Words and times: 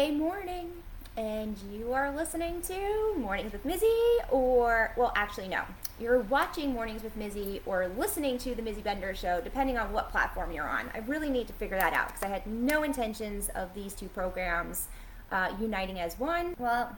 Thursday 0.00 0.16
morning, 0.16 0.70
and 1.18 1.58
you 1.70 1.92
are 1.92 2.10
listening 2.16 2.62
to 2.62 3.14
Mornings 3.18 3.52
with 3.52 3.66
Mizzy, 3.66 4.16
or, 4.30 4.94
well, 4.96 5.12
actually, 5.14 5.46
no. 5.46 5.60
You're 6.00 6.20
watching 6.20 6.72
Mornings 6.72 7.02
with 7.02 7.18
Mizzy 7.18 7.60
or 7.66 7.86
listening 7.98 8.38
to 8.38 8.54
The 8.54 8.62
Mizzy 8.62 8.82
Bender 8.82 9.14
Show, 9.14 9.42
depending 9.42 9.76
on 9.76 9.92
what 9.92 10.08
platform 10.10 10.52
you're 10.52 10.66
on. 10.66 10.88
I 10.94 11.00
really 11.00 11.28
need 11.28 11.48
to 11.48 11.52
figure 11.52 11.76
that 11.76 11.92
out 11.92 12.08
because 12.08 12.22
I 12.22 12.28
had 12.28 12.46
no 12.46 12.82
intentions 12.82 13.50
of 13.50 13.74
these 13.74 13.92
two 13.92 14.08
programs 14.08 14.88
uh, 15.30 15.52
uniting 15.60 16.00
as 16.00 16.18
one. 16.18 16.54
Well, 16.58 16.96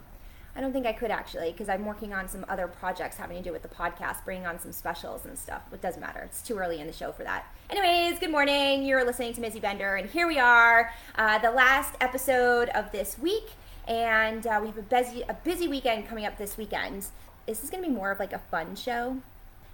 I 0.54 0.60
don't 0.60 0.72
think 0.72 0.86
I 0.86 0.92
could 0.92 1.10
actually 1.10 1.52
because 1.52 1.68
I'm 1.68 1.86
working 1.86 2.12
on 2.12 2.28
some 2.28 2.44
other 2.48 2.66
projects 2.66 3.16
having 3.16 3.38
to 3.38 3.42
do 3.42 3.52
with 3.52 3.62
the 3.62 3.68
podcast, 3.68 4.24
bringing 4.24 4.46
on 4.46 4.58
some 4.58 4.72
specials 4.72 5.24
and 5.24 5.38
stuff. 5.38 5.62
It 5.72 5.80
doesn't 5.80 6.00
matter. 6.00 6.20
It's 6.20 6.42
too 6.42 6.58
early 6.58 6.78
in 6.80 6.86
the 6.86 6.92
show 6.92 7.10
for 7.10 7.24
that. 7.24 7.46
Anyways, 7.70 8.18
good 8.18 8.30
morning. 8.30 8.82
You're 8.82 9.04
listening 9.04 9.32
to 9.34 9.40
Mizzy 9.40 9.62
Bender, 9.62 9.96
and 9.96 10.10
here 10.10 10.26
we 10.26 10.38
are, 10.38 10.92
uh, 11.16 11.38
the 11.38 11.50
last 11.50 11.94
episode 12.00 12.68
of 12.70 12.92
this 12.92 13.18
week. 13.18 13.52
And 13.88 14.46
uh, 14.46 14.58
we 14.60 14.68
have 14.68 14.78
a 14.78 14.82
busy, 14.82 15.22
a 15.22 15.34
busy 15.34 15.68
weekend 15.68 16.06
coming 16.06 16.26
up 16.26 16.36
this 16.36 16.58
weekend. 16.58 17.06
This 17.46 17.64
is 17.64 17.70
going 17.70 17.82
to 17.82 17.88
be 17.88 17.94
more 17.94 18.10
of 18.10 18.20
like 18.20 18.32
a 18.32 18.38
fun 18.38 18.76
show. 18.76 19.16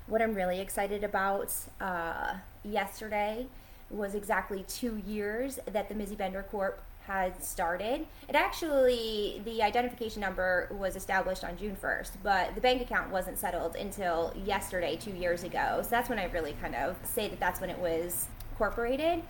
What 0.06 0.22
I'm 0.22 0.32
really 0.32 0.60
excited 0.60 1.02
about 1.02 1.52
uh, 1.80 2.34
yesterday 2.64 3.46
was 3.90 4.14
exactly 4.14 4.64
two 4.68 5.02
years 5.06 5.58
that 5.66 5.88
the 5.88 5.94
Mizzy 5.94 6.16
Bender 6.16 6.42
Corp 6.42 6.82
had 7.08 7.42
started. 7.42 8.06
It 8.28 8.34
actually, 8.34 9.40
the 9.46 9.62
identification 9.62 10.20
number 10.20 10.68
was 10.70 10.94
established 10.94 11.42
on 11.42 11.56
June 11.56 11.74
1st, 11.82 12.10
but 12.22 12.54
the 12.54 12.60
bank 12.60 12.82
account 12.82 13.10
wasn't 13.10 13.38
settled 13.38 13.76
until 13.76 14.34
yesterday, 14.44 14.96
two 14.96 15.12
years 15.12 15.42
ago. 15.42 15.80
So 15.82 15.88
that's 15.88 16.10
when 16.10 16.18
I 16.18 16.24
really 16.26 16.54
kind 16.60 16.74
of 16.74 16.96
say 17.04 17.26
that 17.28 17.40
that's 17.40 17.62
when 17.62 17.70
it 17.70 17.78
was 17.78 18.26
incorporated. 18.50 19.22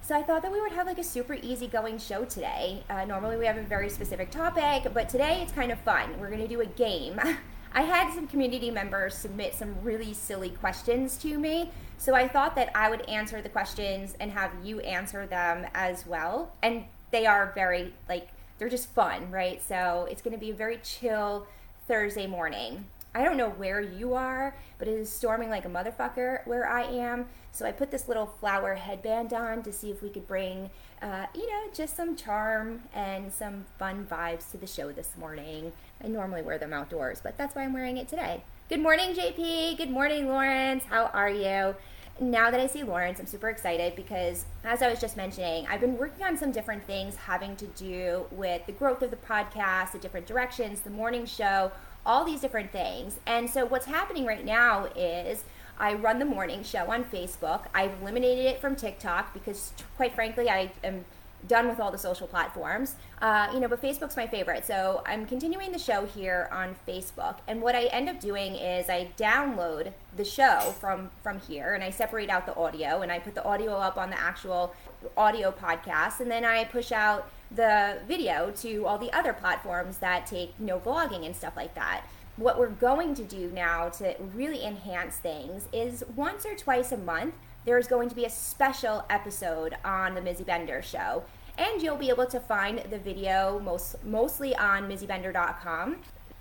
So 0.00 0.16
I 0.16 0.22
thought 0.22 0.40
that 0.40 0.50
we 0.50 0.58
would 0.58 0.72
have 0.72 0.86
like 0.86 0.98
a 0.98 1.04
super 1.04 1.34
easygoing 1.34 1.98
show 1.98 2.24
today. 2.24 2.82
Uh, 2.88 3.04
normally 3.04 3.36
we 3.36 3.44
have 3.44 3.58
a 3.58 3.62
very 3.62 3.90
specific 3.90 4.30
topic, 4.30 4.90
but 4.94 5.10
today 5.10 5.42
it's 5.42 5.52
kind 5.52 5.70
of 5.70 5.78
fun. 5.80 6.18
We're 6.18 6.30
going 6.30 6.40
to 6.40 6.48
do 6.48 6.62
a 6.62 6.66
game. 6.66 7.20
I 7.74 7.82
had 7.82 8.14
some 8.14 8.26
community 8.26 8.70
members 8.70 9.14
submit 9.14 9.54
some 9.54 9.74
really 9.82 10.14
silly 10.14 10.48
questions 10.48 11.18
to 11.18 11.38
me. 11.38 11.70
So 11.98 12.14
I 12.14 12.26
thought 12.26 12.54
that 12.54 12.70
I 12.74 12.88
would 12.88 13.02
answer 13.02 13.42
the 13.42 13.50
questions 13.50 14.16
and 14.18 14.30
have 14.30 14.50
you 14.64 14.80
answer 14.80 15.26
them 15.26 15.66
as 15.74 16.06
well. 16.06 16.54
And 16.62 16.84
they 17.10 17.26
are 17.26 17.52
very 17.54 17.94
like 18.08 18.28
they're 18.58 18.68
just 18.68 18.90
fun, 18.90 19.30
right? 19.30 19.62
So 19.62 20.06
it's 20.10 20.22
going 20.22 20.34
to 20.34 20.40
be 20.40 20.50
a 20.50 20.54
very 20.54 20.78
chill 20.82 21.46
Thursday 21.86 22.26
morning. 22.26 22.86
I 23.14 23.24
don't 23.24 23.36
know 23.36 23.50
where 23.50 23.80
you 23.80 24.14
are, 24.14 24.54
but 24.78 24.86
it 24.86 24.94
is 24.94 25.10
storming 25.10 25.48
like 25.48 25.64
a 25.64 25.68
motherfucker 25.68 26.46
where 26.46 26.68
I 26.68 26.82
am. 26.82 27.26
So 27.52 27.64
I 27.66 27.72
put 27.72 27.90
this 27.90 28.06
little 28.06 28.26
flower 28.26 28.74
headband 28.74 29.32
on 29.32 29.62
to 29.62 29.72
see 29.72 29.90
if 29.90 30.02
we 30.02 30.10
could 30.10 30.28
bring, 30.28 30.70
uh, 31.00 31.26
you 31.34 31.50
know, 31.50 31.64
just 31.72 31.96
some 31.96 32.14
charm 32.14 32.82
and 32.94 33.32
some 33.32 33.64
fun 33.78 34.06
vibes 34.08 34.50
to 34.50 34.58
the 34.58 34.66
show 34.66 34.92
this 34.92 35.16
morning. 35.18 35.72
I 36.04 36.08
normally 36.08 36.42
wear 36.42 36.58
them 36.58 36.72
outdoors, 36.72 37.20
but 37.22 37.36
that's 37.38 37.56
why 37.56 37.62
I'm 37.62 37.72
wearing 37.72 37.96
it 37.96 38.08
today. 38.08 38.42
Good 38.68 38.80
morning, 38.80 39.14
JP. 39.14 39.78
Good 39.78 39.90
morning, 39.90 40.28
Lawrence. 40.28 40.84
How 40.84 41.06
are 41.06 41.30
you? 41.30 41.74
Now 42.20 42.50
that 42.50 42.60
I 42.60 42.66
see 42.66 42.82
Lawrence, 42.82 43.20
I'm 43.20 43.26
super 43.26 43.48
excited 43.48 43.94
because, 43.94 44.44
as 44.64 44.82
I 44.82 44.90
was 44.90 45.00
just 45.00 45.16
mentioning, 45.16 45.66
I've 45.68 45.80
been 45.80 45.96
working 45.96 46.24
on 46.24 46.36
some 46.36 46.52
different 46.52 46.84
things 46.84 47.16
having 47.16 47.56
to 47.56 47.66
do 47.66 48.26
with 48.30 48.66
the 48.66 48.72
growth 48.72 49.02
of 49.02 49.10
the 49.10 49.16
podcast, 49.16 49.92
the 49.92 49.98
different 49.98 50.26
directions, 50.26 50.80
the 50.80 50.90
morning 50.90 51.26
show, 51.26 51.72
all 52.04 52.24
these 52.24 52.40
different 52.40 52.72
things. 52.72 53.18
And 53.26 53.48
so, 53.48 53.66
what's 53.66 53.86
happening 53.86 54.26
right 54.26 54.44
now 54.44 54.86
is 54.96 55.44
I 55.78 55.94
run 55.94 56.18
the 56.18 56.24
morning 56.24 56.62
show 56.64 56.90
on 56.90 57.04
Facebook. 57.04 57.66
I've 57.74 58.00
eliminated 58.02 58.46
it 58.46 58.60
from 58.60 58.74
TikTok 58.74 59.32
because, 59.32 59.72
quite 59.96 60.14
frankly, 60.14 60.50
I 60.50 60.72
am 60.82 61.04
done 61.46 61.68
with 61.68 61.80
all 61.80 61.90
the 61.90 61.98
social 61.98 62.26
platforms. 62.26 62.96
Uh, 63.20 63.48
you 63.52 63.60
know, 63.60 63.68
but 63.68 63.80
Facebook's 63.80 64.16
my 64.16 64.26
favorite. 64.26 64.64
So 64.64 65.02
I'm 65.06 65.26
continuing 65.26 65.72
the 65.72 65.78
show 65.78 66.06
here 66.06 66.48
on 66.52 66.76
Facebook. 66.86 67.36
And 67.46 67.62
what 67.62 67.74
I 67.74 67.84
end 67.86 68.08
up 68.08 68.20
doing 68.20 68.54
is 68.54 68.88
I 68.88 69.10
download 69.16 69.92
the 70.16 70.24
show 70.24 70.74
from 70.80 71.10
from 71.22 71.40
here 71.40 71.74
and 71.74 71.84
I 71.84 71.90
separate 71.90 72.30
out 72.30 72.46
the 72.46 72.56
audio 72.56 73.02
and 73.02 73.12
I 73.12 73.18
put 73.18 73.34
the 73.34 73.44
audio 73.44 73.72
up 73.74 73.96
on 73.96 74.10
the 74.10 74.20
actual 74.20 74.74
audio 75.16 75.52
podcast 75.52 76.20
and 76.20 76.30
then 76.30 76.44
I 76.44 76.64
push 76.64 76.90
out 76.90 77.30
the 77.50 77.98
video 78.06 78.52
to 78.58 78.86
all 78.86 78.98
the 78.98 79.12
other 79.16 79.32
platforms 79.32 79.98
that 79.98 80.26
take, 80.26 80.54
you 80.58 80.66
know, 80.66 80.80
vlogging 80.80 81.24
and 81.24 81.34
stuff 81.34 81.56
like 81.56 81.74
that 81.74 82.04
what 82.38 82.56
we're 82.56 82.68
going 82.68 83.14
to 83.16 83.24
do 83.24 83.50
now 83.52 83.88
to 83.88 84.14
really 84.34 84.64
enhance 84.64 85.16
things 85.16 85.66
is 85.72 86.04
once 86.14 86.46
or 86.46 86.54
twice 86.54 86.92
a 86.92 86.96
month 86.96 87.34
there's 87.68 87.86
going 87.86 88.08
to 88.08 88.14
be 88.14 88.24
a 88.24 88.30
special 88.30 89.04
episode 89.10 89.76
on 89.84 90.14
the 90.14 90.22
Mizzy 90.22 90.42
Bender 90.44 90.80
show. 90.80 91.22
And 91.58 91.82
you'll 91.82 91.96
be 91.98 92.08
able 92.08 92.24
to 92.24 92.40
find 92.40 92.78
the 92.88 92.98
video 92.98 93.60
most, 93.62 94.02
mostly 94.06 94.56
on 94.56 94.88
MizzyBender.com. 94.88 95.96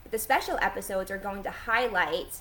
The 0.09 0.19
special 0.19 0.57
episodes 0.61 1.11
are 1.11 1.17
going 1.17 1.43
to 1.43 1.51
highlight 1.51 2.39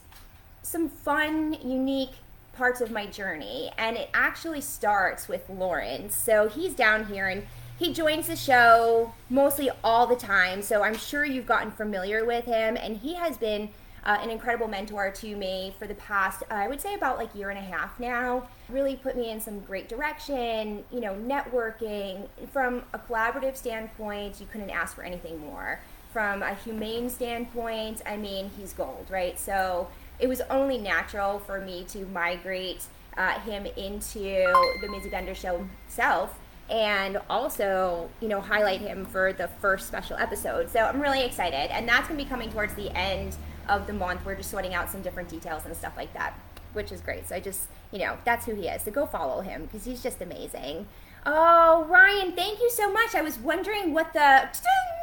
some 0.62 0.88
fun, 0.88 1.54
unique 1.54 2.12
parts 2.52 2.80
of 2.80 2.92
my 2.92 3.06
journey. 3.06 3.72
And 3.76 3.96
it 3.96 4.08
actually 4.14 4.60
starts 4.60 5.26
with 5.26 5.50
Lawrence. 5.50 6.14
So 6.14 6.48
he's 6.48 6.74
down 6.74 7.06
here 7.06 7.26
and 7.26 7.44
he 7.76 7.92
joins 7.92 8.28
the 8.28 8.36
show 8.36 9.14
mostly 9.28 9.68
all 9.82 10.06
the 10.06 10.14
time. 10.14 10.62
So 10.62 10.84
I'm 10.84 10.96
sure 10.96 11.24
you've 11.24 11.46
gotten 11.46 11.72
familiar 11.72 12.24
with 12.24 12.44
him. 12.44 12.76
And 12.76 12.98
he 12.98 13.14
has 13.14 13.36
been 13.36 13.70
uh, 14.04 14.18
an 14.22 14.30
incredible 14.30 14.68
mentor 14.68 15.10
to 15.10 15.34
me 15.34 15.74
for 15.76 15.88
the 15.88 15.96
past, 15.96 16.44
uh, 16.52 16.54
I 16.54 16.68
would 16.68 16.80
say, 16.80 16.94
about 16.94 17.18
like 17.18 17.34
year 17.34 17.50
and 17.50 17.58
a 17.58 17.62
half 17.62 17.98
now. 17.98 18.46
Really 18.68 18.96
put 18.96 19.16
me 19.16 19.30
in 19.30 19.40
some 19.40 19.60
great 19.60 19.88
direction. 19.88 20.84
You 20.90 21.00
know, 21.00 21.14
networking 21.14 22.28
from 22.52 22.84
a 22.92 22.98
collaborative 22.98 23.56
standpoint, 23.56 24.40
you 24.40 24.46
couldn't 24.50 24.70
ask 24.70 24.94
for 24.94 25.02
anything 25.02 25.40
more. 25.40 25.80
From 26.12 26.42
a 26.42 26.54
humane 26.54 27.10
standpoint, 27.10 28.02
I 28.06 28.16
mean, 28.16 28.50
he's 28.58 28.72
gold, 28.72 29.06
right? 29.10 29.38
So 29.38 29.88
it 30.18 30.28
was 30.28 30.40
only 30.48 30.78
natural 30.78 31.38
for 31.40 31.60
me 31.60 31.84
to 31.90 32.06
migrate 32.06 32.84
uh, 33.16 33.38
him 33.40 33.66
into 33.66 34.46
the 34.80 34.88
Mizzy 34.88 35.10
Bender 35.10 35.34
show 35.34 35.66
itself 35.86 36.38
and 36.68 37.18
also, 37.30 38.08
you 38.20 38.28
know, 38.28 38.40
highlight 38.40 38.80
him 38.80 39.06
for 39.06 39.32
the 39.32 39.48
first 39.60 39.86
special 39.86 40.16
episode. 40.16 40.70
So 40.70 40.80
I'm 40.80 41.00
really 41.00 41.24
excited. 41.24 41.70
And 41.72 41.88
that's 41.88 42.08
going 42.08 42.18
to 42.18 42.24
be 42.24 42.28
coming 42.28 42.50
towards 42.50 42.74
the 42.74 42.90
end 42.96 43.36
of 43.68 43.86
the 43.86 43.92
month. 43.92 44.24
We're 44.24 44.34
just 44.34 44.50
sorting 44.50 44.74
out 44.74 44.90
some 44.90 45.02
different 45.02 45.28
details 45.28 45.64
and 45.64 45.76
stuff 45.76 45.92
like 45.96 46.12
that, 46.14 46.38
which 46.76 46.92
is 46.92 47.00
great. 47.00 47.28
So 47.28 47.34
I 47.34 47.40
just, 47.40 47.62
you 47.90 47.98
know, 47.98 48.16
that's 48.24 48.46
who 48.46 48.54
he 48.54 48.68
is. 48.68 48.82
So 48.82 48.92
go 48.92 49.06
follow 49.06 49.40
him 49.40 49.62
because 49.62 49.84
he's 49.84 50.02
just 50.02 50.20
amazing. 50.20 50.86
Oh, 51.24 51.86
Ryan, 51.88 52.32
thank 52.32 52.60
you 52.60 52.70
so 52.70 52.92
much. 52.92 53.16
I 53.16 53.22
was 53.22 53.38
wondering 53.38 53.92
what 53.92 54.12
the 54.12 54.48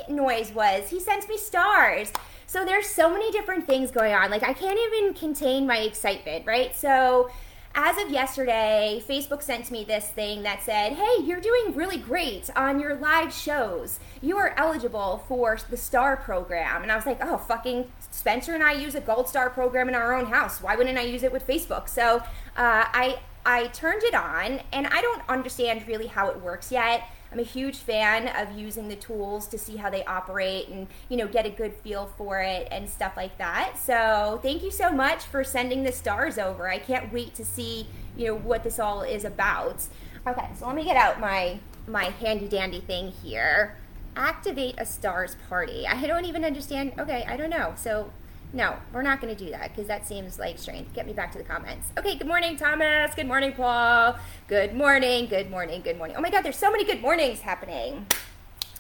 noise 0.08 0.54
was. 0.54 0.90
He 0.90 1.02
sends 1.02 1.28
me 1.28 1.38
stars. 1.38 2.14
So 2.48 2.64
there's 2.64 2.88
so 2.88 3.10
many 3.10 3.32
different 3.32 3.66
things 3.66 3.92
going 3.92 4.14
on. 4.14 4.30
Like 4.32 4.44
I 4.44 4.54
can't 4.54 4.80
even 4.88 5.14
contain 5.14 5.68
my 5.68 5.80
excitement, 5.80 6.46
right? 6.46 6.74
So 6.76 7.30
as 7.76 7.98
of 7.98 8.12
yesterday, 8.12 9.02
Facebook 9.08 9.42
sent 9.42 9.72
me 9.72 9.84
this 9.84 10.08
thing 10.08 10.44
that 10.44 10.62
said, 10.62 10.94
Hey, 10.94 11.24
you're 11.24 11.42
doing 11.42 11.74
really 11.74 11.98
great 11.98 12.50
on 12.56 12.80
your 12.80 12.96
live 12.96 13.34
shows. 13.34 14.00
You 14.22 14.38
are 14.38 14.54
eligible 14.58 15.24
for 15.28 15.58
the 15.70 15.78
STAR 15.78 16.18
program. 16.18 16.84
And 16.84 16.92
I 16.92 16.96
was 16.96 17.06
like, 17.06 17.18
Oh, 17.22 17.38
fucking 17.38 17.92
Spencer 18.12 18.54
and 18.54 18.64
I 18.64 18.74
use 18.74 18.94
a 18.94 19.02
Gold 19.02 19.28
Star 19.28 19.50
program 19.50 19.90
in 19.90 19.96
our 19.96 20.16
own 20.16 20.28
house. 20.28 20.62
Why 20.62 20.76
wouldn't 20.76 20.98
I 20.98 21.02
use 21.02 21.24
it 21.24 21.32
with 21.32 21.48
Facebook? 21.48 21.90
So 21.90 22.18
uh, 22.18 22.22
I, 22.56 23.20
I 23.46 23.68
turned 23.68 24.04
it 24.04 24.14
on, 24.14 24.62
and 24.72 24.88
I 24.88 25.02
don't 25.02 25.22
understand 25.28 25.88
really 25.88 26.08
how 26.08 26.30
it 26.30 26.42
works 26.42 26.72
yet. 26.72 27.04
I'm 27.34 27.40
a 27.40 27.44
huge 27.44 27.78
fan 27.78 28.28
of 28.28 28.56
using 28.56 28.90
the 28.90 28.96
tools 28.96 29.48
to 29.48 29.58
see 29.58 29.78
how 29.78 29.90
they 29.90 30.06
operate 30.06 30.68
and 30.68 30.88
you 31.10 31.18
know 31.18 31.28
get 31.28 31.48
a 31.48 31.50
good 31.50 31.74
feel 31.74 32.12
for 32.16 32.40
it 32.42 32.68
and 32.70 32.88
stuff 32.88 33.18
like 33.18 33.40
that. 33.40 33.80
So 33.80 34.40
thank 34.44 34.62
you 34.62 34.70
so 34.70 34.92
much 34.92 35.24
for 35.24 35.44
sending 35.44 35.82
the 35.84 35.92
stars 35.92 36.38
over. 36.38 36.70
I 36.70 36.78
can't 36.78 37.12
wait 37.12 37.34
to 37.36 37.44
see 37.44 37.88
you 38.16 38.28
know 38.28 38.36
what 38.36 38.64
this 38.64 38.78
all 38.78 39.02
is 39.02 39.26
about. 39.26 39.88
Okay, 40.28 40.48
so 40.58 40.68
let 40.68 40.76
me 40.76 40.84
get 40.84 40.96
out 40.96 41.20
my 41.20 41.60
my 41.88 42.06
handy 42.06 42.48
dandy 42.48 42.82
thing 42.82 43.12
here. 43.24 43.78
Activate 44.16 44.76
a 44.78 44.86
stars 44.86 45.36
party. 45.50 45.88
I 45.88 46.06
don't 46.06 46.26
even 46.26 46.46
understand. 46.46 46.94
Okay, 47.00 47.26
I 47.28 47.36
don't 47.36 47.50
know. 47.50 47.74
So 47.76 48.12
No, 48.56 48.76
we're 48.94 49.02
not 49.02 49.20
going 49.20 49.36
to 49.36 49.46
do 49.46 49.50
that 49.50 49.72
because 49.72 49.88
that 49.88 50.06
seems 50.06 50.38
like 50.38 50.60
strange. 50.60 50.94
Get 50.94 51.08
me 51.08 51.14
back 51.14 51.32
to 51.32 51.40
the 51.40 51.44
comments. 51.44 51.88
Okay, 51.98 52.16
good 52.16 52.28
morning, 52.28 52.56
Thomas. 52.56 53.16
Good 53.16 53.26
morning, 53.26 53.52
Paul. 53.54 54.16
Good 54.48 54.76
morning, 54.76 55.26
good 55.26 55.50
morning, 55.50 55.82
good 55.82 55.98
morning. 55.98 56.16
Oh 56.16 56.22
my 56.22 56.30
God, 56.30 56.44
there's 56.44 56.58
so 56.58 56.72
many 56.72 56.86
good 56.86 57.02
mornings 57.02 57.40
happening. 57.40 58.06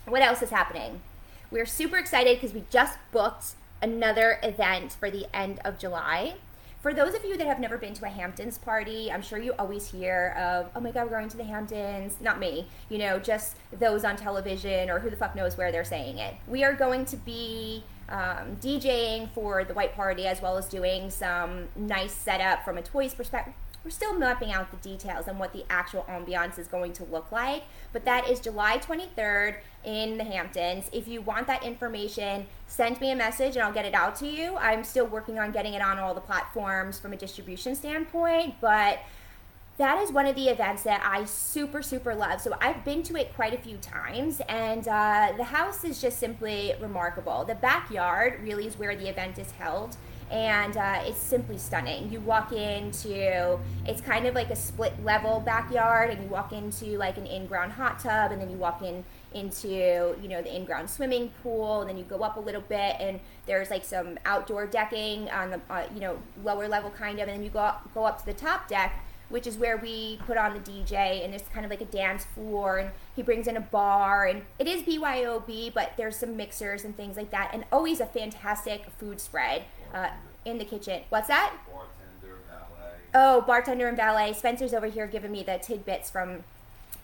What 0.06 0.22
else 0.22 0.44
is 0.44 0.52
happening? 0.52 1.02
We're 1.50 1.66
super 1.66 1.98
excited 1.98 2.40
because 2.40 2.54
we 2.54 2.66
just 2.70 3.00
booked 3.12 3.54
another 3.82 4.38
event 4.44 4.92
for 4.92 5.10
the 5.10 5.26
end 5.36 5.60
of 5.66 5.80
July. 5.80 6.36
For 6.84 6.94
those 6.94 7.16
of 7.16 7.26
you 7.26 7.36
that 7.38 7.48
have 7.48 7.60
never 7.60 7.78
been 7.78 7.96
to 7.96 8.06
a 8.06 8.10
Hamptons 8.10 8.60
party, 8.60 9.12
I'm 9.12 9.24
sure 9.24 9.40
you 9.40 9.54
always 9.58 9.90
hear 9.90 10.36
of, 10.38 10.70
oh 10.76 10.82
my 10.82 10.92
God, 10.92 11.06
we're 11.06 11.18
going 11.18 11.30
to 11.30 11.38
the 11.38 11.46
Hamptons. 11.46 12.18
Not 12.22 12.40
me, 12.40 12.68
you 12.90 13.00
know, 13.00 13.18
just 13.18 13.56
those 13.72 14.04
on 14.04 14.18
television 14.18 14.92
or 14.92 15.00
who 15.00 15.10
the 15.10 15.16
fuck 15.16 15.34
knows 15.34 15.58
where 15.58 15.72
they're 15.72 15.84
saying 15.84 16.20
it. 16.20 16.36
We 16.46 16.64
are 16.64 16.74
going 16.74 17.06
to 17.06 17.18
be 17.18 17.84
um, 18.10 18.58
DJing 18.62 19.30
for 19.32 19.64
the 19.64 19.74
white 19.74 19.96
party 19.96 20.28
as 20.28 20.42
well 20.42 20.58
as 20.58 20.68
doing 20.68 21.10
some 21.10 21.68
nice 21.76 22.14
setup 22.14 22.64
from 22.64 22.78
a 22.78 22.82
toys 22.82 23.14
perspective. 23.14 23.54
We're 23.84 23.92
still 23.92 24.18
mapping 24.18 24.54
out 24.54 24.72
the 24.72 24.78
details 24.78 25.28
and 25.28 25.38
what 25.38 25.52
the 25.52 25.66
actual 25.70 26.06
ambiance 26.10 26.58
is 26.58 26.68
going 26.68 26.94
to 26.94 27.04
look 27.04 27.34
like, 27.34 27.64
but 27.92 28.06
that 28.06 28.30
is 28.30 28.40
July 28.40 28.78
23rd 28.78 29.56
in 29.84 30.18
the 30.18 30.24
Hamptons. 30.24 30.90
If 30.94 31.06
you 31.10 31.22
want 31.22 31.48
that 31.48 31.64
information, 31.64 32.46
send 32.66 33.02
me 33.02 33.12
a 33.12 33.16
message 33.16 33.58
and 33.58 33.64
I'll 33.64 33.74
get 33.74 33.84
it 33.84 33.94
out 33.94 34.16
to 34.18 34.28
you. 34.28 34.56
I'm 34.56 34.86
still 34.86 35.06
working 35.06 35.38
on 35.38 35.52
getting 35.52 35.74
it 35.74 35.82
on 35.82 36.00
all 36.00 36.14
the 36.14 36.22
platforms 36.22 36.98
from 36.98 37.12
a 37.12 37.18
distribution 37.18 37.76
standpoint, 37.76 38.56
but 38.62 39.00
that 39.78 40.02
is 40.04 40.12
one 40.12 40.28
of 40.28 40.36
the 40.36 40.50
events 40.50 40.84
that 40.84 41.04
I 41.04 41.26
super, 41.26 41.82
super 41.82 42.14
love. 42.14 42.42
So 42.42 42.56
I've 42.62 42.86
been 42.86 43.02
to 43.04 43.16
it 43.16 43.34
quite 43.34 43.54
a 43.54 43.58
few 43.58 43.78
times, 43.78 44.40
and 44.48 44.88
uh, 44.88 45.34
the 45.36 45.46
house 45.46 45.84
is 45.84 46.00
just 46.00 46.20
simply 46.20 46.74
remarkable. 46.80 47.44
The 47.44 47.56
backyard 47.56 48.40
really 48.44 48.68
is 48.68 48.78
where 48.78 48.96
the 48.96 49.10
event 49.10 49.40
is 49.40 49.50
held, 49.52 49.98
and 50.30 50.78
uh, 50.78 51.02
it's 51.06 51.18
simply 51.18 51.58
stunning. 51.58 52.12
You 52.12 52.20
walk 52.20 52.52
into, 52.52 53.60
it's 53.88 54.02
kind 54.02 54.28
of 54.28 54.36
like 54.36 54.52
a 54.52 54.56
split 54.56 54.94
level 55.04 55.40
backyard, 55.40 56.12
and 56.12 56.22
you 56.24 56.30
walk 56.30 56.54
into 56.54 56.98
like 56.98 57.18
an 57.18 57.26
in 57.26 57.48
ground 57.48 57.72
hot 57.72 58.00
tub, 58.00 58.32
and 58.32 58.40
then 58.40 58.52
you 58.52 58.58
walk 58.58 58.84
in 58.84 59.04
into 59.34 60.16
you 60.22 60.28
know 60.28 60.44
the 60.44 60.56
in-ground 60.56 60.88
swimming 60.88 61.32
pool 61.42 61.82
and 61.82 61.90
then 61.90 61.98
you 61.98 62.04
go 62.04 62.20
up 62.20 62.38
a 62.38 62.40
little 62.40 62.62
bit 62.62 62.96
and 63.00 63.20
there's 63.48 63.72
like 63.72 63.84
some 63.84 64.16
outdoor 64.26 64.68
decking 64.68 65.28
on 65.32 65.50
the 65.50 65.60
uh, 65.72 65.82
you 65.92 66.00
know 66.00 66.20
lower 66.44 66.68
level 66.68 66.92
kind 66.92 67.20
of 67.20 67.28
and 67.28 67.38
then 67.38 67.44
you 67.44 67.50
go 67.50 67.58
up, 67.58 67.92
go 67.96 68.04
up 68.04 68.20
to 68.20 68.26
the 68.28 68.34
top 68.34 68.68
deck 68.68 69.04
which 69.30 69.48
is 69.48 69.58
where 69.58 69.78
we 69.78 70.20
put 70.26 70.38
on 70.38 70.54
the 70.54 70.60
DJ, 70.60 71.24
and 71.24 71.34
it's 71.34 71.48
kind 71.50 71.66
of 71.66 71.72
like 71.72 71.82
a 71.82 71.86
dance 71.86 72.26
floor, 72.26 72.78
and 72.78 72.92
he 73.16 73.22
brings 73.22 73.48
in 73.48 73.58
a 73.58 73.62
bar, 73.62 74.26
and 74.26 74.44
it 74.60 74.68
is 74.68 74.84
BYOB, 74.84 75.74
but 75.74 75.94
there's 75.98 76.16
some 76.16 76.38
mixers 76.38 76.84
and 76.84 76.96
things 76.96 77.18
like 77.18 77.32
that, 77.32 77.52
and 77.54 77.66
always 77.72 78.00
a 78.00 78.06
fantastic 78.06 78.86
food 79.00 79.20
spread 79.20 79.64
uh, 79.94 80.10
in 80.46 80.58
the 80.58 80.66
kitchen. 80.66 81.02
What's 81.10 81.28
that? 81.28 81.54
Bartender. 81.72 81.94
Oh, 83.14 83.42
bartender 83.42 83.88
and 83.88 83.98
valet. 83.98 84.34
Spencer's 84.34 84.74
over 84.74 84.88
here 84.88 85.08
giving 85.08 85.32
me 85.32 85.44
the 85.44 85.60
tidbits 85.62 86.10
from. 86.10 86.44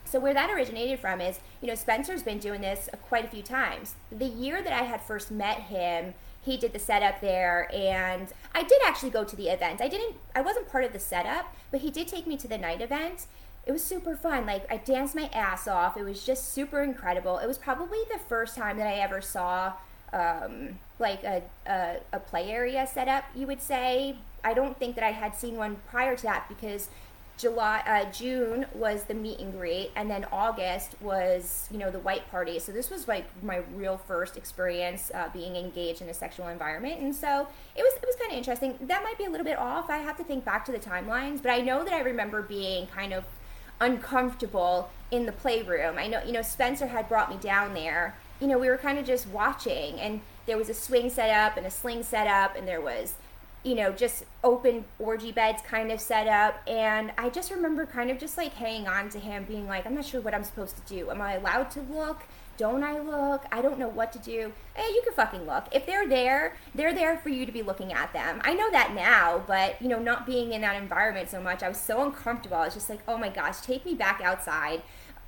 So 0.06 0.20
where 0.20 0.34
that 0.34 0.50
originated 0.50 1.00
from 1.00 1.22
is, 1.22 1.40
you 1.62 1.68
know, 1.68 1.76
Spencer's 1.76 2.24
been 2.24 2.40
doing 2.40 2.62
this 2.62 2.90
quite 3.08 3.26
a 3.26 3.28
few 3.28 3.44
times. 3.44 3.94
The 4.12 4.26
year 4.26 4.64
that 4.64 4.74
I 4.74 4.84
had 4.84 5.02
first 5.02 5.30
met 5.30 5.62
him, 5.62 6.16
he 6.42 6.58
did 6.58 6.74
the 6.74 6.80
setup 6.80 7.22
there 7.22 7.70
and 7.74 8.34
i 8.56 8.64
did 8.64 8.82
actually 8.86 9.10
go 9.10 9.24
to 9.24 9.36
the 9.36 9.50
event. 9.50 9.82
I 9.82 9.88
didn't 9.88 10.16
i 10.36 10.42
wasn't 10.42 10.70
part 10.70 10.84
of 10.84 10.94
the 10.94 11.00
setup 11.00 11.54
but 11.72 11.82
he 11.82 11.92
did 11.92 12.08
take 12.08 12.28
me 12.28 12.38
to 12.38 12.48
the 12.48 12.58
night 12.58 12.82
event. 12.82 13.28
It 13.66 13.72
was 13.72 13.84
super 13.84 14.16
fun. 14.16 14.46
Like 14.46 14.72
i 14.72 14.78
danced 14.78 15.16
my 15.16 15.30
ass 15.34 15.68
off. 15.68 15.98
It 15.98 16.04
was 16.04 16.26
just 16.26 16.54
super 16.54 16.82
incredible. 16.82 17.38
It 17.38 17.48
was 17.48 17.58
probably 17.58 18.00
the 18.12 18.20
first 18.20 18.56
time 18.56 18.78
that 18.78 18.88
i 18.88 18.96
ever 18.96 19.22
saw 19.22 19.74
um, 20.12 20.80
like 20.98 21.24
a, 21.24 21.44
a, 21.68 21.98
a 22.14 22.20
play 22.20 22.50
area 22.50 22.88
setup 22.88 23.26
you 23.36 23.48
would 23.48 23.62
say. 23.62 24.16
I 24.44 24.54
don't 24.54 24.80
think 24.80 24.96
that 24.96 25.04
i 25.04 25.12
had 25.12 25.36
seen 25.36 25.58
one 25.58 25.78
prior 25.90 26.16
to 26.16 26.24
that 26.24 26.48
because 26.48 26.90
July, 27.40 27.82
uh, 27.88 28.12
June 28.12 28.66
was 28.74 29.06
the 29.06 29.14
meet 29.14 29.40
and 29.40 29.54
greet, 29.54 29.92
and 29.96 30.12
then 30.12 30.26
August 30.30 30.96
was, 31.00 31.70
you 31.72 31.78
know, 31.78 31.90
the 31.90 32.00
white 32.00 32.30
party. 32.30 32.60
So 32.60 32.74
this 32.74 32.90
was 32.90 33.08
like 33.08 33.26
my 33.42 33.62
real 33.74 33.98
first 33.98 34.36
experience 34.36 35.10
uh, 35.16 35.30
being 35.32 35.56
engaged 35.56 36.02
in 36.02 36.10
a 36.10 36.14
sexual 36.14 36.50
environment, 36.50 37.00
and 37.00 37.16
so 37.16 37.48
it 37.78 37.82
was 37.82 37.94
it 37.96 38.06
was 38.06 38.18
kind 38.18 38.34
of 38.34 38.38
interesting. 38.38 38.78
That 38.82 39.04
might 39.04 39.18
be 39.18 39.24
a 39.24 39.30
little 39.30 39.46
bit 39.46 39.58
off. 39.58 39.90
I 39.90 40.00
have 40.00 40.18
to 40.18 40.24
think 40.26 40.44
back 40.44 40.66
to 40.66 40.74
the 40.74 40.80
timelines, 40.80 41.42
but 41.42 41.52
I 41.52 41.62
know 41.62 41.86
that 41.86 41.94
I 41.94 42.02
remember 42.02 42.42
being 42.42 42.88
kind 42.88 43.14
of 43.14 43.24
uncomfortable 43.80 44.90
in 45.10 45.26
the 45.26 45.32
playroom. 45.32 45.98
I 45.98 46.08
know, 46.08 46.22
you 46.26 46.34
know, 46.34 46.42
Spencer 46.42 46.88
had 46.88 47.08
brought 47.08 47.30
me 47.30 47.38
down 47.38 47.74
there. 47.74 48.18
You 48.42 48.48
know, 48.48 48.58
we 48.58 48.68
were 48.68 48.78
kind 48.78 49.00
of 49.00 49.06
just 49.06 49.28
watching, 49.28 49.98
and 50.02 50.20
there 50.46 50.58
was 50.58 50.68
a 50.68 50.74
swing 50.74 51.10
set 51.10 51.30
up 51.30 51.56
and 51.56 51.66
a 51.66 51.72
sling 51.72 52.04
set 52.04 52.28
up, 52.28 52.58
and 52.58 52.68
there 52.68 52.82
was 52.82 53.14
you 53.64 53.76
know, 53.76 53.92
just 53.92 54.24
open 54.44 54.86
orgy 55.00 55.32
beds 55.32 55.62
kind 55.62 55.92
of 55.92 56.00
set 56.00 56.28
up. 56.28 56.62
And 56.68 57.12
I 57.18 57.30
just 57.30 57.52
remember 57.52 57.86
kind 57.86 58.10
of 58.10 58.18
just 58.18 58.38
like 58.38 58.54
hanging 58.54 58.88
on 58.88 59.10
to 59.10 59.20
him, 59.20 59.44
being 59.44 59.68
like, 59.68 59.86
I'm 59.86 59.96
not 59.96 60.06
sure 60.06 60.22
what 60.22 60.34
I'm 60.34 60.44
supposed 60.44 60.76
to 60.78 60.94
do. 60.94 61.10
Am 61.10 61.22
I 61.22 61.34
allowed 61.34 61.72
to 61.72 61.82
look? 61.82 62.24
Don't 62.58 62.84
I 62.84 63.00
look? 63.00 63.46
I 63.54 63.62
don't 63.62 63.80
know 63.80 63.88
what 63.88 64.12
to 64.14 64.20
do. 64.20 64.52
Hey, 64.76 64.88
you 64.90 65.02
can 65.04 65.14
fucking 65.14 65.46
look. 65.46 65.66
If 65.72 65.86
they're 65.86 66.08
there, 66.08 66.58
they're 66.76 66.94
there 66.94 67.18
for 67.18 67.30
you 67.30 67.46
to 67.46 67.52
be 67.54 67.62
looking 67.62 67.94
at 67.94 68.12
them. 68.12 68.42
I 68.44 68.54
know 68.54 68.70
that 68.72 68.94
now, 68.94 69.44
but 69.48 69.82
you 69.82 69.88
know, 69.88 70.00
not 70.00 70.26
being 70.26 70.52
in 70.52 70.62
that 70.62 70.76
environment 70.76 71.30
so 71.30 71.42
much, 71.42 71.64
I 71.64 71.70
was 71.70 71.78
so 71.78 72.04
uncomfortable. 72.04 72.58
I 72.58 72.66
was 72.66 72.74
just 72.74 72.90
like, 72.90 73.00
oh 73.08 73.18
my 73.18 73.30
gosh, 73.30 73.62
take 73.62 73.86
me 73.86 73.94
back 73.94 74.22
outside 74.22 74.82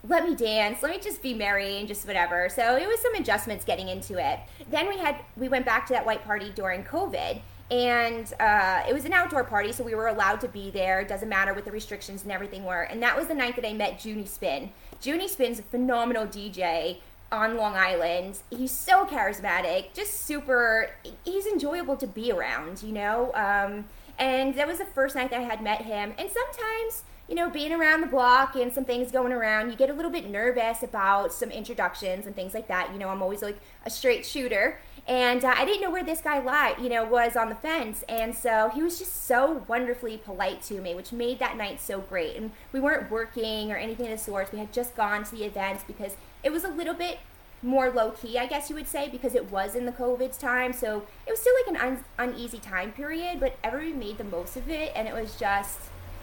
let 0.08 0.28
me 0.28 0.36
dance 0.36 0.82
let 0.82 0.92
me 0.92 1.00
just 1.00 1.22
be 1.22 1.34
merry 1.34 1.78
and 1.78 1.88
just 1.88 2.08
whatever 2.08 2.50
so 2.50 2.76
it 2.76 2.88
was 2.88 3.00
some 3.00 3.14
adjustments 3.14 3.64
getting 3.64 3.88
into 3.88 4.18
it 4.18 4.40
then 4.70 4.88
we 4.88 4.98
had 4.98 5.16
we 5.38 5.48
went 5.48 5.64
back 5.64 5.86
to 5.86 5.94
that 5.94 6.06
white 6.06 6.24
party 6.26 6.52
during 6.56 6.84
covid 6.84 7.40
and 7.72 8.34
uh, 8.38 8.84
it 8.88 8.94
was 8.94 9.06
an 9.06 9.14
outdoor 9.14 9.46
party, 9.46 9.72
so 9.72 9.82
we 9.82 9.96
were 9.96 10.08
allowed 10.08 10.42
to 10.42 10.50
be 10.50 10.70
there. 10.72 11.00
It 11.00 11.08
doesn't 11.08 11.30
matter 11.30 11.54
what 11.54 11.64
the 11.64 11.72
restrictions 11.72 12.24
and 12.24 12.32
everything 12.32 12.66
were. 12.66 12.82
And 12.82 13.02
that 13.02 13.18
was 13.18 13.28
the 13.28 13.34
night 13.34 13.56
that 13.56 13.66
I 13.66 13.72
met 13.72 14.04
Junie 14.04 14.26
Spin. 14.26 14.72
Junie 15.02 15.30
Spin's 15.30 15.58
a 15.58 15.64
phenomenal 15.64 16.28
DJ 16.28 16.98
on 17.32 17.56
Long 17.56 17.76
Island. 17.78 18.40
He's 18.50 18.72
so 18.72 19.06
charismatic, 19.06 19.94
just 19.94 20.26
super. 20.26 20.90
He's 21.24 21.46
enjoyable 21.46 21.96
to 21.96 22.08
be 22.08 22.30
around, 22.34 22.84
you 22.84 22.92
know. 22.92 23.32
Um, 23.36 23.86
and 24.20 24.54
that 24.56 24.68
was 24.68 24.80
the 24.80 24.86
first 24.86 25.16
night 25.16 25.30
that 25.30 25.40
I 25.40 25.44
had 25.44 25.64
met 25.64 25.84
him. 25.84 26.14
And 26.18 26.30
sometimes, 26.30 27.04
you 27.30 27.36
know, 27.36 27.50
being 27.50 27.72
around 27.72 28.02
the 28.02 28.08
block 28.08 28.58
and 28.58 28.74
some 28.74 28.84
things 28.84 29.14
going 29.14 29.32
around, 29.32 29.70
you 29.70 29.78
get 29.78 29.90
a 29.90 29.94
little 29.94 30.12
bit 30.12 30.30
nervous 30.30 30.84
about 30.84 31.32
some 31.32 31.50
introductions 31.50 32.26
and 32.26 32.36
things 32.36 32.54
like 32.54 32.68
that. 32.68 32.92
You 32.92 33.00
know, 33.00 33.08
I'm 33.08 33.22
always 33.22 33.42
like 33.42 33.58
a 33.86 33.90
straight 33.90 34.26
shooter 34.26 34.78
and 35.08 35.44
uh, 35.44 35.54
I 35.56 35.66
didn't 35.66 35.82
know 35.82 35.90
where 35.90 36.04
this 36.04 36.22
guy 36.22 36.40
lied, 36.40 36.76
you 36.80 36.90
know, 36.90 37.04
was 37.04 37.36
on 37.36 37.50
the 37.50 37.56
fence, 37.56 38.04
and 38.08 38.36
so 38.36 38.70
he 38.74 38.82
was 38.82 39.00
just 39.00 39.26
so 39.26 39.64
wonderfully 39.68 40.18
polite 40.18 40.62
to 40.64 40.80
me, 40.80 40.94
which 40.94 41.12
made 41.12 41.40
that 41.40 41.58
night 41.58 41.82
so 41.82 42.00
great. 42.00 42.36
And 42.36 42.52
we 42.72 42.80
weren't 42.80 43.10
working 43.10 43.72
or 43.72 43.78
anything 43.78 44.06
of 44.06 44.12
the 44.12 44.18
sort. 44.18 44.52
We 44.52 44.60
had 44.60 44.72
just 44.72 44.96
gone 44.96 45.24
to 45.24 45.32
the 45.32 45.44
events 45.44 45.84
because 45.86 46.16
it 46.44 46.52
was 46.52 46.64
a 46.64 46.70
little 46.70 46.94
bit 46.94 47.20
more 47.64 47.90
low 47.90 48.12
key, 48.12 48.38
I 48.38 48.46
guess 48.48 48.70
you 48.70 48.76
would 48.76 48.88
say, 48.88 49.10
because 49.10 49.36
it 49.36 49.52
was 49.52 49.76
in 49.76 49.86
the 49.86 49.92
COVID 49.92 50.38
time. 50.40 50.74
So 50.74 51.06
it 51.28 51.32
was 51.32 51.40
still 51.40 51.54
like 51.66 51.82
an 51.82 51.88
un- 51.88 52.06
uneasy 52.18 52.60
time 52.60 52.92
period, 52.92 53.40
but 53.40 53.58
everybody 53.64 53.94
made 53.94 54.18
the 54.18 54.24
most 54.24 54.56
of 54.56 54.70
it, 54.70 54.92
and 54.96 55.08
it 55.08 55.14
was 55.14 55.36
just 55.36 55.80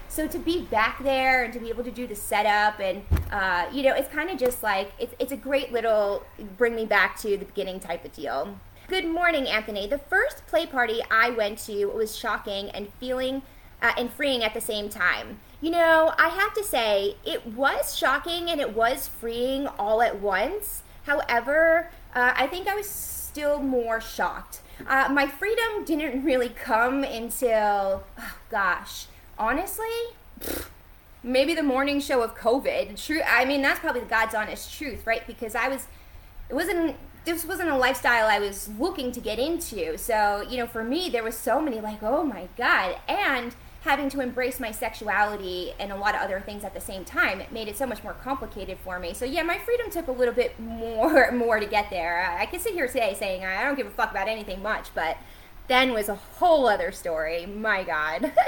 so 0.09 0.27
to 0.27 0.39
be 0.39 0.63
back 0.63 1.03
there 1.03 1.45
and 1.45 1.53
to 1.53 1.61
be 1.61 1.69
able 1.69 1.85
to 1.85 1.91
do 1.91 2.07
the 2.07 2.15
setup 2.15 2.81
and 2.81 3.05
uh, 3.31 3.67
you 3.71 3.83
know 3.83 3.95
it's 3.95 4.09
kind 4.09 4.31
of 4.31 4.39
just 4.39 4.63
like 4.63 4.91
it's, 4.99 5.15
it's 5.19 5.33
a 5.33 5.37
great 5.37 5.71
little 5.71 6.25
bring 6.57 6.75
me 6.75 6.87
back 6.87 7.19
to 7.21 7.37
the 7.37 7.45
beginning 7.45 7.79
type 7.79 8.05
of 8.05 8.13
deal 8.15 8.59
Good 8.89 9.05
morning, 9.05 9.47
Anthony. 9.47 9.87
The 9.87 9.99
first 9.99 10.47
play 10.47 10.65
party 10.65 11.03
I 11.11 11.29
went 11.29 11.59
to 11.67 11.85
was 11.89 12.17
shocking 12.17 12.71
and 12.71 12.91
feeling 12.95 13.43
uh, 13.83 13.93
and 13.99 14.11
freeing 14.11 14.43
at 14.43 14.55
the 14.55 14.63
same 14.63 14.89
time. 14.89 15.41
You 15.61 15.73
know, 15.73 16.15
I 16.17 16.29
have 16.29 16.55
to 16.55 16.65
say, 16.65 17.17
it 17.23 17.47
was 17.49 17.95
shocking 17.95 18.49
and 18.49 18.63
it 18.63 18.75
was 18.75 19.07
freeing 19.07 19.67
all 19.67 20.01
at 20.01 20.23
once. 20.23 20.85
However, 21.03 21.91
uh, 22.15 22.33
I 22.35 22.47
think 22.47 22.67
I 22.67 22.75
was 22.75 22.89
still 22.89 23.61
more 23.61 24.01
shocked. 24.01 24.63
Uh, 24.87 25.11
my 25.13 25.27
freedom 25.27 25.85
didn't 25.85 26.25
really 26.25 26.49
come 26.49 27.05
until, 27.05 28.05
oh 28.19 28.37
gosh, 28.49 29.05
honestly, 29.39 29.85
maybe 31.23 31.53
the 31.53 31.63
morning 31.63 32.01
show 32.01 32.23
of 32.23 32.35
COVID. 32.39 33.05
True, 33.05 33.21
I 33.21 33.45
mean 33.45 33.61
that's 33.61 33.81
probably 33.81 34.01
God's 34.01 34.35
honest 34.35 34.73
truth, 34.73 35.07
right? 35.07 35.27
Because 35.27 35.55
I 35.55 35.69
was, 35.69 35.89
it 36.49 36.55
wasn't 36.55 36.97
this 37.35 37.45
wasn't 37.45 37.69
a 37.69 37.77
lifestyle 37.77 38.27
I 38.27 38.39
was 38.39 38.69
looking 38.79 39.13
to 39.13 39.21
get 39.21 39.39
into. 39.39 39.99
So, 39.99 40.45
you 40.49 40.57
know, 40.57 40.67
for 40.67 40.83
me, 40.83 41.09
there 41.11 41.23
was 41.23 41.37
so 41.37 41.61
many 41.61 41.81
like, 41.81 42.03
oh 42.03 42.23
my 42.23 42.49
God. 42.57 42.97
And 43.07 43.55
having 43.83 44.09
to 44.11 44.21
embrace 44.21 44.59
my 44.59 44.71
sexuality 44.71 45.73
and 45.79 45.93
a 45.93 45.97
lot 45.97 46.15
of 46.15 46.23
other 46.23 46.41
things 46.41 46.65
at 46.65 46.75
the 46.75 46.81
same 46.81 47.05
time, 47.05 47.41
it 47.41 47.53
made 47.53 47.69
it 47.69 47.77
so 47.77 47.87
much 47.87 48.03
more 48.03 48.15
complicated 48.15 48.79
for 48.79 48.99
me. 48.99 49.13
So 49.15 49.25
yeah, 49.25 49.43
my 49.43 49.59
freedom 49.59 49.91
took 49.91 50.09
a 50.09 50.13
little 50.13 50.35
bit 50.35 50.59
more 50.61 51.31
more 51.33 51.61
to 51.61 51.67
get 51.67 51.91
there. 51.91 52.23
I, 52.23 52.43
I 52.43 52.47
can 52.47 52.61
sit 52.61 52.73
here 52.73 52.87
today 52.87 53.15
saying 53.19 53.45
I 53.45 53.65
don't 53.65 53.77
give 53.77 53.87
a 53.87 53.91
fuck 53.91 54.11
about 54.11 54.29
anything 54.29 54.63
much, 54.63 54.89
but 54.95 55.19
then 55.69 55.93
was 55.93 56.09
a 56.09 56.15
whole 56.15 56.67
other 56.67 56.93
story. 56.93 57.45
My 57.47 57.85
God. 57.85 58.33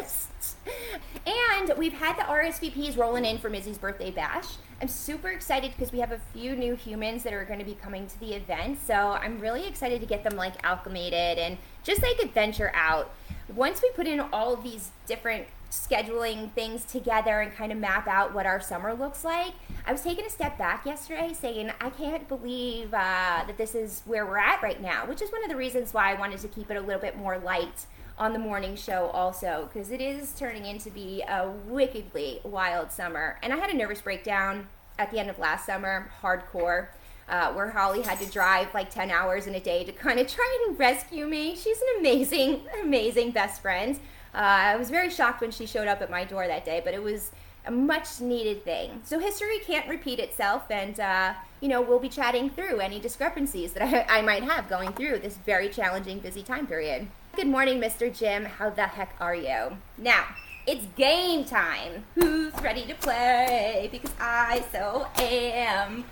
And 1.26 1.76
we've 1.76 1.92
had 1.92 2.16
the 2.16 2.22
RSVPs 2.22 2.96
rolling 2.96 3.24
in 3.26 3.38
for 3.38 3.50
Mizzy's 3.50 3.76
birthday 3.76 4.10
bash. 4.10 4.46
I'm 4.82 4.88
super 4.88 5.28
excited 5.28 5.72
because 5.72 5.92
we 5.92 5.98
have 5.98 6.10
a 6.10 6.20
few 6.32 6.56
new 6.56 6.74
humans 6.74 7.22
that 7.24 7.34
are 7.34 7.44
going 7.44 7.58
to 7.58 7.66
be 7.66 7.74
coming 7.74 8.06
to 8.06 8.18
the 8.18 8.32
event. 8.32 8.78
So 8.80 8.94
I'm 8.94 9.38
really 9.38 9.66
excited 9.66 10.00
to 10.00 10.06
get 10.06 10.24
them 10.24 10.36
like 10.36 10.54
alchemated 10.64 11.38
and 11.38 11.58
just 11.82 12.02
like 12.02 12.18
adventure 12.18 12.72
out. 12.74 13.10
Once 13.54 13.82
we 13.82 13.90
put 13.90 14.06
in 14.06 14.20
all 14.20 14.54
of 14.54 14.62
these 14.62 14.90
different 15.06 15.46
scheduling 15.70 16.50
things 16.52 16.84
together 16.84 17.40
and 17.40 17.54
kind 17.54 17.72
of 17.72 17.78
map 17.78 18.08
out 18.08 18.34
what 18.34 18.46
our 18.46 18.58
summer 18.58 18.94
looks 18.94 19.22
like, 19.22 19.52
I 19.86 19.92
was 19.92 20.00
taking 20.00 20.24
a 20.24 20.30
step 20.30 20.56
back 20.56 20.86
yesterday 20.86 21.34
saying, 21.38 21.70
I 21.78 21.90
can't 21.90 22.26
believe 22.26 22.94
uh, 22.94 23.44
that 23.46 23.58
this 23.58 23.74
is 23.74 24.00
where 24.06 24.24
we're 24.24 24.38
at 24.38 24.62
right 24.62 24.80
now, 24.80 25.04
which 25.04 25.20
is 25.20 25.30
one 25.30 25.44
of 25.44 25.50
the 25.50 25.56
reasons 25.56 25.92
why 25.92 26.10
I 26.10 26.18
wanted 26.18 26.40
to 26.40 26.48
keep 26.48 26.70
it 26.70 26.76
a 26.76 26.80
little 26.80 27.02
bit 27.02 27.18
more 27.18 27.38
light 27.38 27.84
on 28.18 28.32
the 28.32 28.38
morning 28.38 28.76
show 28.76 29.06
also 29.12 29.68
because 29.72 29.90
it 29.90 30.00
is 30.00 30.32
turning 30.32 30.66
into 30.66 30.90
be 30.90 31.22
a 31.22 31.50
wickedly 31.66 32.40
wild 32.44 32.90
summer. 32.90 33.38
And 33.42 33.52
I 33.52 33.56
had 33.56 33.70
a 33.70 33.76
nervous 33.76 34.00
breakdown 34.00 34.66
at 34.98 35.10
the 35.10 35.18
end 35.18 35.30
of 35.30 35.38
last 35.38 35.66
summer, 35.66 36.10
hardcore, 36.22 36.88
uh, 37.28 37.52
where 37.52 37.70
Holly 37.70 38.02
had 38.02 38.18
to 38.20 38.30
drive 38.30 38.72
like 38.74 38.90
10 38.90 39.10
hours 39.10 39.46
in 39.46 39.54
a 39.54 39.60
day 39.60 39.84
to 39.84 39.92
kind 39.92 40.18
of 40.18 40.26
try 40.26 40.66
and 40.66 40.78
rescue 40.78 41.26
me. 41.26 41.56
She's 41.56 41.78
an 41.78 42.00
amazing, 42.00 42.62
amazing 42.82 43.30
best 43.30 43.62
friend. 43.62 43.98
Uh, 44.34 44.38
I 44.38 44.76
was 44.76 44.90
very 44.90 45.10
shocked 45.10 45.40
when 45.40 45.50
she 45.50 45.66
showed 45.66 45.88
up 45.88 46.02
at 46.02 46.10
my 46.10 46.24
door 46.24 46.46
that 46.46 46.64
day, 46.64 46.80
but 46.84 46.94
it 46.94 47.02
was 47.02 47.32
a 47.66 47.70
much 47.70 48.20
needed 48.20 48.64
thing. 48.64 49.00
So 49.04 49.18
history 49.18 49.58
can't 49.60 49.88
repeat 49.88 50.18
itself, 50.18 50.70
and 50.70 50.98
uh, 50.98 51.34
you 51.60 51.68
know 51.68 51.80
we'll 51.82 51.98
be 51.98 52.08
chatting 52.08 52.50
through 52.50 52.80
any 52.80 53.00
discrepancies 53.00 53.72
that 53.72 53.82
I, 53.82 54.18
I 54.18 54.22
might 54.22 54.44
have 54.44 54.68
going 54.68 54.92
through 54.92 55.18
this 55.18 55.36
very 55.36 55.68
challenging, 55.68 56.20
busy 56.20 56.42
time 56.42 56.66
period. 56.66 57.08
Good 57.36 57.46
morning, 57.46 57.80
Mr. 57.80 58.12
Jim. 58.12 58.44
How 58.44 58.70
the 58.70 58.88
heck 58.88 59.14
are 59.20 59.36
you? 59.36 59.76
Now, 59.96 60.24
it's 60.66 60.84
game 60.96 61.44
time. 61.44 62.04
Who's 62.16 62.52
ready 62.54 62.84
to 62.86 62.94
play? 62.94 63.88
Because 63.92 64.10
I 64.18 64.64
so 64.72 65.06
am. 65.16 66.04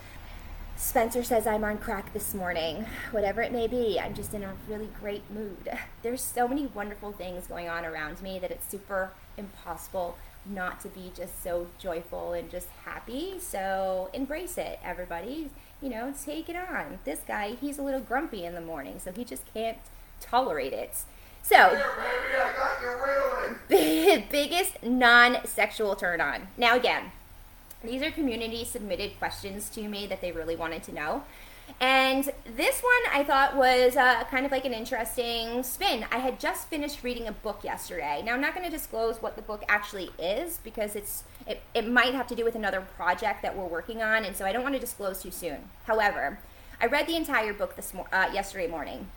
Spencer 0.77 1.25
says 1.25 1.45
I'm 1.45 1.65
on 1.65 1.79
crack 1.79 2.13
this 2.13 2.35
morning. 2.35 2.87
Whatever 3.11 3.43
it 3.43 3.51
may 3.51 3.67
be, 3.67 3.99
I'm 3.99 4.15
just 4.15 4.33
in 4.33 4.45
a 4.45 4.55
really 4.69 4.89
great 5.01 5.29
mood. 5.29 5.69
There's 6.03 6.23
so 6.23 6.47
many 6.47 6.67
wonderful 6.67 7.11
things 7.11 7.49
going 7.49 7.69
on 7.69 7.85
around 7.85 8.23
me 8.23 8.39
that 8.39 8.53
it's 8.53 8.71
super 8.71 9.11
impossible 9.37 10.17
not 10.47 10.81
to 10.83 10.89
be 10.89 11.11
just 11.17 11.43
so 11.43 11.67
joyful 11.79 12.33
and 12.33 12.49
just 12.49 12.69
happy. 12.85 13.41
So 13.41 14.09
embrace 14.13 14.57
it, 14.57 14.79
everybody. 14.85 15.51
You 15.83 15.89
know, 15.89 16.15
take 16.25 16.49
it 16.49 16.57
on. 16.57 17.01
This 17.05 17.21
guy, 17.27 17.57
he's 17.61 17.77
a 17.77 17.83
little 17.83 18.01
grumpy 18.01 18.45
in 18.45 18.55
the 18.55 18.61
morning, 18.61 19.01
so 19.01 19.11
he 19.11 19.25
just 19.25 19.53
can't 19.53 19.79
tolerate 20.21 20.73
it. 20.73 21.03
So, 21.43 21.81
biggest 24.31 24.83
non 24.83 25.39
sexual 25.47 25.97
turn 25.97 26.21
on. 26.21 26.49
Now, 26.57 26.77
again, 26.77 27.13
these 27.83 28.03
are 28.03 28.11
community 28.11 28.65
submitted 28.65 29.19
questions 29.19 29.69
to 29.71 29.83
me 29.89 30.07
that 30.07 30.21
they 30.21 30.33
really 30.33 30.57
wanted 30.57 30.83
to 30.85 30.93
know. 30.93 31.25
And 31.81 32.25
this 32.57 32.81
one 32.81 33.13
I 33.13 33.25
thought 33.25 33.57
was 33.57 33.97
uh, 33.97 34.25
kind 34.25 34.45
of 34.45 34.53
like 34.53 34.65
an 34.65 34.73
interesting 34.73 35.63
spin. 35.63 36.05
I 36.11 36.19
had 36.19 36.41
just 36.41 36.69
finished 36.69 37.05
reading 37.05 37.29
a 37.29 37.33
book 37.33 37.63
yesterday. 37.63 38.23
Now 38.25 38.35
I'm 38.35 38.41
not 38.41 38.55
going 38.55 38.65
to 38.65 38.71
disclose 38.71 39.23
what 39.23 39.37
the 39.37 39.43
book 39.43 39.65
actually 39.69 40.11
is 40.19 40.59
because 40.65 40.97
it's 40.97 41.25
it, 41.47 41.63
it 41.75 41.89
might 41.89 42.15
have 42.15 42.27
to 42.29 42.35
do 42.35 42.45
with 42.45 42.55
another 42.55 42.81
project 42.81 43.43
that 43.43 43.57
we're 43.57 43.67
working 43.67 44.03
on, 44.03 44.25
and 44.25 44.37
so 44.37 44.45
I 44.45 44.53
don't 44.53 44.63
want 44.63 44.75
to 44.75 44.81
disclose 44.81 45.23
too 45.23 45.31
soon. 45.31 45.69
However, 45.85 46.39
I 46.81 46.87
read 46.87 47.07
the 47.07 47.17
entire 47.17 47.53
book 47.53 47.77
this 47.77 47.95
mo- 47.95 48.07
uh, 48.13 48.31
yesterday 48.33 48.67
morning, 48.67 49.09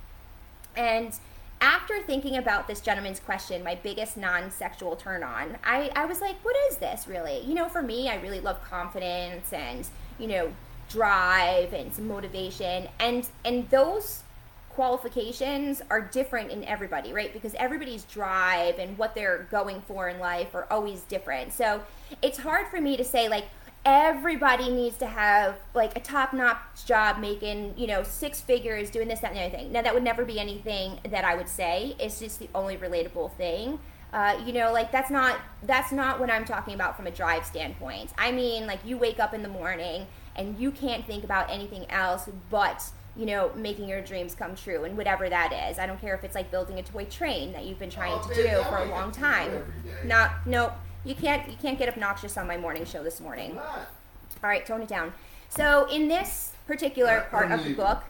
and 0.75 1.13
after 1.61 2.01
thinking 2.01 2.37
about 2.37 2.67
this 2.67 2.81
gentleman's 2.81 3.19
question, 3.19 3.63
my 3.63 3.75
biggest 3.75 4.17
non-sexual 4.17 4.95
turn 4.95 5.23
on, 5.23 5.57
I, 5.63 5.91
I 5.95 6.05
was 6.05 6.19
like, 6.19 6.43
what 6.43 6.55
is 6.69 6.77
this 6.77 7.07
really? 7.07 7.41
You 7.41 7.53
know, 7.53 7.69
for 7.69 7.83
me, 7.83 8.09
I 8.09 8.15
really 8.15 8.39
love 8.39 8.63
confidence 8.63 9.53
and, 9.53 9.87
you 10.17 10.27
know, 10.27 10.51
drive 10.89 11.73
and 11.73 11.93
some 11.93 12.07
motivation. 12.07 12.87
And 12.99 13.27
and 13.45 13.69
those 13.69 14.23
qualifications 14.69 15.81
are 15.89 15.99
different 15.99 16.49
in 16.49 16.63
everybody 16.63 17.11
right? 17.11 17.33
Because 17.33 17.53
everybody's 17.55 18.03
drive 18.05 18.79
and 18.79 18.97
what 18.97 19.13
they're 19.13 19.45
going 19.51 19.81
for 19.81 20.07
in 20.07 20.17
life 20.19 20.55
are 20.55 20.65
always 20.71 21.01
different. 21.01 21.53
So 21.53 21.81
it's 22.21 22.37
hard 22.37 22.67
for 22.69 22.79
me 22.79 22.95
to 22.97 23.03
say 23.03 23.27
like 23.29 23.45
everybody 23.83 24.69
needs 24.69 24.97
to 24.97 25.07
have 25.07 25.55
like 25.73 25.97
a 25.97 25.99
top-notch 25.99 26.85
job 26.85 27.17
making 27.17 27.73
you 27.77 27.87
know 27.87 28.03
six 28.03 28.39
figures 28.39 28.89
doing 28.91 29.07
this 29.07 29.19
that 29.21 29.31
and 29.31 29.37
the 29.37 29.41
other 29.41 29.57
thing. 29.57 29.71
Now 29.71 29.81
that 29.81 29.93
would 29.93 30.03
never 30.03 30.23
be 30.23 30.39
anything 30.39 30.99
that 31.09 31.25
i 31.25 31.35
would 31.35 31.49
say. 31.49 31.95
It's 31.99 32.19
just 32.19 32.39
the 32.39 32.49
only 32.53 32.77
relatable 32.77 33.33
thing. 33.33 33.79
Uh, 34.13 34.39
you 34.45 34.53
know 34.53 34.71
like 34.71 34.91
that's 34.91 35.09
not 35.09 35.39
that's 35.63 35.91
not 35.91 36.19
what 36.19 36.29
i'm 36.29 36.43
talking 36.43 36.73
about 36.73 36.95
from 36.95 37.07
a 37.07 37.11
drive 37.11 37.45
standpoint. 37.45 38.11
I 38.17 38.31
mean 38.31 38.67
like 38.67 38.79
you 38.85 38.97
wake 38.97 39.19
up 39.19 39.33
in 39.33 39.41
the 39.41 39.49
morning 39.49 40.05
and 40.35 40.59
you 40.59 40.71
can't 40.71 41.05
think 41.05 41.23
about 41.23 41.49
anything 41.49 41.89
else 41.89 42.29
but 42.49 42.83
you 43.15 43.25
know 43.25 43.51
making 43.55 43.89
your 43.89 44.01
dreams 44.01 44.35
come 44.35 44.55
true 44.55 44.83
and 44.83 44.95
whatever 44.95 45.27
that 45.27 45.69
is. 45.69 45.79
I 45.79 45.87
don't 45.87 45.99
care 45.99 46.13
if 46.13 46.23
it's 46.23 46.35
like 46.35 46.51
building 46.51 46.77
a 46.77 46.83
toy 46.83 47.05
train 47.05 47.51
that 47.53 47.65
you've 47.65 47.79
been 47.79 47.89
trying 47.89 48.21
to 48.29 48.35
do 48.35 48.61
for 48.69 48.77
a 48.77 48.85
long 48.85 49.11
time. 49.11 49.73
not 50.05 50.45
no 50.45 50.71
you 51.03 51.15
can't 51.15 51.49
you 51.49 51.57
can't 51.61 51.77
get 51.77 51.89
obnoxious 51.89 52.37
on 52.37 52.47
my 52.47 52.57
morning 52.57 52.85
show 52.85 53.03
this 53.03 53.19
morning 53.19 53.57
all 53.57 54.49
right 54.49 54.65
tone 54.65 54.81
it 54.81 54.87
down 54.87 55.13
so 55.49 55.87
in 55.89 56.07
this 56.07 56.53
particular 56.67 57.27
part 57.29 57.51
of 57.51 57.63
the 57.63 57.73
book 57.73 58.03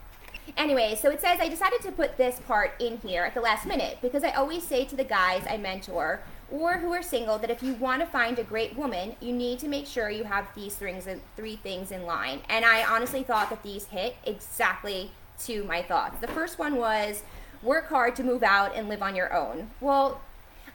Anyway, 0.56 0.98
so 1.00 1.10
it 1.10 1.20
says 1.20 1.38
I 1.40 1.48
decided 1.48 1.80
to 1.82 1.92
put 1.92 2.16
this 2.16 2.40
part 2.40 2.72
in 2.80 2.98
here 2.98 3.22
at 3.22 3.34
the 3.34 3.40
last 3.40 3.66
minute 3.66 3.98
because 4.02 4.24
I 4.24 4.30
always 4.32 4.66
say 4.66 4.84
to 4.84 4.96
the 4.96 5.04
guys 5.04 5.44
I 5.48 5.56
mentor 5.56 6.20
or 6.50 6.78
who 6.78 6.92
are 6.92 7.02
single 7.02 7.38
that 7.38 7.50
if 7.50 7.62
you 7.62 7.74
want 7.74 8.02
to 8.02 8.06
find 8.06 8.38
a 8.38 8.44
great 8.44 8.76
woman, 8.76 9.16
you 9.20 9.32
need 9.32 9.58
to 9.60 9.68
make 9.68 9.86
sure 9.86 10.10
you 10.10 10.24
have 10.24 10.46
these 10.54 10.74
things 10.74 11.06
three 11.36 11.56
things 11.56 11.90
in 11.90 12.02
line. 12.02 12.40
And 12.48 12.64
I 12.64 12.84
honestly 12.84 13.22
thought 13.22 13.48
that 13.50 13.62
these 13.62 13.86
hit 13.86 14.16
exactly 14.24 15.10
to 15.44 15.64
my 15.64 15.80
thoughts. 15.80 16.20
The 16.20 16.28
first 16.28 16.58
one 16.58 16.76
was 16.76 17.22
work 17.62 17.88
hard 17.88 18.14
to 18.16 18.24
move 18.24 18.42
out 18.42 18.74
and 18.74 18.88
live 18.88 19.02
on 19.02 19.16
your 19.16 19.32
own. 19.32 19.70
Well, 19.80 20.20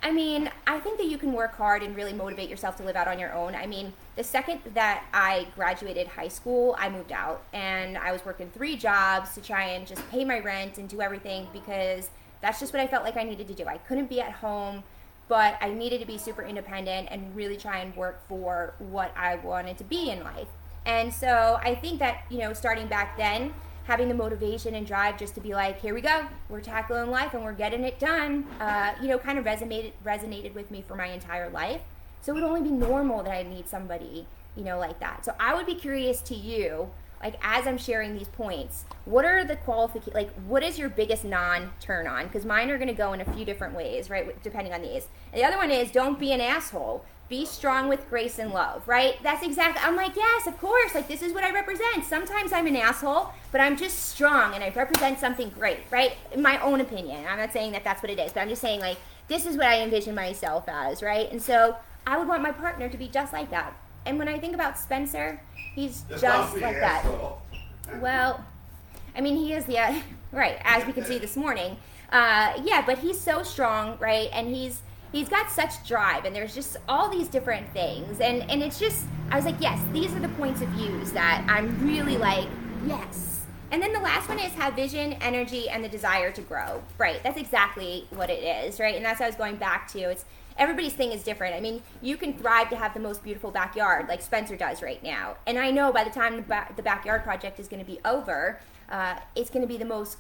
I 0.04 0.12
mean, 0.12 0.50
I 0.68 0.80
think 0.80 0.98
that 1.00 1.08
you 1.08 1.18
can 1.18 1.34
work 1.34 1.56
hard 1.56 1.82
and 1.82 1.96
really 1.96 2.14
motivate 2.14 2.50
yourself 2.50 2.78
to 2.78 2.84
live 2.84 2.96
out 2.96 3.08
on 3.08 3.18
your 3.18 3.34
own. 3.34 3.56
I 3.56 3.66
mean, 3.66 3.94
the 4.16 4.24
second 4.24 4.62
that 4.74 5.04
I 5.14 5.48
graduated 5.56 6.08
high 6.08 6.28
school, 6.28 6.76
I 6.78 6.90
moved 6.90 7.12
out 7.12 7.44
and 7.52 7.98
I 7.98 8.12
was 8.12 8.24
working 8.24 8.50
three 8.52 8.78
jobs 8.78 9.34
to 9.34 9.42
try 9.42 9.64
and 9.70 9.88
just 9.88 10.08
pay 10.12 10.24
my 10.24 10.40
rent 10.40 10.78
and 10.78 10.88
do 10.88 11.02
everything 11.02 11.48
because 11.52 12.10
that's 12.42 12.60
just 12.60 12.74
what 12.74 12.82
I 12.82 12.88
felt 12.88 13.04
like 13.04 13.18
I 13.18 13.24
needed 13.24 13.48
to 13.48 13.54
do. 13.54 13.66
I 13.66 13.80
couldn't 13.80 14.08
be 14.08 14.22
at 14.22 14.34
home, 14.34 14.84
but 15.28 15.58
I 15.62 15.70
needed 15.70 16.00
to 16.02 16.06
be 16.06 16.18
super 16.18 16.44
independent 16.44 17.08
and 17.10 17.36
really 17.36 17.58
try 17.58 17.80
and 17.80 17.96
work 17.96 18.22
for 18.30 18.76
what 18.78 19.12
I 19.18 19.36
wanted 19.38 19.78
to 19.80 19.84
be 19.84 20.12
in 20.12 20.24
life. 20.24 20.48
And 20.86 21.14
so 21.14 21.60
I 21.62 21.76
think 21.76 22.00
that, 22.00 22.24
you 22.30 22.38
know, 22.38 22.54
starting 22.54 22.88
back 22.88 23.18
then, 23.18 23.54
having 23.88 24.10
the 24.10 24.14
motivation 24.14 24.76
and 24.76 24.86
drive 24.86 25.18
just 25.18 25.34
to 25.34 25.42
be 25.42 25.54
like, 25.54 25.80
here 25.80 25.94
we 25.94 26.02
go, 26.02 26.26
we're 26.50 26.60
tackling 26.60 27.10
life 27.10 27.34
and 27.34 27.42
we're 27.42 27.54
getting 27.54 27.86
it 27.86 27.98
done, 27.98 28.46
uh, 28.60 28.94
you 29.02 29.08
know, 29.08 29.18
kind 29.18 29.40
of 29.40 29.46
resonated 29.46 29.94
resonated 30.06 30.54
with 30.54 30.70
me 30.70 30.84
for 30.86 30.96
my 30.96 31.08
entire 31.08 31.50
life. 31.50 31.82
So 32.22 32.34
it 32.34 32.36
would 32.36 32.44
only 32.44 32.62
be 32.62 32.72
normal 32.72 33.24
that 33.24 33.32
I 33.32 33.44
need 33.44 33.70
somebody, 33.70 34.28
you 34.58 34.64
know, 34.66 34.78
like 34.78 35.00
that. 35.00 35.24
So 35.24 35.34
I 35.40 35.56
would 35.56 35.66
be 35.66 35.76
curious 35.76 36.20
to 36.24 36.36
you, 36.36 36.90
like 37.24 37.36
as 37.42 37.66
I'm 37.66 37.78
sharing 37.78 38.14
these 38.18 38.28
points, 38.28 38.84
what 39.06 39.24
are 39.24 39.46
the 39.46 39.56
qualifications? 39.56 40.14
Like, 40.14 40.34
what 40.48 40.64
is 40.64 40.78
your 40.78 40.90
biggest 40.90 41.24
non-turn 41.24 42.08
on? 42.08 42.28
Because 42.28 42.44
mine 42.44 42.70
are 42.70 42.78
going 42.78 42.90
to 42.90 42.94
go 42.94 43.14
in 43.14 43.22
a 43.22 43.34
few 43.34 43.46
different 43.46 43.74
ways, 43.74 44.10
right? 44.10 44.44
Depending 44.44 44.74
on 44.74 44.82
these. 44.82 45.08
And 45.32 45.42
the 45.42 45.46
other 45.46 45.56
one 45.56 45.72
is 45.72 45.92
don't 45.92 46.20
be 46.20 46.34
an 46.34 46.42
asshole 46.42 47.06
be 47.30 47.46
strong 47.46 47.90
with 47.90 48.10
grace 48.10 48.40
and 48.40 48.52
love, 48.52 48.88
right? 48.88 49.22
That's 49.22 49.44
exactly, 49.46 49.82
I'm 49.84 49.96
like, 49.96 50.16
yes, 50.16 50.48
of 50.48 50.58
course, 50.60 50.96
like 50.96 51.08
this 51.08 51.22
is 51.22 51.34
what 51.34 51.44
I 51.44 51.52
represent. 51.52 52.06
Sometimes 52.06 52.54
I'm 52.54 52.68
an 52.68 52.76
asshole, 52.76 53.30
but 53.52 53.60
I'm 53.60 53.76
just 53.76 54.10
strong 54.10 54.54
and 54.54 54.64
I 54.64 54.70
represent 54.70 55.20
something 55.20 55.50
great, 55.50 55.80
right? 55.92 56.14
In 56.32 56.42
my 56.42 56.60
own 56.62 56.80
opinion. 56.80 57.26
I'm 57.28 57.38
not 57.38 57.52
saying 57.52 57.74
that 57.74 57.84
that's 57.84 58.02
what 58.02 58.10
it 58.10 58.20
is, 58.20 58.32
but 58.32 58.42
I'm 58.42 58.50
just 58.50 58.62
saying, 58.62 58.80
like, 58.80 58.98
this 59.28 59.46
is 59.46 59.58
what 59.58 59.68
I 59.68 59.82
envision 59.82 60.16
myself 60.16 60.66
as, 60.70 61.04
right? 61.04 61.30
And 61.30 61.42
so 61.42 61.76
I 62.06 62.18
would 62.18 62.28
want 62.28 62.42
my 62.42 62.52
partner 62.52 62.88
to 62.88 62.98
be 62.98 63.10
just 63.10 63.34
like 63.34 63.50
that. 63.52 63.74
And 64.06 64.18
when 64.18 64.30
I 64.30 64.40
think 64.40 64.54
about 64.54 64.80
Spencer, 64.80 65.42
he's 65.76 66.04
just, 66.10 66.22
just 66.22 66.58
like 66.58 66.80
that. 66.80 67.06
Well, 68.00 68.46
I 69.16 69.22
mean, 69.22 69.36
he 69.36 69.52
is 69.52 69.66
the, 69.66 69.80
uh, 69.80 70.00
right, 70.32 70.58
as 70.64 70.86
we 70.86 70.94
can 70.94 71.04
see 71.04 71.18
this 71.18 71.36
morning. 71.36 71.76
Uh, 72.10 72.54
yeah, 72.64 72.84
but 72.86 73.00
he's 73.00 73.20
so 73.20 73.44
strong, 73.44 73.98
right? 74.00 74.30
And 74.32 74.48
he's, 74.48 74.82
he's 75.12 75.30
got 75.30 75.50
such 75.50 75.88
drive 75.88 76.26
and 76.26 76.36
there's 76.36 76.54
just 76.54 76.78
all 76.88 77.10
these 77.10 77.28
different 77.28 77.72
things. 77.74 78.20
And 78.20 78.50
and 78.50 78.62
it's 78.62 78.80
just 78.80 79.06
i 79.30 79.36
was 79.36 79.46
like 79.46 79.60
yes 79.60 79.80
these 79.92 80.14
are 80.14 80.20
the 80.20 80.30
points 80.30 80.62
of 80.62 80.70
views 80.70 81.12
that 81.12 81.46
i'm 81.50 81.86
really 81.86 82.18
like 82.18 82.48
yes. 82.86 83.46
And 83.70 83.84
then 83.84 83.92
the 83.92 84.00
last 84.00 84.30
one 84.30 84.40
is 84.40 84.54
have 84.54 84.76
vision 84.76 85.14
energy 85.14 85.68
and 85.68 85.84
the 85.84 85.90
desire 85.90 86.32
to 86.32 86.42
grow. 86.42 86.82
Right 86.98 87.22
that's 87.24 87.38
exactly 87.38 88.08
what 88.12 88.30
it 88.30 88.44
is 88.44 88.80
right? 88.80 88.96
And 88.96 89.06
that's 89.06 89.20
what 89.20 89.26
i 89.26 89.30
was 89.30 89.36
going 89.36 89.58
back 89.58 89.92
to. 89.94 90.00
It's 90.00 90.26
everybody's 90.58 90.94
thing 90.94 91.12
is 91.12 91.24
different. 91.24 91.56
I 91.56 91.60
mean 91.60 91.84
you 92.02 92.18
can 92.18 92.34
thrive 92.34 92.70
to 92.70 92.76
have 92.76 92.94
the 92.94 93.00
most 93.00 93.24
beautiful 93.24 93.52
backyard 93.52 94.08
like 94.08 94.22
spencer 94.22 94.56
does 94.56 94.82
right 94.82 95.02
now. 95.04 95.36
And 95.46 95.58
i 95.58 95.72
know 95.72 95.92
by 95.92 96.04
the 96.04 96.12
time 96.12 96.38
the, 96.38 96.42
ba- 96.44 96.68
the 96.76 96.84
backyard 96.84 97.24
project 97.24 97.60
is 97.60 97.68
going 97.68 97.84
to 97.84 97.90
be 97.90 98.00
over 98.06 98.60
uh, 98.90 99.20
it's 99.36 99.50
going 99.50 99.62
to 99.62 99.68
be 99.68 99.78
the 99.78 99.86
most 99.86 100.18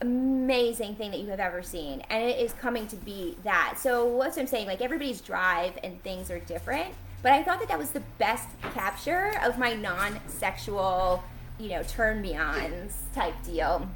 amazing 0.00 0.94
thing 0.94 1.10
that 1.10 1.20
you 1.20 1.28
have 1.28 1.40
ever 1.40 1.62
seen, 1.62 2.02
and 2.10 2.22
it 2.22 2.38
is 2.38 2.52
coming 2.52 2.86
to 2.88 2.96
be 2.96 3.36
that. 3.44 3.74
So 3.78 4.06
what's 4.06 4.36
I'm 4.36 4.46
saying? 4.46 4.66
Like 4.66 4.80
everybody's 4.80 5.20
drive 5.20 5.78
and 5.82 6.02
things 6.02 6.30
are 6.30 6.38
different, 6.40 6.94
but 7.22 7.32
I 7.32 7.42
thought 7.42 7.58
that 7.60 7.68
that 7.68 7.78
was 7.78 7.90
the 7.90 8.02
best 8.18 8.48
capture 8.74 9.32
of 9.42 9.58
my 9.58 9.74
non-sexual, 9.74 11.22
you 11.58 11.68
know, 11.70 11.82
turn 11.82 12.22
me 12.22 12.36
ons 12.36 12.94
type 13.14 13.34
deal. 13.44 13.88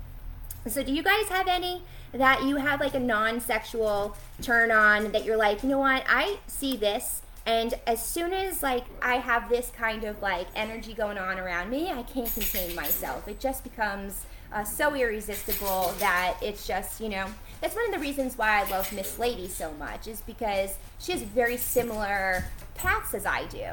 So 0.67 0.83
do 0.83 0.93
you 0.93 1.03
guys 1.03 1.27
have 1.29 1.49
any 1.49 1.83
that 2.13 2.45
you 2.45 2.57
have 2.57 2.81
like 2.81 2.95
a 2.95 3.01
non-sexual 3.01 4.17
turn 4.43 4.71
on 4.71 5.13
that 5.13 5.25
you're 5.25 5.37
like, 5.37 5.63
you 5.63 5.69
know 5.69 5.79
what, 5.79 6.05
I 6.09 6.39
see 6.47 6.77
this 6.77 7.23
and 7.47 7.75
as 7.87 8.05
soon 8.05 8.33
as 8.33 8.63
like 8.63 8.85
I 9.01 9.17
have 9.17 9.49
this 9.49 9.71
kind 9.77 10.05
of 10.05 10.23
like 10.23 10.47
energy 10.55 10.95
going 10.95 11.19
on 11.19 11.39
around 11.39 11.71
me, 11.71 11.91
I 11.91 12.03
can't 12.03 12.33
contain 12.33 12.75
myself. 12.75 13.27
It 13.27 13.41
just 13.41 13.65
becomes 13.65 14.25
uh, 14.53 14.65
so 14.65 14.95
irresistible 14.95 15.95
that 15.99 16.37
it's 16.43 16.67
just, 16.67 17.01
you 17.01 17.09
know, 17.09 17.27
that's 17.61 17.75
one 17.75 17.87
of 17.87 17.93
the 17.93 17.99
reasons 17.99 18.37
why 18.37 18.63
I 18.63 18.69
love 18.71 18.93
Miss 18.93 19.19
Lady 19.19 19.49
so 19.49 19.73
much, 19.79 20.07
is 20.07 20.21
because 20.21 20.77
she 20.99 21.13
has 21.13 21.23
very 21.23 21.57
similar 21.57 22.45
paths 22.75 23.15
as 23.15 23.25
I 23.25 23.47
do. 23.47 23.67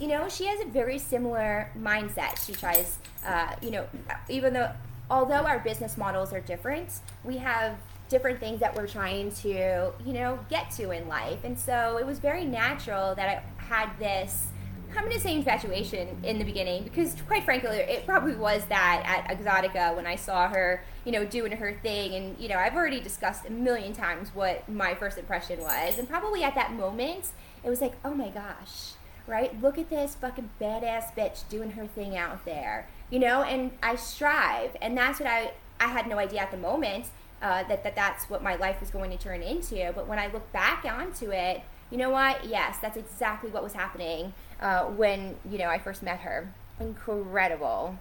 You 0.00 0.08
know, 0.08 0.28
she 0.28 0.46
has 0.46 0.60
a 0.60 0.66
very 0.66 0.98
similar 0.98 1.70
mindset. 1.78 2.44
She 2.44 2.52
tries, 2.52 2.98
uh, 3.24 3.54
you 3.60 3.70
know, 3.70 3.86
even 4.28 4.54
though, 4.54 4.70
although 5.10 5.44
our 5.46 5.58
business 5.58 5.96
models 5.96 6.32
are 6.32 6.40
different, 6.40 6.88
we 7.24 7.36
have 7.36 7.76
different 8.08 8.38
things 8.40 8.60
that 8.60 8.74
we're 8.74 8.86
trying 8.86 9.32
to, 9.32 9.92
you 10.04 10.12
know, 10.12 10.38
get 10.48 10.70
to 10.70 10.90
in 10.90 11.08
life. 11.08 11.44
And 11.44 11.58
so 11.58 11.98
it 11.98 12.06
was 12.06 12.18
very 12.18 12.44
natural 12.44 13.14
that 13.16 13.28
I 13.28 13.62
had 13.62 13.98
this 13.98 14.48
I'm 14.96 15.04
going 15.04 15.16
to 15.16 15.20
say 15.20 15.34
infatuation 15.34 16.20
in 16.22 16.38
the 16.38 16.44
beginning 16.44 16.84
because, 16.84 17.14
quite 17.26 17.44
frankly, 17.44 17.76
it 17.76 18.06
probably 18.06 18.34
was 18.34 18.64
that 18.66 19.02
at 19.04 19.38
Exotica 19.38 19.94
when 19.94 20.06
I 20.06 20.16
saw 20.16 20.48
her, 20.48 20.82
you 21.04 21.12
know, 21.12 21.24
doing 21.24 21.52
her 21.52 21.74
thing. 21.82 22.14
And, 22.14 22.38
you 22.38 22.48
know, 22.48 22.56
I've 22.56 22.74
already 22.74 23.00
discussed 23.00 23.46
a 23.46 23.50
million 23.50 23.92
times 23.92 24.34
what 24.34 24.68
my 24.68 24.94
first 24.94 25.18
impression 25.18 25.60
was. 25.60 25.98
And 25.98 26.08
probably 26.08 26.42
at 26.42 26.54
that 26.54 26.72
moment, 26.72 27.28
it 27.62 27.68
was 27.68 27.80
like, 27.80 27.94
oh 28.04 28.14
my 28.14 28.30
gosh, 28.30 28.92
right? 29.26 29.60
Look 29.60 29.78
at 29.78 29.90
this 29.90 30.14
fucking 30.14 30.50
badass 30.60 31.14
bitch 31.14 31.48
doing 31.48 31.72
her 31.72 31.86
thing 31.86 32.16
out 32.16 32.44
there, 32.44 32.88
you 33.10 33.18
know? 33.18 33.42
And 33.42 33.72
I 33.82 33.96
strive. 33.96 34.76
And 34.80 34.96
that's 34.96 35.20
what 35.20 35.28
I, 35.28 35.52
I 35.78 35.88
had 35.88 36.06
no 36.06 36.18
idea 36.18 36.40
at 36.40 36.50
the 36.50 36.56
moment 36.56 37.06
uh, 37.42 37.64
that, 37.64 37.84
that 37.84 37.94
that's 37.94 38.30
what 38.30 38.42
my 38.42 38.56
life 38.56 38.80
was 38.80 38.90
going 38.90 39.10
to 39.10 39.18
turn 39.18 39.42
into. 39.42 39.92
But 39.94 40.06
when 40.06 40.18
I 40.18 40.28
look 40.28 40.50
back 40.52 40.84
onto 40.84 41.32
it, 41.32 41.62
you 41.90 41.98
know 41.98 42.10
what? 42.10 42.46
Yes, 42.46 42.78
that's 42.80 42.96
exactly 42.96 43.50
what 43.50 43.62
was 43.62 43.74
happening 43.74 44.32
uh, 44.60 44.84
when 44.84 45.36
you 45.50 45.58
know 45.58 45.68
I 45.68 45.78
first 45.78 46.02
met 46.02 46.20
her. 46.20 46.52
Incredible. 46.80 47.98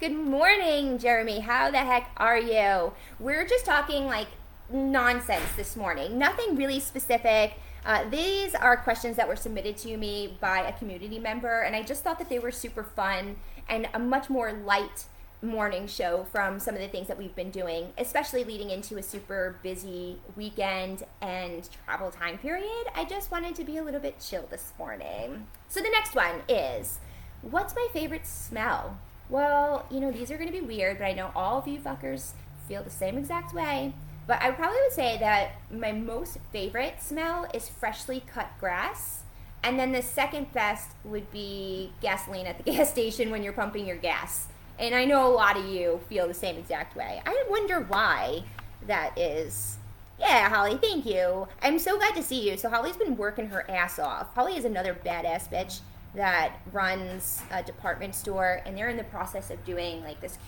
Good 0.00 0.12
morning, 0.12 0.98
Jeremy. 0.98 1.40
How 1.40 1.70
the 1.70 1.78
heck 1.78 2.10
are 2.16 2.38
you? 2.38 2.92
We're 3.18 3.46
just 3.46 3.64
talking 3.64 4.06
like 4.06 4.28
nonsense 4.70 5.54
this 5.56 5.76
morning. 5.76 6.18
Nothing 6.18 6.56
really 6.56 6.80
specific. 6.80 7.54
Uh, 7.86 8.08
these 8.08 8.54
are 8.54 8.76
questions 8.76 9.16
that 9.16 9.28
were 9.28 9.36
submitted 9.36 9.76
to 9.76 9.96
me 9.96 10.36
by 10.40 10.60
a 10.60 10.72
community 10.72 11.18
member, 11.18 11.60
and 11.62 11.76
I 11.76 11.82
just 11.82 12.02
thought 12.02 12.18
that 12.18 12.28
they 12.28 12.38
were 12.38 12.50
super 12.50 12.82
fun 12.82 13.36
and 13.68 13.88
a 13.92 13.98
much 13.98 14.30
more 14.30 14.52
light 14.52 15.04
morning 15.44 15.86
show 15.86 16.26
from 16.32 16.58
some 16.58 16.74
of 16.74 16.80
the 16.80 16.88
things 16.88 17.06
that 17.08 17.18
we've 17.18 17.34
been 17.36 17.50
doing, 17.50 17.92
especially 17.98 18.44
leading 18.44 18.70
into 18.70 18.96
a 18.96 19.02
super 19.02 19.56
busy 19.62 20.18
weekend 20.36 21.04
and 21.20 21.68
travel 21.84 22.10
time 22.10 22.38
period. 22.38 22.86
I 22.94 23.04
just 23.04 23.30
wanted 23.30 23.54
to 23.56 23.64
be 23.64 23.76
a 23.76 23.84
little 23.84 24.00
bit 24.00 24.18
chill 24.20 24.46
this 24.50 24.72
morning. 24.78 25.46
So 25.68 25.80
the 25.80 25.90
next 25.90 26.14
one 26.14 26.42
is 26.48 26.98
what's 27.42 27.74
my 27.74 27.86
favorite 27.92 28.26
smell? 28.26 28.98
Well, 29.28 29.86
you 29.90 30.00
know, 30.00 30.10
these 30.10 30.30
are 30.30 30.36
going 30.36 30.50
to 30.50 30.60
be 30.60 30.64
weird, 30.64 30.98
but 30.98 31.04
I 31.04 31.12
know 31.12 31.30
all 31.36 31.58
of 31.58 31.68
you 31.68 31.78
fuckers 31.78 32.32
feel 32.66 32.82
the 32.82 32.90
same 32.90 33.16
exact 33.18 33.54
way. 33.54 33.92
But 34.26 34.42
I 34.42 34.50
probably 34.52 34.78
would 34.80 34.92
say 34.92 35.18
that 35.18 35.52
my 35.70 35.92
most 35.92 36.38
favorite 36.52 37.02
smell 37.02 37.46
is 37.52 37.68
freshly 37.68 38.22
cut 38.26 38.50
grass. 38.58 39.22
And 39.62 39.78
then 39.78 39.92
the 39.92 40.02
second 40.02 40.52
best 40.52 40.90
would 41.04 41.30
be 41.30 41.92
gasoline 42.00 42.46
at 42.46 42.58
the 42.58 42.64
gas 42.72 42.90
station 42.90 43.30
when 43.30 43.42
you're 43.42 43.52
pumping 43.52 43.86
your 43.86 43.96
gas. 43.96 44.48
And 44.78 44.94
I 44.94 45.04
know 45.04 45.26
a 45.26 45.32
lot 45.32 45.56
of 45.56 45.66
you 45.66 46.00
feel 46.08 46.26
the 46.26 46.34
same 46.34 46.56
exact 46.56 46.96
way. 46.96 47.22
I 47.24 47.44
wonder 47.48 47.80
why 47.80 48.44
that 48.86 49.16
is. 49.16 49.76
Yeah, 50.18 50.48
Holly, 50.48 50.76
thank 50.76 51.06
you. 51.06 51.48
I'm 51.62 51.78
so 51.78 51.96
glad 51.96 52.14
to 52.14 52.22
see 52.22 52.48
you. 52.48 52.56
So 52.56 52.68
Holly's 52.68 52.96
been 52.96 53.16
working 53.16 53.48
her 53.48 53.68
ass 53.70 53.98
off. 53.98 54.34
Holly 54.34 54.56
is 54.56 54.64
another 54.64 54.94
badass 54.94 55.48
bitch 55.48 55.80
that 56.14 56.60
runs 56.72 57.42
a 57.50 57.62
department 57.62 58.14
store, 58.14 58.62
and 58.64 58.76
they're 58.76 58.88
in 58.88 58.96
the 58.96 59.04
process 59.04 59.50
of 59.50 59.64
doing 59.64 60.02
like 60.04 60.20
this 60.20 60.38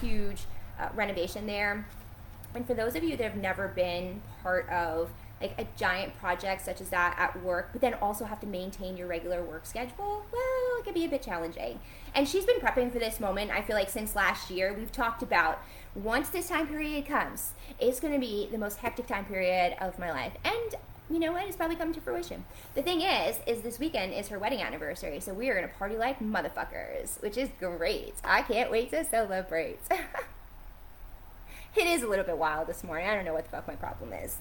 huge 0.00 0.42
uh, 0.78 0.88
renovation 0.94 1.46
there. 1.46 1.86
And 2.54 2.66
for 2.66 2.74
those 2.74 2.94
of 2.94 3.02
you 3.02 3.16
that 3.16 3.24
have 3.24 3.36
never 3.36 3.68
been 3.68 4.22
part 4.42 4.68
of 4.68 5.10
like 5.40 5.54
a 5.58 5.66
giant 5.76 6.18
project 6.18 6.64
such 6.64 6.80
as 6.80 6.90
that 6.90 7.16
at 7.18 7.42
work, 7.42 7.70
but 7.72 7.80
then 7.80 7.94
also 7.94 8.24
have 8.24 8.40
to 8.40 8.46
maintain 8.46 8.96
your 8.96 9.06
regular 9.06 9.42
work 9.42 9.66
schedule, 9.66 10.24
well, 10.32 10.78
it 10.78 10.84
can 10.84 10.94
be 10.94 11.04
a 11.04 11.08
bit 11.08 11.22
challenging. 11.22 11.80
And 12.14 12.28
she's 12.28 12.44
been 12.44 12.60
prepping 12.60 12.92
for 12.92 12.98
this 12.98 13.20
moment, 13.20 13.50
I 13.50 13.62
feel 13.62 13.76
like, 13.76 13.88
since 13.88 14.16
last 14.16 14.50
year. 14.50 14.74
We've 14.76 14.90
talked 14.90 15.22
about 15.22 15.62
once 15.94 16.28
this 16.28 16.48
time 16.48 16.66
period 16.66 17.06
comes, 17.06 17.52
it's 17.78 18.00
going 18.00 18.14
to 18.14 18.20
be 18.20 18.48
the 18.50 18.58
most 18.58 18.78
hectic 18.78 19.06
time 19.06 19.24
period 19.26 19.76
of 19.80 19.98
my 19.98 20.10
life. 20.10 20.32
And 20.44 20.74
you 21.10 21.18
know 21.18 21.32
what? 21.32 21.46
It's 21.46 21.56
probably 21.56 21.76
come 21.76 21.94
to 21.94 22.00
fruition. 22.00 22.44
The 22.74 22.82
thing 22.82 23.00
is, 23.00 23.40
is 23.46 23.62
this 23.62 23.78
weekend 23.78 24.12
is 24.12 24.28
her 24.28 24.38
wedding 24.38 24.60
anniversary, 24.60 25.20
so 25.20 25.32
we 25.32 25.48
are 25.48 25.54
gonna 25.54 25.68
party 25.68 25.96
like 25.96 26.20
motherfuckers, 26.20 27.20
which 27.22 27.38
is 27.38 27.48
great. 27.58 28.14
I 28.22 28.42
can't 28.42 28.70
wait 28.70 28.90
to 28.90 29.04
celebrate. 29.04 29.78
it 31.76 31.86
is 31.86 32.02
a 32.02 32.06
little 32.06 32.26
bit 32.26 32.36
wild 32.36 32.66
this 32.66 32.84
morning. 32.84 33.08
I 33.08 33.14
don't 33.14 33.24
know 33.24 33.32
what 33.32 33.44
the 33.44 33.50
fuck 33.50 33.66
my 33.66 33.76
problem 33.76 34.12
is. 34.12 34.36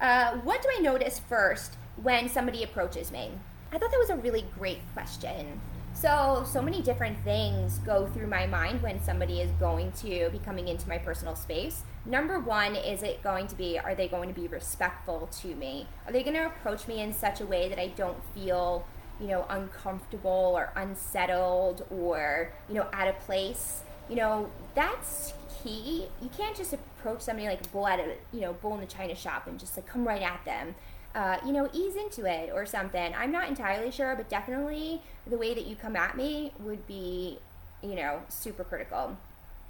Uh, 0.00 0.36
what 0.38 0.62
do 0.62 0.68
I 0.76 0.80
notice 0.80 1.18
first 1.18 1.76
when 2.02 2.28
somebody 2.28 2.62
approaches 2.62 3.10
me? 3.10 3.32
I 3.72 3.78
thought 3.78 3.90
that 3.90 3.98
was 3.98 4.10
a 4.10 4.16
really 4.16 4.44
great 4.58 4.80
question. 4.92 5.60
So, 5.94 6.44
so 6.46 6.60
many 6.60 6.82
different 6.82 7.18
things 7.24 7.78
go 7.78 8.06
through 8.06 8.26
my 8.26 8.46
mind 8.46 8.82
when 8.82 9.02
somebody 9.02 9.40
is 9.40 9.50
going 9.52 9.92
to 9.92 10.28
be 10.28 10.38
coming 10.38 10.68
into 10.68 10.86
my 10.86 10.98
personal 10.98 11.34
space. 11.34 11.84
Number 12.04 12.38
one, 12.38 12.76
is 12.76 13.02
it 13.02 13.22
going 13.22 13.46
to 13.46 13.54
be, 13.54 13.78
are 13.78 13.94
they 13.94 14.06
going 14.06 14.28
to 14.28 14.38
be 14.38 14.46
respectful 14.46 15.30
to 15.40 15.54
me? 15.54 15.86
Are 16.06 16.12
they 16.12 16.22
going 16.22 16.36
to 16.36 16.46
approach 16.46 16.86
me 16.86 17.00
in 17.00 17.14
such 17.14 17.40
a 17.40 17.46
way 17.46 17.70
that 17.70 17.78
I 17.78 17.88
don't 17.88 18.22
feel, 18.34 18.86
you 19.18 19.28
know, 19.28 19.46
uncomfortable 19.48 20.52
or 20.54 20.70
unsettled 20.76 21.86
or, 21.90 22.52
you 22.68 22.74
know, 22.74 22.88
out 22.92 23.08
of 23.08 23.18
place? 23.20 23.82
You 24.08 24.16
know, 24.16 24.50
that's 24.74 25.34
key. 25.62 26.06
You 26.22 26.30
can't 26.36 26.56
just 26.56 26.72
approach 26.72 27.22
somebody 27.22 27.48
like 27.48 27.64
a 27.64 27.68
bull 27.68 27.86
at 27.86 27.98
a, 27.98 28.14
you 28.32 28.40
know, 28.40 28.52
bull 28.54 28.74
in 28.74 28.80
the 28.80 28.86
china 28.86 29.14
shop 29.14 29.46
and 29.46 29.58
just 29.58 29.76
like 29.76 29.86
come 29.86 30.06
right 30.06 30.22
at 30.22 30.44
them 30.44 30.74
uh, 31.16 31.38
you 31.46 31.52
know, 31.52 31.68
ease 31.72 31.96
into 31.96 32.26
it 32.26 32.50
or 32.52 32.66
something. 32.66 33.14
I'm 33.16 33.32
not 33.32 33.48
entirely 33.48 33.90
sure, 33.90 34.14
but 34.14 34.28
definitely 34.28 35.00
the 35.26 35.38
way 35.38 35.54
that 35.54 35.66
you 35.66 35.74
come 35.74 35.96
at 35.96 36.14
me 36.14 36.52
would 36.60 36.86
be, 36.86 37.38
you 37.82 37.94
know, 37.94 38.20
super 38.28 38.62
critical. 38.62 39.16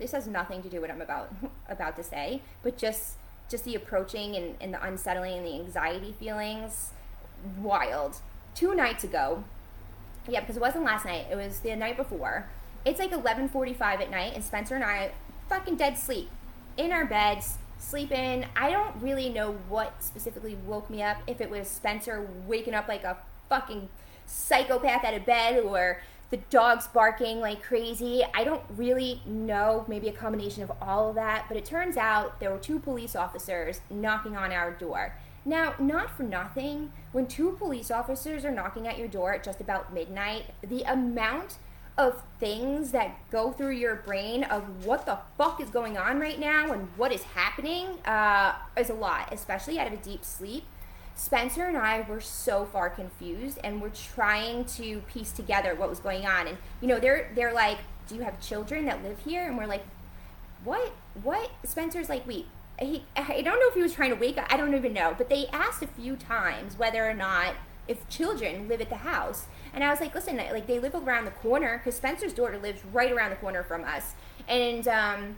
This 0.00 0.10
has 0.10 0.26
nothing 0.26 0.60
to 0.64 0.68
do 0.68 0.80
with 0.80 0.90
what 0.90 0.96
I'm 0.96 1.00
about 1.00 1.32
about 1.68 1.96
to 1.96 2.02
say, 2.02 2.42
but 2.64 2.76
just 2.76 3.14
just 3.48 3.64
the 3.64 3.76
approaching 3.76 4.34
and, 4.34 4.56
and 4.60 4.74
the 4.74 4.84
unsettling 4.84 5.38
and 5.38 5.46
the 5.46 5.54
anxiety 5.54 6.12
feelings, 6.18 6.90
wild. 7.62 8.16
Two 8.56 8.74
nights 8.74 9.04
ago, 9.04 9.44
yeah, 10.26 10.40
because 10.40 10.56
it 10.56 10.60
wasn't 10.60 10.82
last 10.82 11.04
night. 11.04 11.26
It 11.30 11.36
was 11.36 11.60
the 11.60 11.76
night 11.76 11.96
before. 11.96 12.46
It's 12.86 13.00
like 13.00 13.10
11:45 13.10 14.00
at 14.00 14.10
night, 14.10 14.34
and 14.34 14.44
Spencer 14.44 14.76
and 14.76 14.84
I 14.84 15.10
fucking 15.48 15.76
dead 15.76 15.98
sleep 15.98 16.30
in 16.76 16.92
our 16.92 17.04
beds 17.04 17.58
sleeping. 17.78 18.46
I 18.56 18.70
don't 18.70 18.94
really 19.02 19.28
know 19.28 19.58
what 19.68 20.02
specifically 20.02 20.56
woke 20.66 20.88
me 20.88 21.02
up. 21.02 21.18
If 21.26 21.40
it 21.40 21.50
was 21.50 21.66
Spencer 21.66 22.26
waking 22.46 22.74
up 22.74 22.86
like 22.86 23.02
a 23.02 23.18
fucking 23.48 23.88
psychopath 24.24 25.04
out 25.04 25.14
of 25.14 25.26
bed 25.26 25.62
or 25.64 26.00
the 26.30 26.36
dogs 26.50 26.86
barking 26.88 27.40
like 27.40 27.62
crazy. 27.62 28.24
I 28.34 28.44
don't 28.44 28.62
really 28.76 29.22
know, 29.26 29.84
maybe 29.88 30.08
a 30.08 30.12
combination 30.12 30.62
of 30.62 30.72
all 30.80 31.10
of 31.10 31.14
that, 31.16 31.46
but 31.48 31.56
it 31.56 31.64
turns 31.64 31.96
out 31.96 32.40
there 32.40 32.50
were 32.50 32.58
two 32.58 32.78
police 32.78 33.14
officers 33.14 33.80
knocking 33.90 34.36
on 34.36 34.52
our 34.52 34.72
door. 34.72 35.14
Now, 35.44 35.74
not 35.78 36.10
for 36.10 36.24
nothing, 36.24 36.92
when 37.12 37.28
two 37.28 37.52
police 37.52 37.92
officers 37.92 38.44
are 38.44 38.50
knocking 38.50 38.88
at 38.88 38.98
your 38.98 39.06
door 39.06 39.34
at 39.34 39.44
just 39.44 39.60
about 39.60 39.92
midnight, 39.92 40.46
the 40.60 40.82
amount 40.82 41.58
of 41.98 42.22
things 42.38 42.90
that 42.90 43.16
go 43.30 43.52
through 43.52 43.70
your 43.70 43.94
brain 43.96 44.44
of 44.44 44.84
what 44.84 45.06
the 45.06 45.18
fuck 45.38 45.60
is 45.60 45.70
going 45.70 45.96
on 45.96 46.20
right 46.20 46.38
now 46.38 46.72
and 46.72 46.88
what 46.96 47.10
is 47.10 47.22
happening 47.22 47.86
uh, 48.04 48.54
is 48.76 48.90
a 48.90 48.94
lot, 48.94 49.32
especially 49.32 49.78
out 49.78 49.86
of 49.86 49.94
a 49.94 49.96
deep 49.96 50.24
sleep. 50.24 50.64
Spencer 51.14 51.64
and 51.64 51.78
I 51.78 52.02
were 52.02 52.20
so 52.20 52.66
far 52.66 52.90
confused 52.90 53.58
and 53.64 53.80
we're 53.80 53.88
trying 53.88 54.66
to 54.66 55.00
piece 55.12 55.32
together 55.32 55.74
what 55.74 55.88
was 55.88 55.98
going 55.98 56.26
on. 56.26 56.46
And 56.46 56.58
you 56.82 56.88
know, 56.88 57.00
they're 57.00 57.30
they're 57.34 57.54
like, 57.54 57.78
"Do 58.06 58.14
you 58.14 58.20
have 58.20 58.38
children 58.40 58.84
that 58.84 59.02
live 59.02 59.20
here?" 59.20 59.46
And 59.46 59.56
we're 59.56 59.66
like, 59.66 59.84
"What? 60.62 60.92
What?" 61.22 61.50
Spencer's 61.64 62.10
like, 62.10 62.26
"Wait, 62.26 62.46
he, 62.78 63.04
I 63.16 63.40
don't 63.40 63.58
know 63.58 63.68
if 63.68 63.74
he 63.74 63.82
was 63.82 63.94
trying 63.94 64.10
to 64.10 64.16
wake 64.16 64.36
up. 64.36 64.46
I 64.50 64.56
don't 64.56 64.74
even 64.74 64.92
know. 64.92 65.14
But 65.16 65.28
they 65.28 65.46
asked 65.48 65.82
a 65.82 65.86
few 65.86 66.16
times 66.16 66.78
whether 66.78 67.08
or 67.08 67.14
not 67.14 67.54
if 67.88 68.06
children 68.08 68.68
live 68.68 68.80
at 68.80 68.90
the 68.90 68.96
house. 68.96 69.46
And 69.76 69.84
I 69.84 69.90
was 69.90 70.00
like, 70.00 70.14
listen, 70.14 70.38
like 70.38 70.66
they 70.66 70.80
live 70.80 70.94
around 70.94 71.26
the 71.26 71.30
corner 71.30 71.76
because 71.78 71.94
Spencer's 71.94 72.32
daughter 72.32 72.58
lives 72.58 72.80
right 72.92 73.12
around 73.12 73.30
the 73.30 73.36
corner 73.36 73.62
from 73.62 73.84
us. 73.84 74.14
And 74.48 74.88
um, 74.88 75.36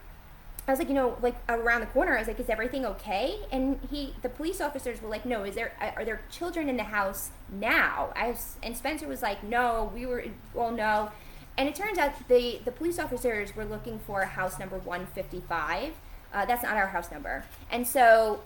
I 0.69 0.71
was 0.71 0.79
like, 0.79 0.89
you 0.89 0.95
know, 0.95 1.17
like 1.21 1.35
around 1.49 1.81
the 1.81 1.87
corner. 1.87 2.15
I 2.15 2.21
was 2.21 2.29
like, 2.29 2.39
is 2.39 2.49
everything 2.49 2.87
okay? 2.87 3.41
And 3.51 3.81
he, 3.91 4.15
the 4.23 4.29
police 4.29 4.61
officers 4.61 5.03
were 5.03 5.09
like, 5.09 5.27
no, 5.27 5.43
is 5.43 5.57
there 5.57 5.73
are 5.97 6.05
there 6.05 6.21
children 6.31 6.69
in 6.69 6.77
the 6.77 6.85
house 6.85 7.31
now? 7.51 8.13
I 8.15 8.29
was, 8.29 8.57
and 8.63 8.77
Spencer 8.77 9.09
was 9.09 9.23
like, 9.23 9.43
no, 9.43 9.91
we 9.93 10.07
were, 10.07 10.25
well, 10.55 10.71
no. 10.71 11.11
And 11.57 11.69
it 11.69 11.75
turns 11.75 11.99
out 11.99 12.29
the 12.29 12.61
the 12.65 12.71
police 12.71 13.01
officers 13.01 13.57
were 13.57 13.65
looking 13.65 13.99
for 13.99 14.23
house 14.25 14.61
number 14.61 14.79
one 14.79 15.07
fifty 15.07 15.43
five. 15.49 15.95
Uh, 16.33 16.45
that's 16.45 16.63
not 16.63 16.77
our 16.77 16.87
house 16.87 17.11
number. 17.11 17.45
And 17.73 17.89
so 17.89 18.43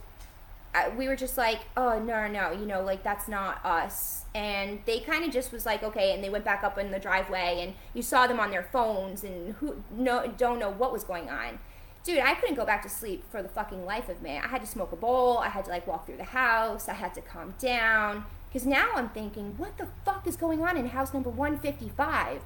I, 0.74 0.88
we 0.88 1.06
were 1.06 1.16
just 1.16 1.36
like, 1.36 1.60
oh 1.76 1.98
no, 1.98 2.26
no, 2.26 2.50
you 2.50 2.64
know, 2.64 2.82
like 2.82 3.02
that's 3.02 3.28
not 3.28 3.64
us. 3.64 4.24
And 4.34 4.80
they 4.86 5.00
kind 5.00 5.24
of 5.24 5.30
just 5.30 5.52
was 5.52 5.66
like, 5.66 5.82
okay, 5.82 6.14
and 6.14 6.24
they 6.24 6.30
went 6.30 6.44
back 6.44 6.64
up 6.64 6.78
in 6.78 6.90
the 6.90 6.98
driveway, 6.98 7.58
and 7.62 7.74
you 7.92 8.02
saw 8.02 8.26
them 8.26 8.40
on 8.40 8.50
their 8.50 8.62
phones, 8.62 9.22
and 9.22 9.54
who 9.54 9.82
no 9.90 10.32
don't 10.38 10.58
know 10.58 10.70
what 10.70 10.92
was 10.92 11.04
going 11.04 11.28
on. 11.28 11.58
Dude, 12.04 12.18
I 12.18 12.34
couldn't 12.34 12.56
go 12.56 12.64
back 12.64 12.82
to 12.82 12.88
sleep 12.88 13.22
for 13.30 13.42
the 13.42 13.48
fucking 13.48 13.84
life 13.84 14.08
of 14.08 14.22
me. 14.22 14.36
I 14.36 14.48
had 14.48 14.60
to 14.62 14.66
smoke 14.66 14.92
a 14.92 14.96
bowl. 14.96 15.38
I 15.38 15.48
had 15.48 15.66
to 15.66 15.70
like 15.70 15.86
walk 15.86 16.06
through 16.06 16.16
the 16.16 16.24
house. 16.24 16.88
I 16.88 16.94
had 16.94 17.14
to 17.14 17.20
calm 17.20 17.54
down 17.60 18.24
because 18.52 18.66
now 18.66 18.90
I'm 18.96 19.08
thinking, 19.10 19.54
what 19.56 19.78
the 19.78 19.86
fuck 20.04 20.26
is 20.26 20.36
going 20.36 20.62
on 20.62 20.76
in 20.76 20.88
house 20.88 21.14
number 21.14 21.30
155? 21.30 22.42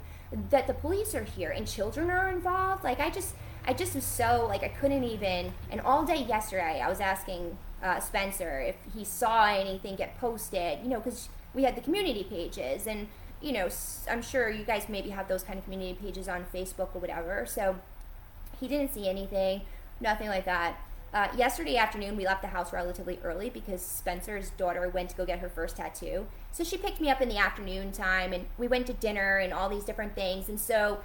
That 0.50 0.66
the 0.66 0.74
police 0.74 1.14
are 1.14 1.24
here 1.24 1.50
and 1.50 1.66
children 1.66 2.10
are 2.10 2.28
involved. 2.28 2.84
Like 2.84 3.00
I 3.00 3.08
just, 3.08 3.34
I 3.66 3.72
just 3.72 3.94
was 3.94 4.04
so 4.04 4.46
like 4.48 4.62
I 4.62 4.68
couldn't 4.68 5.04
even. 5.04 5.54
And 5.70 5.80
all 5.80 6.04
day 6.04 6.22
yesterday, 6.22 6.82
I 6.84 6.88
was 6.88 7.00
asking 7.00 7.56
uh, 7.82 8.00
Spencer 8.00 8.60
if 8.60 8.76
he 8.94 9.04
saw 9.04 9.46
anything 9.46 9.96
get 9.96 10.18
posted, 10.18 10.80
you 10.82 10.88
know, 10.88 10.98
because 10.98 11.28
we 11.54 11.64
had 11.64 11.76
the 11.76 11.80
community 11.80 12.24
pages, 12.24 12.86
and 12.86 13.08
you 13.40 13.52
know, 13.52 13.68
I'm 14.10 14.22
sure 14.22 14.48
you 14.48 14.64
guys 14.64 14.88
maybe 14.88 15.10
have 15.10 15.28
those 15.28 15.42
kind 15.42 15.58
of 15.58 15.64
community 15.64 15.94
pages 15.94 16.28
on 16.28 16.46
Facebook 16.54 16.94
or 16.94 17.00
whatever. 17.00 17.44
So 17.46 17.76
he 18.58 18.66
didn't 18.66 18.94
see 18.94 19.08
anything, 19.08 19.62
nothing 20.00 20.28
like 20.28 20.46
that. 20.46 20.76
Uh, 21.12 21.28
yesterday 21.36 21.76
afternoon, 21.76 22.16
we 22.16 22.26
left 22.26 22.42
the 22.42 22.48
house 22.48 22.72
relatively 22.72 23.18
early 23.22 23.48
because 23.48 23.80
Spencer's 23.80 24.50
daughter 24.50 24.88
went 24.88 25.10
to 25.10 25.16
go 25.16 25.24
get 25.24 25.38
her 25.38 25.48
first 25.48 25.76
tattoo. 25.76 26.26
So 26.52 26.64
she 26.64 26.76
picked 26.76 27.00
me 27.00 27.08
up 27.08 27.20
in 27.20 27.28
the 27.28 27.38
afternoon 27.38 27.92
time, 27.92 28.32
and 28.32 28.46
we 28.58 28.68
went 28.68 28.86
to 28.88 28.92
dinner 28.92 29.38
and 29.38 29.52
all 29.52 29.68
these 29.68 29.84
different 29.84 30.14
things. 30.14 30.48
And 30.48 30.58
so 30.58 30.98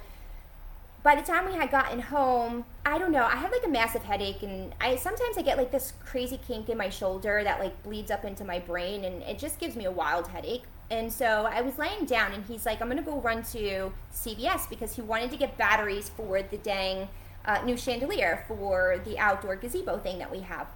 by 1.02 1.16
the 1.16 1.22
time 1.22 1.46
we 1.46 1.54
had 1.54 1.70
gotten 1.70 1.98
home, 1.98 2.64
I 2.86 2.96
don't 2.98 3.10
know, 3.10 3.24
I 3.24 3.34
had 3.34 3.50
like 3.50 3.64
a 3.64 3.68
massive 3.68 4.04
headache 4.04 4.42
and 4.42 4.72
I 4.80 4.96
sometimes 4.96 5.36
I 5.36 5.42
get 5.42 5.56
like 5.56 5.72
this 5.72 5.92
crazy 6.04 6.38
kink 6.46 6.68
in 6.68 6.78
my 6.78 6.90
shoulder 6.90 7.42
that 7.42 7.58
like 7.58 7.82
bleeds 7.82 8.10
up 8.10 8.24
into 8.24 8.44
my 8.44 8.60
brain 8.60 9.04
and 9.04 9.22
it 9.22 9.38
just 9.38 9.58
gives 9.58 9.74
me 9.74 9.84
a 9.84 9.90
wild 9.90 10.28
headache. 10.28 10.62
And 10.90 11.12
so 11.12 11.48
I 11.50 11.60
was 11.62 11.78
laying 11.78 12.04
down 12.04 12.32
and 12.32 12.44
he's 12.44 12.66
like, 12.66 12.80
I'm 12.80 12.88
gonna 12.88 13.02
go 13.02 13.20
run 13.20 13.42
to 13.44 13.92
CVS 14.14 14.68
because 14.70 14.94
he 14.94 15.02
wanted 15.02 15.30
to 15.32 15.36
get 15.36 15.58
batteries 15.58 16.08
for 16.10 16.40
the 16.42 16.58
dang 16.58 17.08
uh, 17.44 17.62
new 17.64 17.76
chandelier 17.76 18.44
for 18.46 19.00
the 19.04 19.18
outdoor 19.18 19.56
gazebo 19.56 19.98
thing 19.98 20.18
that 20.18 20.30
we 20.30 20.40
have. 20.40 20.68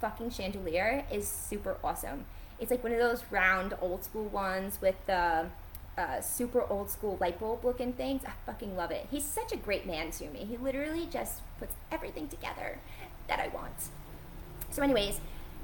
Fucking 0.00 0.30
chandelier 0.30 1.04
is 1.12 1.28
super 1.28 1.76
awesome. 1.84 2.24
It's 2.58 2.70
like 2.70 2.82
one 2.82 2.92
of 2.92 2.98
those 2.98 3.22
round 3.30 3.74
old 3.80 4.02
school 4.02 4.26
ones 4.26 4.78
with 4.80 4.96
the 5.06 5.46
uh, 5.98 6.20
super 6.20 6.62
old 6.68 6.90
school 6.90 7.16
light 7.20 7.38
bulb 7.38 7.64
looking 7.64 7.92
things. 7.92 8.22
I 8.24 8.32
fucking 8.46 8.76
love 8.76 8.90
it. 8.90 9.06
He's 9.10 9.24
such 9.24 9.52
a 9.52 9.56
great 9.56 9.86
man 9.86 10.10
to 10.12 10.26
me. 10.28 10.46
He 10.48 10.56
literally 10.56 11.06
just 11.10 11.40
puts 11.58 11.74
everything 11.90 12.28
together 12.28 12.78
that 13.28 13.40
I 13.40 13.48
want. 13.48 13.88
So, 14.70 14.82
anyways, 14.82 15.20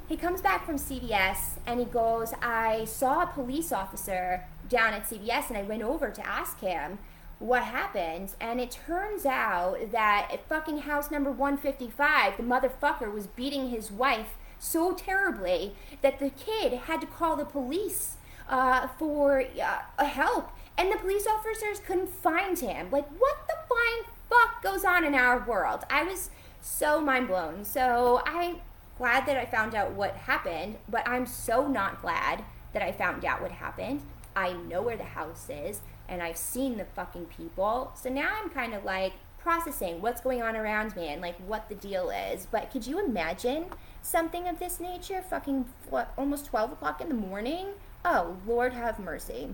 he 0.09 0.17
comes 0.17 0.41
back 0.41 0.65
from 0.65 0.77
CVS 0.77 1.59
and 1.67 1.81
he 1.81 1.87
goes, 1.87 2.33
I 2.43 2.85
saw 2.85 3.23
a 3.23 3.27
police 3.27 3.73
officer 3.73 4.45
down 4.69 4.95
at 4.95 5.09
CVS 5.09 5.49
and 5.49 5.59
I 5.59 5.63
went 5.63 5.83
over 5.83 6.11
to 6.11 6.27
ask 6.27 6.61
him 6.61 6.99
what 7.39 7.63
happened. 7.63 8.35
And 8.41 8.61
it 8.61 8.71
turns 8.71 9.27
out 9.27 9.91
that 9.93 10.31
at 10.33 10.49
fucking 10.49 10.79
house 10.79 11.11
number 11.11 11.31
155, 11.31 12.37
the 12.37 12.43
motherfucker 12.43 13.13
was 13.13 13.27
beating 13.27 13.71
his 13.71 13.91
wife 13.91 14.35
so 14.59 14.93
terribly 14.95 15.75
that 16.03 16.19
the 16.19 16.31
kid 16.31 16.73
had 16.73 17.01
to 17.01 17.07
call 17.07 17.37
the 17.37 17.45
police 17.45 18.16
uh, 18.49 18.89
for 18.99 19.45
uh, 19.63 20.05
help, 20.05 20.51
and 20.79 20.93
the 20.93 20.99
police 20.99 21.27
officers 21.27 21.81
couldn't 21.81 22.11
find 22.11 22.59
him. 22.59 22.91
Like, 22.91 23.09
what 23.19 23.37
the 23.49 23.55
flying 23.67 24.05
fuck 24.29 24.63
goes 24.63 24.85
on 24.85 25.05
in 25.05 25.15
our 25.15 25.39
world? 25.47 25.85
I 25.91 26.05
was 26.05 26.31
so 26.61 27.01
mind 27.01 27.29
blown. 27.29 27.65
So 27.65 28.23
I'm 28.27 28.57
glad 28.99 29.27
that 29.27 29.37
I 29.37 29.47
found 29.47 29.75
out 29.75 29.93
what 29.93 30.15
happened, 30.15 30.77
but 30.89 31.07
I'm 31.07 31.27
so 31.27 31.67
not 31.67 32.03
glad 32.03 32.45
that 32.73 32.83
I 32.83 32.93
found 32.93 33.25
out 33.25 33.41
what 33.41 33.53
happened. 33.53 34.03
I 34.35 34.53
know 34.53 34.83
where 34.83 34.97
the 34.97 35.05
house 35.05 35.49
is, 35.49 35.81
and 36.09 36.23
I've 36.23 36.37
seen 36.37 36.77
the 36.77 36.85
fucking 36.85 37.27
people. 37.27 37.93
So 37.95 38.11
now 38.11 38.31
I'm 38.43 38.51
kind 38.51 38.75
of 38.75 38.85
like 38.85 39.15
processing 39.39 40.03
what's 40.03 40.21
going 40.21 40.43
on 40.43 40.57
around 40.57 40.97
me 40.97 41.07
and 41.07 41.23
like 41.23 41.37
what 41.47 41.69
the 41.69 41.75
deal 41.75 42.11
is. 42.11 42.47
But 42.51 42.71
could 42.71 42.87
you 42.87 43.03
imagine 43.05 43.67
something 44.03 44.49
of 44.49 44.59
this 44.59 44.81
nature? 44.81 45.23
Fucking 45.23 45.67
what, 45.89 46.13
almost 46.19 46.47
12 46.47 46.73
o'clock 46.73 47.01
in 47.01 47.09
the 47.09 47.15
morning? 47.15 47.69
Oh, 48.09 48.37
Lord 48.47 48.73
have 48.73 49.01
mercy. 49.01 49.49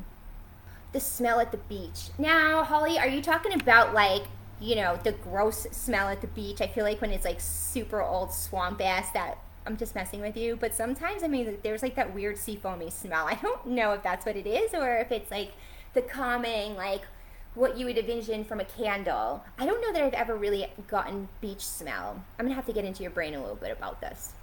The 0.93 1.01
smell 1.01 1.41
at 1.41 1.53
the 1.53 1.57
beach. 1.57 2.11
Now, 2.19 2.63
Holly, 2.63 2.99
are 2.99 3.09
you 3.09 3.23
talking 3.23 3.55
about 3.59 3.95
like, 3.95 4.25
you 4.61 4.77
know, 4.77 5.01
the 5.03 5.13
gross 5.13 5.67
smell 5.71 6.09
at 6.09 6.21
the 6.21 6.27
beach? 6.27 6.61
I 6.61 6.67
feel 6.67 6.85
like 6.85 7.01
when 7.01 7.13
it's 7.13 7.25
like 7.25 7.41
super 7.41 8.03
old 8.03 8.31
swamp 8.31 8.85
ass 8.85 9.11
that 9.13 9.39
I'm 9.65 9.79
just 9.79 9.95
messing 9.95 10.21
with 10.21 10.37
you. 10.37 10.57
But 10.57 10.75
sometimes, 10.75 11.23
I 11.23 11.29
mean, 11.29 11.57
there's 11.63 11.81
like 11.81 11.95
that 11.95 12.15
weird 12.15 12.37
seafoamy 12.37 12.93
smell. 12.93 13.27
I 13.27 13.37
don't 13.37 13.69
know 13.69 13.95
if 13.95 14.03
that's 14.03 14.27
what 14.27 14.37
it 14.37 14.47
is 14.47 14.75
or 14.75 14.99
if 14.99 15.11
it's 15.11 15.31
like 15.31 15.53
the 15.95 16.03
calming, 16.03 16.77
like 16.77 17.07
what 17.55 17.79
you 17.79 17.87
would 17.87 17.97
envision 17.97 18.45
from 18.45 18.61
a 18.61 18.67
candle. 18.67 19.43
I 19.59 19.65
don't 19.65 19.81
know 19.81 19.95
that 19.95 20.03
I've 20.03 20.13
ever 20.13 20.37
really 20.37 20.67
gotten 20.89 21.31
beach 21.41 21.65
smell. 21.65 22.23
I'm 22.39 22.45
gonna 22.45 22.55
have 22.55 22.67
to 22.67 22.75
get 22.75 22.85
into 22.85 23.03
your 23.03 23.13
brain 23.13 23.33
a 23.33 23.41
little 23.41 23.57
bit 23.57 23.75
about 23.75 24.03
this. 24.03 24.35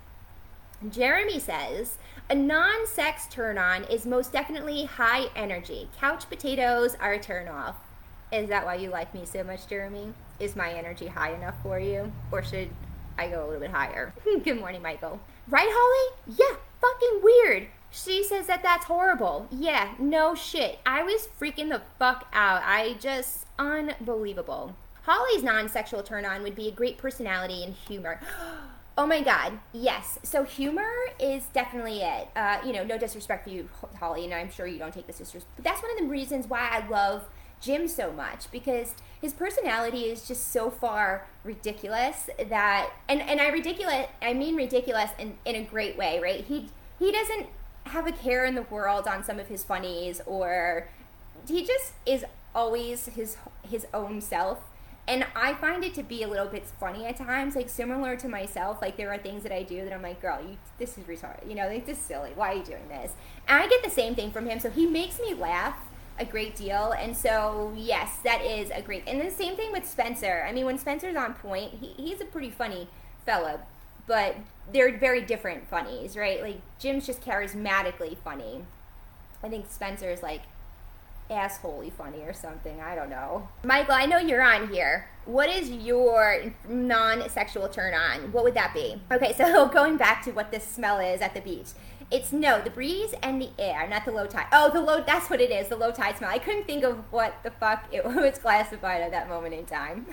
Jeremy 0.88 1.40
says, 1.40 1.98
a 2.30 2.36
non 2.36 2.88
sex 2.88 3.28
turn 3.30 3.58
on 3.58 3.84
is 3.86 4.06
most 4.06 4.32
definitely 4.32 4.86
high 4.86 5.26
energy. 5.36 5.90
Couch 6.00 6.30
potatoes 6.30 6.96
are 7.02 7.14
a 7.14 7.20
turn 7.20 7.50
off. 7.50 7.76
Is 8.32 8.48
that 8.48 8.66
why 8.66 8.76
you 8.76 8.90
like 8.90 9.14
me 9.14 9.26
so 9.26 9.44
much, 9.44 9.68
Jeremy? 9.68 10.14
Is 10.40 10.56
my 10.56 10.72
energy 10.72 11.08
high 11.08 11.34
enough 11.34 11.56
for 11.64 11.80
you? 11.80 12.12
Or 12.32 12.44
should 12.44 12.70
I 13.18 13.28
go 13.28 13.44
a 13.44 13.46
little 13.46 13.60
bit 13.60 13.72
higher? 13.72 14.14
Good 14.44 14.60
morning, 14.60 14.82
Michael. 14.82 15.20
Right, 15.50 15.68
Holly? 15.70 16.38
Yeah, 16.38 16.56
fucking 16.80 17.22
weird. 17.24 17.68
She 17.92 18.24
says 18.24 18.48
that 18.48 18.64
that's 18.64 18.86
horrible. 18.86 19.48
Yeah, 19.52 19.96
no 20.00 20.34
shit. 20.34 20.80
I 20.86 21.04
was 21.04 21.28
freaking 21.40 21.70
the 21.70 21.82
fuck 21.98 22.28
out. 22.32 22.62
I 22.64 22.94
just, 23.02 23.48
unbelievable. 23.58 24.76
Holly's 25.02 25.44
non 25.44 25.68
sexual 25.68 26.04
turn 26.04 26.24
on 26.24 26.44
would 26.44 26.56
be 26.56 26.70
a 26.70 26.72
great 26.72 26.98
personality 26.98 27.64
and 27.64 27.74
humor. 27.74 28.22
Oh 29.00 29.08
my 29.08 29.22
God, 29.22 29.60
yes. 29.72 30.20
So 30.24 30.44
humor 30.44 30.92
is 31.22 31.46
definitely 31.54 32.02
it. 32.02 32.28
Uh, 32.36 32.58
you 32.66 32.74
know, 32.74 32.84
no 32.84 32.98
disrespect 32.98 33.46
for 33.46 33.50
you, 33.50 33.70
Holly, 33.98 34.26
and 34.26 34.34
I'm 34.34 34.52
sure 34.52 34.68
you 34.68 34.78
don't 34.78 34.94
take 34.94 35.08
this 35.08 35.20
disrespect. 35.20 35.56
But 35.56 35.64
that's 35.64 35.82
one 35.82 35.90
of 35.94 36.00
the 36.00 36.08
reasons 36.08 36.50
why 36.50 36.68
I 36.70 36.86
love 36.86 37.24
Jim 37.62 37.88
so 37.88 38.12
much 38.12 38.52
because 38.52 38.96
his 39.22 39.32
personality 39.32 40.08
is 40.08 40.28
just 40.28 40.52
so 40.52 40.70
far 40.70 41.28
ridiculous 41.46 42.30
that, 42.50 42.92
and 43.08 43.22
and 43.22 43.40
I 43.40 43.48
ridiculous, 43.48 44.08
I 44.22 44.34
mean 44.34 44.58
ridiculous 44.58 45.12
in 45.18 45.38
in 45.46 45.56
a 45.56 45.64
great 45.64 45.98
way, 45.98 46.20
right? 46.20 46.44
He 46.44 46.68
he 47.00 47.10
doesn't 47.14 47.48
have 47.86 48.06
a 48.06 48.12
care 48.12 48.44
in 48.44 48.56
the 48.56 48.64
world 48.64 49.08
on 49.08 49.24
some 49.24 49.40
of 49.40 49.48
his 49.48 49.64
funnies, 49.64 50.20
or 50.26 50.90
he 51.48 51.66
just 51.66 51.94
is 52.06 52.26
always 52.54 53.06
his 53.06 53.38
his 53.64 53.88
own 53.94 54.20
self 54.20 54.60
and 55.10 55.26
I 55.36 55.56
find 55.56 55.84
it 55.84 55.96
to 55.96 56.04
be 56.04 56.22
a 56.22 56.28
little 56.28 56.46
bit 56.46 56.68
funny 56.80 57.08
at 57.08 57.18
times, 57.18 57.56
like 57.56 57.68
similar 57.68 58.16
to 58.18 58.30
myself. 58.30 58.80
Like 58.80 58.96
there 58.96 59.12
are 59.12 59.18
things 59.18 59.42
that 59.42 59.52
I 59.52 59.64
do 59.64 59.84
that 59.84 59.92
I'm 59.92 60.04
like, 60.04 60.22
girl, 60.22 60.40
you, 60.40 60.58
this 60.78 61.00
is 61.00 61.06
retarded. 61.06 61.50
You 61.50 61.56
know, 61.56 61.68
like, 61.68 61.88
this 61.88 61.98
is 61.98 62.04
silly. 62.04 62.32
Why 62.36 62.54
are 62.54 62.58
you 62.58 62.64
doing 62.64 62.88
this? 62.88 63.14
And 63.48 63.62
I 63.62 63.68
get 63.68 63.84
the 63.84 63.90
same 63.90 64.14
thing 64.14 64.32
from 64.32 64.46
him. 64.46 64.60
So 64.60 64.70
he 64.70 64.86
makes 64.86 65.20
me 65.20 65.34
laugh 65.34 65.76
a 66.20 66.26
great 66.26 66.56
deal. 66.56 66.92
And 66.92 67.18
so, 67.18 67.74
yes, 67.76 68.18
that 68.24 68.44
is 68.46 68.70
a 68.70 68.84
great. 68.84 69.04
And 69.08 69.20
the 69.20 69.32
same 69.32 69.56
thing 69.56 69.72
with 69.72 69.90
Spencer. 69.90 70.46
I 70.48 70.52
mean, 70.52 70.66
when 70.66 70.78
Spencer's 70.78 71.16
on 71.16 71.34
point, 71.34 71.74
he, 71.82 71.88
he's 71.98 72.22
a 72.22 72.26
pretty 72.26 72.52
funny 72.52 72.88
fella, 73.26 73.62
but 74.06 74.36
they're 74.72 74.96
very 74.96 75.22
different 75.22 75.68
funnies, 75.68 76.16
right? 76.16 76.40
Like 76.44 76.62
Jim's 76.78 77.08
just 77.08 77.22
charismatically 77.22 78.16
funny. 78.18 78.62
I 79.44 79.50
think 79.50 79.66
Spencer's 79.72 80.22
like 80.22 80.44
assholey 81.30 81.92
funny 81.92 82.22
or 82.22 82.34
something. 82.34 82.82
I 82.82 82.96
don't 82.96 83.10
know. 83.10 83.48
Michael, 83.64 83.96
I 83.96 84.06
know 84.06 84.18
you're 84.18 84.42
on 84.42 84.70
here. 84.70 85.10
What 85.26 85.50
is 85.50 85.70
your 85.70 86.54
non-sexual 86.68 87.70
turn 87.70 87.94
on? 87.94 88.32
What 88.32 88.44
would 88.44 88.56
that 88.56 88.74
be? 88.74 89.02
Okay, 89.12 89.34
so 89.34 89.68
going 89.74 89.98
back 89.98 90.24
to 90.26 90.32
what 90.32 90.52
this 90.52 90.64
smell 90.64 91.00
is 91.00 91.22
at 91.22 91.34
the 91.34 91.42
beach. 91.42 91.68
It's 92.12 92.32
no, 92.32 92.60
the 92.60 92.72
breeze 92.72 93.14
and 93.22 93.40
the 93.40 93.52
air, 93.60 93.88
not 93.88 94.06
the 94.06 94.12
low 94.12 94.26
tide. 94.26 94.48
Oh, 94.52 94.72
the 94.72 94.82
low, 94.82 95.04
that's 95.06 95.30
what 95.30 95.40
it 95.40 95.52
is, 95.52 95.68
the 95.68 95.76
low 95.76 95.92
tide 95.92 96.18
smell. 96.18 96.32
I 96.32 96.40
couldn't 96.40 96.66
think 96.66 96.84
of 96.84 96.98
what 97.12 97.36
the 97.44 97.52
fuck 97.52 97.86
it 97.92 98.04
was 98.16 98.40
classified 98.40 99.02
at 99.02 99.12
that 99.12 99.30
moment 99.30 99.54
in 99.54 99.66
time. 99.66 100.08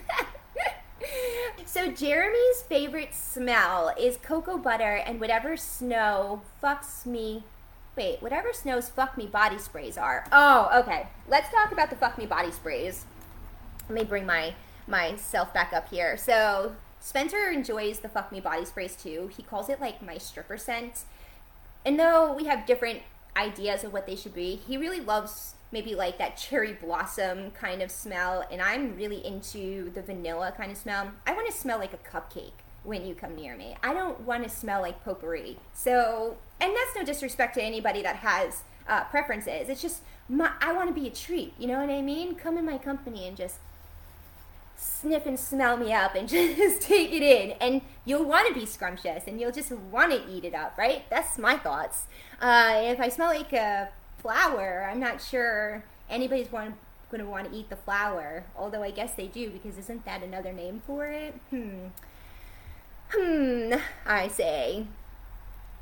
so 1.64 1.90
Jeremy's 1.90 2.62
favorite 2.68 3.14
smell 3.14 3.94
is 3.98 4.18
cocoa 4.18 4.58
butter 4.58 4.96
and 5.06 5.20
whatever 5.20 5.56
snow 5.56 6.42
fucks 6.62 7.06
me 7.06 7.44
Wait, 7.96 8.20
whatever 8.20 8.52
Snow's 8.52 8.90
fuck 8.90 9.16
me 9.16 9.26
body 9.26 9.58
sprays 9.58 9.96
are. 9.96 10.26
Oh, 10.30 10.68
okay. 10.80 11.08
Let's 11.28 11.50
talk 11.50 11.72
about 11.72 11.88
the 11.88 11.96
fuck 11.96 12.18
me 12.18 12.26
body 12.26 12.52
sprays. 12.52 13.06
Let 13.88 13.98
me 13.98 14.04
bring 14.04 14.26
my 14.26 14.54
myself 14.86 15.52
back 15.54 15.72
up 15.72 15.88
here. 15.88 16.16
So 16.16 16.76
Spencer 17.00 17.50
enjoys 17.50 18.00
the 18.00 18.08
fuck 18.08 18.30
me 18.30 18.40
body 18.40 18.64
sprays 18.64 18.96
too. 18.96 19.30
He 19.34 19.42
calls 19.42 19.68
it 19.68 19.80
like 19.80 20.02
my 20.02 20.18
stripper 20.18 20.58
scent. 20.58 21.04
And 21.84 21.98
though 21.98 22.32
we 22.32 22.44
have 22.44 22.66
different 22.66 23.00
ideas 23.36 23.84
of 23.84 23.92
what 23.92 24.06
they 24.06 24.16
should 24.16 24.34
be, 24.34 24.56
he 24.56 24.76
really 24.76 25.00
loves 25.00 25.54
maybe 25.72 25.94
like 25.94 26.18
that 26.18 26.36
cherry 26.36 26.72
blossom 26.74 27.50
kind 27.52 27.80
of 27.80 27.90
smell. 27.90 28.44
And 28.50 28.60
I'm 28.60 28.96
really 28.96 29.24
into 29.24 29.90
the 29.90 30.02
vanilla 30.02 30.52
kind 30.56 30.70
of 30.70 30.78
smell. 30.78 31.12
I 31.26 31.32
want 31.32 31.46
to 31.46 31.52
smell 31.52 31.78
like 31.78 31.92
a 31.92 31.96
cupcake 31.96 32.52
when 32.84 33.06
you 33.06 33.14
come 33.14 33.34
near 33.34 33.56
me. 33.56 33.76
I 33.82 33.94
don't 33.94 34.20
want 34.20 34.44
to 34.44 34.50
smell 34.50 34.82
like 34.82 35.02
potpourri. 35.04 35.58
So, 35.72 36.36
and 36.60 36.74
that's 36.74 36.96
no 36.96 37.04
disrespect 37.04 37.54
to 37.54 37.62
anybody 37.62 38.02
that 38.02 38.16
has 38.16 38.62
uh, 38.88 39.04
preferences. 39.04 39.68
It's 39.68 39.82
just 39.82 40.02
my, 40.28 40.50
I 40.60 40.72
want 40.72 40.88
to 40.88 41.00
be 41.00 41.06
a 41.06 41.10
treat. 41.10 41.54
You 41.58 41.66
know 41.68 41.80
what 41.80 41.90
I 41.90 42.02
mean? 42.02 42.34
Come 42.34 42.56
in 42.58 42.64
my 42.64 42.78
company 42.78 43.26
and 43.26 43.36
just 43.36 43.56
sniff 44.76 45.26
and 45.26 45.38
smell 45.38 45.76
me 45.76 45.92
up 45.92 46.14
and 46.14 46.28
just 46.28 46.82
take 46.82 47.12
it 47.12 47.22
in. 47.22 47.52
And 47.60 47.82
you'll 48.04 48.24
want 48.24 48.48
to 48.48 48.54
be 48.58 48.66
scrumptious 48.66 49.24
and 49.26 49.40
you'll 49.40 49.52
just 49.52 49.70
want 49.70 50.12
to 50.12 50.30
eat 50.30 50.44
it 50.44 50.54
up, 50.54 50.76
right? 50.78 51.08
That's 51.10 51.38
my 51.38 51.56
thoughts. 51.56 52.04
Uh, 52.40 52.80
if 52.84 53.00
I 53.00 53.08
smell 53.08 53.28
like 53.28 53.52
a 53.52 53.88
flower, 54.18 54.88
I'm 54.90 55.00
not 55.00 55.20
sure 55.22 55.84
anybody's 56.08 56.50
want, 56.50 56.74
going 57.10 57.22
to 57.22 57.28
want 57.28 57.50
to 57.50 57.56
eat 57.56 57.68
the 57.68 57.76
flower. 57.76 58.44
Although 58.56 58.82
I 58.82 58.90
guess 58.90 59.14
they 59.14 59.26
do 59.26 59.50
because 59.50 59.78
isn't 59.78 60.04
that 60.04 60.22
another 60.22 60.52
name 60.52 60.82
for 60.86 61.06
it? 61.06 61.34
Hmm. 61.50 61.88
Hmm, 63.10 63.74
I 64.04 64.28
say. 64.28 64.86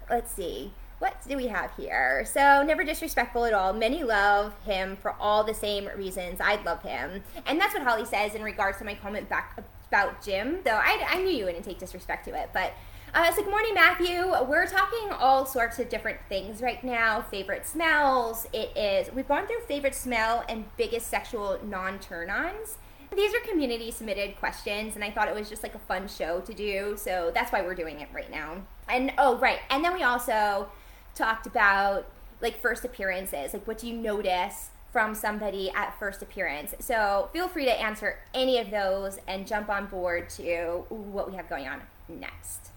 Let's 0.09 0.33
see. 0.33 0.73
What 0.99 1.17
do 1.29 1.37
we 1.37 1.49
have 1.49 1.75
here? 1.77 2.25
So, 2.25 2.63
never 2.63 2.85
disrespectful 2.85 3.45
at 3.45 3.53
all. 3.53 3.73
Many 3.73 4.05
love 4.05 4.55
him 4.65 4.97
for 4.97 5.15
all 5.21 5.45
the 5.45 5.55
same 5.55 5.89
reasons 5.97 6.41
I'd 6.41 6.65
love 6.65 6.83
him. 6.83 7.23
And 7.47 7.61
that's 7.61 7.75
what 7.75 7.83
Holly 7.83 8.05
says 8.05 8.35
in 8.35 8.43
regards 8.43 8.79
to 8.79 8.85
my 8.85 8.95
comment 8.95 9.29
back 9.29 9.63
about 9.89 10.25
Jim, 10.25 10.61
though 10.65 10.81
I, 10.83 11.05
I 11.09 11.23
knew 11.23 11.31
you 11.31 11.45
wouldn't 11.45 11.65
take 11.65 11.79
disrespect 11.79 12.25
to 12.27 12.41
it. 12.41 12.51
But 12.53 12.73
uh, 13.15 13.27
it's 13.29 13.37
like, 13.37 13.49
morning, 13.49 13.75
Matthew. 13.75 14.33
We're 14.49 14.67
talking 14.67 15.11
all 15.13 15.47
sorts 15.47 15.79
of 15.79 15.89
different 15.89 16.19
things 16.29 16.61
right 16.61 16.83
now. 16.83 17.23
Favorite 17.23 17.65
smells. 17.67 18.47
It 18.53 18.77
is, 18.77 19.13
we've 19.15 19.29
gone 19.29 19.47
through 19.47 19.61
favorite 19.69 19.95
smell 19.95 20.45
and 20.49 20.65
biggest 20.77 21.09
sexual 21.09 21.61
non 21.63 21.99
turn 22.01 22.29
ons. 22.29 22.79
These 23.17 23.35
are 23.35 23.41
community 23.41 23.91
submitted 23.91 24.37
questions, 24.37 24.95
and 24.95 25.05
I 25.05 25.11
thought 25.11 25.29
it 25.29 25.35
was 25.35 25.49
just 25.49 25.63
like 25.63 25.75
a 25.75 25.79
fun 25.79 26.09
show 26.09 26.41
to 26.41 26.53
do, 26.53 26.97
so 26.99 27.31
that's 27.35 27.53
why 27.53 27.63
we're 27.63 27.75
doing 27.75 28.01
it 28.01 28.09
right 28.13 28.31
now. 28.31 28.63
And 28.89 29.13
oh, 29.19 29.39
right, 29.39 29.61
and 29.71 29.85
then 29.85 29.95
we 29.95 30.03
also 30.03 30.69
talked 31.15 31.47
about 31.47 32.07
like 32.41 32.61
first 32.61 32.85
appearances, 32.85 33.53
like 33.53 33.67
what 33.67 33.79
do 33.79 33.87
you 33.87 33.95
notice 33.95 34.71
from 34.93 35.15
somebody 35.15 35.71
at 35.75 35.99
first 35.99 36.23
appearance? 36.23 36.75
So 36.79 37.31
feel 37.33 37.49
free 37.49 37.65
to 37.65 37.81
answer 37.81 38.19
any 38.33 38.59
of 38.59 38.71
those 38.71 39.19
and 39.27 39.47
jump 39.47 39.69
on 39.69 39.87
board 39.87 40.29
to 40.31 40.85
what 40.89 41.31
we 41.31 41.37
have 41.37 41.49
going 41.49 41.67
on 41.67 41.83
next. 42.09 42.71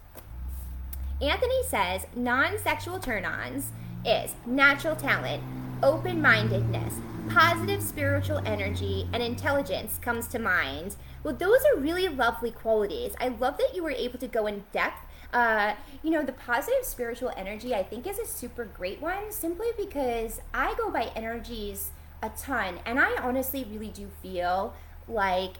Anthony 1.21 1.63
says 1.63 2.05
non 2.15 2.57
sexual 2.59 2.99
turn 2.99 3.25
ons 3.25 3.71
is 4.07 4.33
natural 4.45 4.95
talent, 4.95 5.43
open 5.83 6.21
mindedness, 6.21 6.95
positive 7.29 7.83
spiritual 7.83 8.41
energy, 8.45 9.07
and 9.11 9.21
intelligence 9.21 9.99
comes 10.01 10.27
to 10.27 10.39
mind. 10.39 10.95
Well, 11.23 11.33
those 11.33 11.59
are 11.73 11.79
really 11.79 12.07
lovely 12.07 12.51
qualities. 12.51 13.13
I 13.19 13.27
love 13.27 13.57
that 13.57 13.75
you 13.75 13.83
were 13.83 13.91
able 13.91 14.17
to 14.19 14.27
go 14.27 14.47
in 14.47 14.63
depth. 14.71 15.05
Uh, 15.33 15.73
you 16.01 16.09
know, 16.09 16.23
the 16.23 16.31
positive 16.31 16.83
spiritual 16.83 17.33
energy 17.35 17.75
I 17.75 17.83
think 17.83 18.07
is 18.07 18.17
a 18.17 18.25
super 18.25 18.63
great 18.63 19.01
one 19.01 19.29
simply 19.31 19.67
because 19.77 20.39
I 20.53 20.73
go 20.77 20.89
by 20.89 21.11
energies 21.15 21.91
a 22.23 22.29
ton, 22.29 22.79
and 22.85 22.99
I 22.99 23.17
honestly 23.21 23.67
really 23.69 23.89
do 23.89 24.09
feel 24.23 24.73
like 25.07 25.55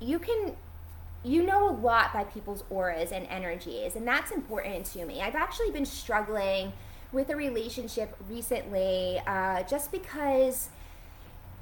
you 0.00 0.18
can 0.18 0.56
you 1.24 1.42
know 1.42 1.68
a 1.68 1.72
lot 1.72 2.12
by 2.12 2.24
people's 2.24 2.64
auras 2.68 3.12
and 3.12 3.26
energies, 3.28 3.96
and 3.96 4.06
that's 4.06 4.30
important 4.30 4.86
to 4.86 5.04
me. 5.04 5.20
I've 5.20 5.34
actually 5.34 5.70
been 5.70 5.86
struggling 5.86 6.72
with 7.12 7.30
a 7.30 7.36
relationship 7.36 8.16
recently 8.28 9.20
uh, 9.26 9.62
just 9.64 9.92
because 9.92 10.68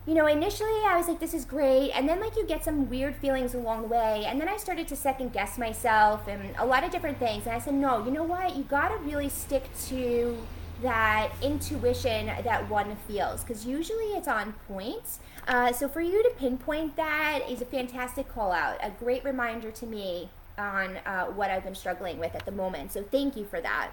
you 0.07 0.13
know, 0.13 0.27
initially 0.27 0.83
I 0.85 0.99
was 0.99 1.09
like, 1.09 1.19
this 1.19 1.33
is 1.33 1.47
great. 1.47 1.91
And 1.93 2.07
then, 2.07 2.21
like, 2.21 2.37
you 2.37 2.45
get 2.47 2.63
some 2.63 2.91
weird 2.91 3.17
feelings 3.17 3.55
along 3.55 3.83
the 3.83 3.89
way. 3.89 4.25
And 4.27 4.39
then 4.39 4.49
I 4.49 4.59
started 4.59 4.87
to 4.89 4.97
second 4.97 5.33
guess 5.33 5.57
myself 5.57 6.29
and 6.29 6.55
a 6.59 6.67
lot 6.67 6.85
of 6.85 6.91
different 6.91 7.19
things. 7.19 7.47
And 7.47 7.55
I 7.55 7.59
said, 7.59 7.75
no, 7.75 8.05
you 8.05 8.11
know 8.11 8.23
what? 8.23 8.55
You 8.55 8.65
got 8.65 8.89
to 8.89 8.97
really 8.99 9.31
stick 9.31 9.65
to 9.87 10.37
that 10.83 11.31
intuition 11.41 12.27
that 12.27 12.69
one 12.69 12.97
feels 13.09 13.43
because 13.43 13.65
usually 13.65 14.13
it's 14.13 14.29
on 14.29 14.53
point. 14.69 15.19
Uh, 15.49 15.73
so, 15.73 15.89
for 15.89 16.03
you 16.03 16.23
to 16.23 16.31
pinpoint 16.37 16.97
that 16.97 17.41
is 17.49 17.63
a 17.63 17.67
fantastic 17.67 18.29
call 18.29 18.53
out, 18.53 18.77
a 18.83 18.91
great 18.91 19.25
reminder 19.25 19.71
to 19.71 19.87
me 19.87 20.29
on 20.59 20.99
uh, 21.07 21.27
what 21.27 21.51
I've 21.51 21.65
been 21.65 21.75
struggling 21.75 22.19
with 22.19 22.35
at 22.35 22.45
the 22.45 22.53
moment. 22.53 22.93
So, 22.93 23.03
thank 23.03 23.37
you 23.37 23.45
for 23.47 23.61
that. 23.63 23.91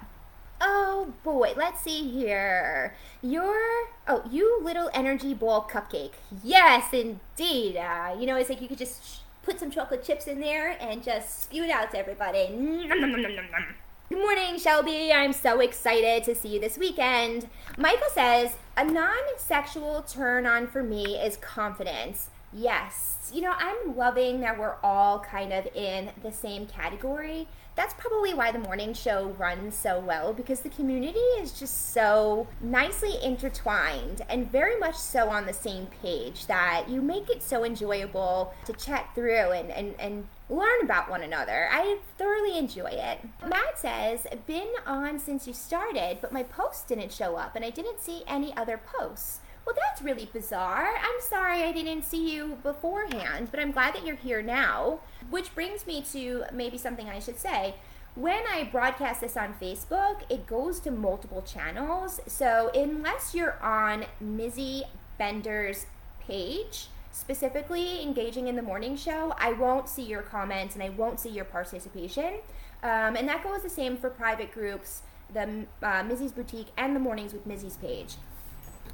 Oh 0.63 1.13
boy, 1.23 1.53
let's 1.57 1.81
see 1.81 2.07
here. 2.07 2.95
Your 3.23 3.55
oh, 4.07 4.23
you 4.29 4.61
little 4.61 4.91
energy 4.93 5.33
ball 5.33 5.67
cupcake. 5.67 6.13
Yes, 6.43 6.93
indeed. 6.93 7.77
Uh, 7.77 8.15
you 8.19 8.27
know, 8.27 8.35
it's 8.35 8.47
like 8.47 8.61
you 8.61 8.67
could 8.67 8.77
just 8.77 9.21
put 9.41 9.59
some 9.59 9.71
chocolate 9.71 10.03
chips 10.03 10.27
in 10.27 10.39
there 10.39 10.77
and 10.79 11.01
just 11.01 11.41
spew 11.43 11.63
it 11.63 11.71
out 11.71 11.89
to 11.91 11.97
everybody. 11.97 12.47
Good 14.09 14.19
morning, 14.19 14.59
Shelby. 14.59 15.11
I'm 15.11 15.33
so 15.33 15.61
excited 15.61 16.23
to 16.25 16.35
see 16.35 16.49
you 16.49 16.59
this 16.59 16.77
weekend. 16.77 17.49
Michael 17.75 18.09
says 18.13 18.55
a 18.77 18.85
non-sexual 18.85 20.03
turn 20.03 20.45
on 20.45 20.67
for 20.67 20.83
me 20.83 21.15
is 21.15 21.37
confidence. 21.37 22.29
Yes, 22.53 23.31
you 23.33 23.41
know, 23.41 23.53
I'm 23.57 23.95
loving 23.95 24.41
that 24.41 24.59
we're 24.59 24.75
all 24.83 25.21
kind 25.21 25.53
of 25.53 25.65
in 25.73 26.11
the 26.21 26.31
same 26.31 26.67
category 26.67 27.47
that's 27.75 27.93
probably 27.93 28.33
why 28.33 28.51
the 28.51 28.59
morning 28.59 28.93
show 28.93 29.33
runs 29.37 29.75
so 29.75 29.99
well 29.99 30.33
because 30.33 30.59
the 30.59 30.69
community 30.69 31.19
is 31.39 31.53
just 31.53 31.93
so 31.93 32.47
nicely 32.59 33.13
intertwined 33.23 34.21
and 34.29 34.51
very 34.51 34.77
much 34.77 34.95
so 34.95 35.29
on 35.29 35.45
the 35.45 35.53
same 35.53 35.87
page 36.01 36.47
that 36.47 36.89
you 36.89 37.01
make 37.01 37.29
it 37.29 37.41
so 37.41 37.63
enjoyable 37.63 38.53
to 38.65 38.73
chat 38.73 39.09
through 39.15 39.51
and, 39.51 39.71
and, 39.71 39.95
and 39.99 40.27
learn 40.49 40.81
about 40.83 41.09
one 41.09 41.23
another. 41.23 41.69
I 41.71 41.99
thoroughly 42.17 42.57
enjoy 42.57 42.89
it. 42.91 43.19
Matt 43.47 43.79
says, 43.79 44.27
been 44.45 44.71
on 44.85 45.17
since 45.17 45.47
you 45.47 45.53
started, 45.53 46.17
but 46.21 46.33
my 46.33 46.43
post 46.43 46.89
didn't 46.89 47.13
show 47.13 47.37
up 47.37 47.55
and 47.55 47.63
I 47.63 47.69
didn't 47.69 48.01
see 48.01 48.23
any 48.27 48.55
other 48.57 48.77
posts. 48.77 49.39
Well, 49.71 49.79
that's 49.87 50.01
really 50.01 50.25
bizarre. 50.33 50.89
I'm 50.97 51.21
sorry 51.21 51.63
I 51.63 51.71
didn't 51.71 52.03
see 52.03 52.33
you 52.33 52.57
beforehand, 52.61 53.47
but 53.51 53.59
I'm 53.61 53.71
glad 53.71 53.95
that 53.95 54.05
you're 54.05 54.17
here 54.17 54.41
now. 54.41 54.99
Which 55.29 55.55
brings 55.55 55.87
me 55.87 56.03
to 56.11 56.43
maybe 56.51 56.77
something 56.77 57.07
I 57.07 57.19
should 57.19 57.39
say. 57.39 57.75
When 58.15 58.43
I 58.51 58.65
broadcast 58.65 59.21
this 59.21 59.37
on 59.37 59.53
Facebook, 59.61 60.23
it 60.29 60.45
goes 60.45 60.81
to 60.81 60.91
multiple 60.91 61.41
channels. 61.41 62.19
So 62.27 62.69
unless 62.75 63.33
you're 63.33 63.57
on 63.63 64.07
Mizzy 64.21 64.81
Bender's 65.17 65.85
page, 66.19 66.87
specifically 67.13 68.03
engaging 68.03 68.49
in 68.49 68.57
the 68.57 68.61
morning 68.61 68.97
show, 68.97 69.33
I 69.37 69.53
won't 69.53 69.87
see 69.87 70.03
your 70.03 70.21
comments 70.21 70.75
and 70.75 70.83
I 70.83 70.89
won't 70.89 71.21
see 71.21 71.29
your 71.29 71.45
participation. 71.45 72.41
Um, 72.83 73.15
and 73.15 73.25
that 73.29 73.41
goes 73.41 73.63
the 73.63 73.69
same 73.69 73.95
for 73.95 74.09
private 74.09 74.51
groups, 74.51 75.03
the 75.33 75.65
uh, 75.81 76.03
Mizzy's 76.03 76.33
Boutique, 76.33 76.71
and 76.77 76.93
the 76.93 76.99
Mornings 76.99 77.31
with 77.31 77.47
Mizzy's 77.47 77.77
page. 77.77 78.15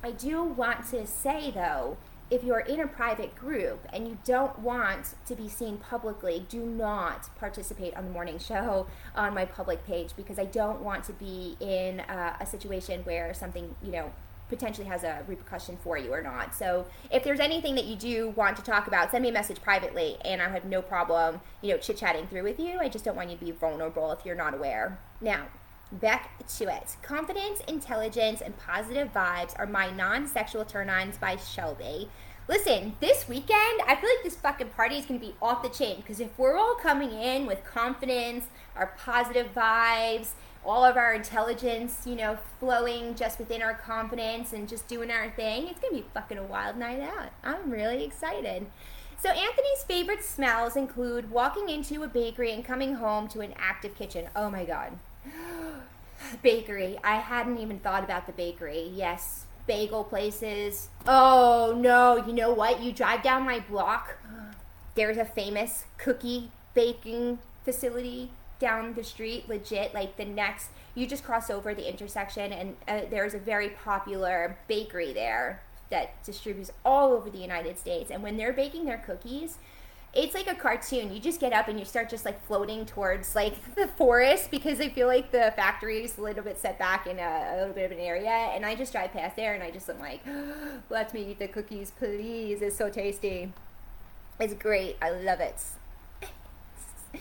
I 0.04 0.12
do 0.12 0.44
want 0.44 0.88
to 0.92 1.06
say 1.08 1.52
though, 1.52 1.98
if 2.30 2.44
you're 2.44 2.60
in 2.60 2.82
a 2.82 2.88
private 2.88 3.36
group 3.36 3.88
and 3.94 4.08
you 4.08 4.18
don't 4.26 4.60
want 4.60 5.16
to 5.26 5.36
be 5.36 5.48
seen 5.48 5.78
publicly, 5.78 6.46
do 6.50 6.66
not 6.66 7.30
participate 7.38 7.96
on 7.96 8.04
the 8.04 8.12
morning 8.12 8.38
show 8.38 8.88
on 9.16 9.34
my 9.34 9.46
public 9.46 9.86
page 9.86 10.12
because 10.18 10.38
I 10.38 10.46
don't 10.46 10.82
want 10.82 11.06
to 11.06 11.14
be 11.14 11.56
in 11.60 12.02
a, 12.02 12.36
a 12.42 12.46
situation 12.46 13.02
where 13.04 13.34
something, 13.34 13.76
you 13.82 13.92
know, 13.92 14.12
potentially 14.50 14.88
has 14.88 15.04
a 15.04 15.24
repercussion 15.28 15.78
for 15.84 15.98
you 15.98 16.14
or 16.14 16.22
not. 16.22 16.54
So 16.56 16.86
if 17.12 17.24
there's 17.24 17.40
anything 17.40 17.76
that 17.76 17.86
you 17.86 17.96
do 17.96 18.30
want 18.30 18.58
to 18.58 18.64
talk 18.64 18.88
about, 18.88 19.12
send 19.12 19.24
me 19.24 19.30
a 19.30 19.34
message 19.34 19.62
privately 19.62 20.18
and 20.24 20.42
I 20.42 20.50
have 20.50 20.66
no 20.66 20.82
problem, 20.82 21.42
you 21.62 21.72
know, 21.72 21.78
chit 21.78 21.98
chatting 21.98 22.28
through 22.28 22.44
with 22.44 22.60
you. 22.60 22.80
I 22.80 22.90
just 22.90 23.06
don't 23.06 23.16
want 23.16 23.30
you 23.30 23.38
to 23.38 23.46
be 23.46 23.52
vulnerable 23.52 24.12
if 24.12 24.26
you're 24.26 24.36
not 24.36 24.54
aware. 24.54 25.00
Now, 25.22 25.48
back 25.92 26.46
to 26.58 26.66
it. 26.66 26.96
Confidence, 27.02 27.62
intelligence, 27.68 28.42
and 28.42 28.58
positive 28.58 29.14
vibes 29.14 29.58
are 29.58 29.66
my 29.66 29.90
non 29.92 30.28
sexual 30.28 30.66
turn 30.66 30.90
ons 30.90 31.18
by 31.18 31.36
Shelby. 31.36 32.10
Listen, 32.48 32.96
this 33.02 33.28
weekend, 33.28 33.82
I 33.86 33.98
feel 34.00 34.10
like 34.10 34.24
this 34.24 34.38
fucking 34.38 34.70
party 34.70 34.96
is 34.96 35.06
gonna 35.06 35.20
be 35.20 35.36
off 35.42 35.64
the 35.64 35.70
chain 35.70 35.98
because 35.98 36.22
if 36.22 36.38
we're 36.38 36.56
all 36.56 36.76
coming 36.76 37.12
in 37.12 37.46
with 37.46 37.64
confidence, 37.66 38.46
our 38.76 38.94
positive 38.98 39.54
vibes, 39.54 40.30
all 40.66 40.84
of 40.86 40.96
our 40.96 41.14
intelligence, 41.14 42.04
you 42.06 42.16
know, 42.16 42.38
flowing 42.60 43.16
just 43.16 43.40
within 43.40 43.62
our 43.62 43.74
confidence 43.74 44.54
and 44.54 44.68
just 44.68 44.88
doing 44.88 45.12
our 45.12 45.30
thing, 45.32 45.68
it's 45.68 45.80
gonna 45.80 45.96
be 46.02 46.06
fucking 46.14 46.38
a 46.38 46.44
wild 46.44 46.78
night 46.78 47.02
out. 47.02 47.32
I'm 47.44 47.70
really 47.70 48.04
excited. 48.04 48.68
So, 49.20 49.30
Anthony's 49.30 49.84
favorite 49.86 50.24
smells 50.24 50.76
include 50.76 51.32
walking 51.32 51.70
into 51.70 52.04
a 52.04 52.08
bakery 52.08 52.52
and 52.54 52.64
coming 52.64 52.96
home 52.96 53.28
to 53.30 53.42
an 53.42 53.54
active 53.58 53.96
kitchen. 53.96 54.30
Oh 54.36 54.50
my 54.50 54.64
god. 54.64 54.98
bakery. 56.42 56.98
I 57.04 57.18
hadn't 57.18 57.60
even 57.60 57.80
thought 57.80 58.04
about 58.04 58.26
the 58.26 58.34
bakery. 58.34 58.92
Yes, 58.94 59.46
bagel 59.68 60.04
places. 60.04 60.90
Oh 61.08 61.76
no, 61.78 62.18
you 62.26 62.34
know 62.34 62.52
what? 62.52 62.82
You 62.82 62.92
drive 62.92 63.22
down 63.24 63.44
my 63.44 63.60
block, 63.60 64.18
there's 64.96 65.18
a 65.18 65.26
famous 65.26 65.86
cookie 65.98 66.52
baking 66.74 67.40
facility 67.64 68.32
down 68.60 68.94
the 68.94 69.04
street, 69.04 69.48
legit, 69.48 69.94
like 69.94 70.18
the 70.18 70.26
next, 70.26 70.70
you 70.96 71.06
just 71.06 71.24
cross 71.24 71.50
over 71.50 71.76
the 71.76 71.88
intersection, 71.88 72.52
and 72.52 72.76
uh, 72.88 73.02
there's 73.10 73.34
a 73.34 73.40
very 73.40 73.70
popular 73.70 74.58
bakery 74.68 75.14
there 75.14 75.62
that 75.90 76.22
distributes 76.24 76.72
all 76.84 77.14
over 77.14 77.30
the 77.30 77.38
United 77.38 77.78
States. 77.78 78.12
And 78.12 78.24
when 78.24 78.38
they're 78.38 78.54
baking 78.54 78.86
their 78.86 78.98
cookies, 78.98 79.58
it's 80.18 80.34
like 80.34 80.48
a 80.48 80.56
cartoon. 80.56 81.14
You 81.14 81.20
just 81.20 81.40
get 81.40 81.54
up 81.54 81.68
and 81.68 81.78
you 81.78 81.86
start 81.86 82.10
just 82.10 82.26
like 82.26 82.44
floating 82.48 82.86
towards 82.88 83.36
like 83.36 83.54
the 83.76 83.88
forest 83.88 84.50
because 84.50 84.82
I 84.82 84.90
feel 84.90 85.08
like 85.08 85.32
the 85.32 85.54
factory 85.56 86.04
is 86.04 86.18
a 86.18 86.22
little 86.22 86.44
bit 86.44 86.58
set 86.58 86.80
back 86.80 87.06
in 87.06 87.20
a, 87.20 87.52
a 87.52 87.56
little 87.60 87.74
bit 87.74 87.92
of 87.92 87.98
an 87.98 88.04
area. 88.04 88.30
And 88.30 88.66
I 88.66 88.76
just 88.76 88.92
drive 88.92 89.14
past 89.14 89.36
there 89.36 89.54
and 89.54 89.62
I 89.62 89.70
just 89.70 89.88
am 89.90 90.00
like, 90.00 90.22
let 90.90 91.14
me 91.14 91.32
eat 91.32 91.40
the 91.40 91.48
cookies, 91.48 91.92
please. 91.92 92.62
It's 92.64 92.76
so 92.76 92.90
tasty. 92.90 93.54
It's 94.40 94.56
great. 94.56 94.98
I 95.02 95.12
love 95.12 95.40
it. 95.40 95.64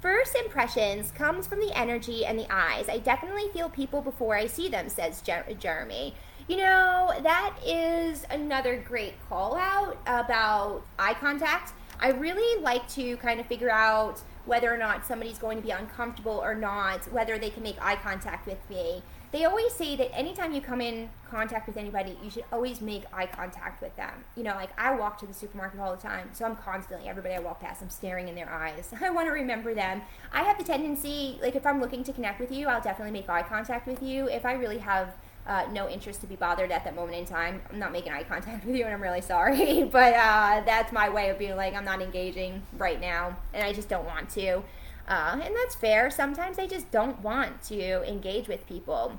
First 0.00 0.36
impressions 0.36 1.10
comes 1.10 1.48
from 1.48 1.58
the 1.58 1.76
energy 1.76 2.24
and 2.24 2.38
the 2.38 2.46
eyes. 2.48 2.88
I 2.88 2.98
definitely 2.98 3.48
feel 3.52 3.68
people 3.68 4.00
before 4.00 4.36
I 4.36 4.46
see 4.46 4.68
them, 4.68 4.88
says 4.88 5.20
Jer- 5.20 5.46
Jeremy. 5.58 6.14
You 6.46 6.58
know, 6.58 7.12
that 7.24 7.56
is 7.66 8.24
another 8.30 8.76
great 8.76 9.14
call 9.28 9.56
out 9.56 9.98
about 10.06 10.84
eye 10.96 11.14
contact. 11.14 11.72
I 12.00 12.10
really 12.10 12.62
like 12.62 12.88
to 12.90 13.16
kind 13.18 13.40
of 13.40 13.46
figure 13.46 13.70
out 13.70 14.20
whether 14.44 14.72
or 14.72 14.78
not 14.78 15.04
somebody's 15.06 15.38
going 15.38 15.58
to 15.58 15.62
be 15.62 15.70
uncomfortable 15.70 16.40
or 16.42 16.54
not, 16.54 17.10
whether 17.12 17.38
they 17.38 17.50
can 17.50 17.62
make 17.62 17.76
eye 17.80 17.96
contact 17.96 18.46
with 18.46 18.58
me. 18.70 19.02
They 19.32 19.44
always 19.44 19.72
say 19.72 19.96
that 19.96 20.16
anytime 20.16 20.54
you 20.54 20.60
come 20.60 20.80
in 20.80 21.10
contact 21.28 21.66
with 21.66 21.76
anybody, 21.76 22.16
you 22.22 22.30
should 22.30 22.44
always 22.52 22.80
make 22.80 23.04
eye 23.12 23.26
contact 23.26 23.82
with 23.82 23.94
them. 23.96 24.24
You 24.36 24.44
know, 24.44 24.54
like 24.54 24.70
I 24.78 24.94
walk 24.94 25.18
to 25.18 25.26
the 25.26 25.34
supermarket 25.34 25.80
all 25.80 25.94
the 25.94 26.00
time, 26.00 26.30
so 26.32 26.44
I'm 26.44 26.56
constantly, 26.56 27.08
everybody 27.08 27.34
I 27.34 27.40
walk 27.40 27.60
past, 27.60 27.82
I'm 27.82 27.90
staring 27.90 28.28
in 28.28 28.36
their 28.36 28.48
eyes. 28.48 28.92
I 29.00 29.10
want 29.10 29.26
to 29.26 29.32
remember 29.32 29.74
them. 29.74 30.02
I 30.32 30.44
have 30.44 30.58
the 30.58 30.64
tendency, 30.64 31.38
like 31.42 31.56
if 31.56 31.66
I'm 31.66 31.80
looking 31.80 32.04
to 32.04 32.12
connect 32.12 32.40
with 32.40 32.52
you, 32.52 32.68
I'll 32.68 32.80
definitely 32.80 33.12
make 33.12 33.28
eye 33.28 33.42
contact 33.42 33.86
with 33.86 34.02
you. 34.02 34.28
If 34.28 34.46
I 34.46 34.52
really 34.52 34.78
have 34.78 35.14
uh, 35.46 35.64
no 35.72 35.88
interest 35.88 36.20
to 36.22 36.26
be 36.26 36.36
bothered 36.36 36.72
at 36.72 36.84
that 36.84 36.94
moment 36.94 37.16
in 37.18 37.24
time. 37.24 37.62
I'm 37.70 37.78
not 37.78 37.92
making 37.92 38.12
eye 38.12 38.24
contact 38.24 38.64
with 38.66 38.76
you, 38.76 38.84
and 38.84 38.94
I'm 38.94 39.02
really 39.02 39.20
sorry. 39.20 39.84
but 39.92 40.14
uh, 40.14 40.62
that's 40.64 40.92
my 40.92 41.08
way 41.08 41.30
of 41.30 41.38
being 41.38 41.56
like, 41.56 41.74
I'm 41.74 41.84
not 41.84 42.02
engaging 42.02 42.62
right 42.78 43.00
now, 43.00 43.36
and 43.54 43.64
I 43.64 43.72
just 43.72 43.88
don't 43.88 44.04
want 44.04 44.30
to. 44.30 44.62
Uh, 45.08 45.40
and 45.42 45.54
that's 45.54 45.74
fair. 45.74 46.10
Sometimes 46.10 46.58
I 46.58 46.66
just 46.66 46.90
don't 46.90 47.20
want 47.22 47.62
to 47.64 48.08
engage 48.08 48.48
with 48.48 48.66
people. 48.66 49.18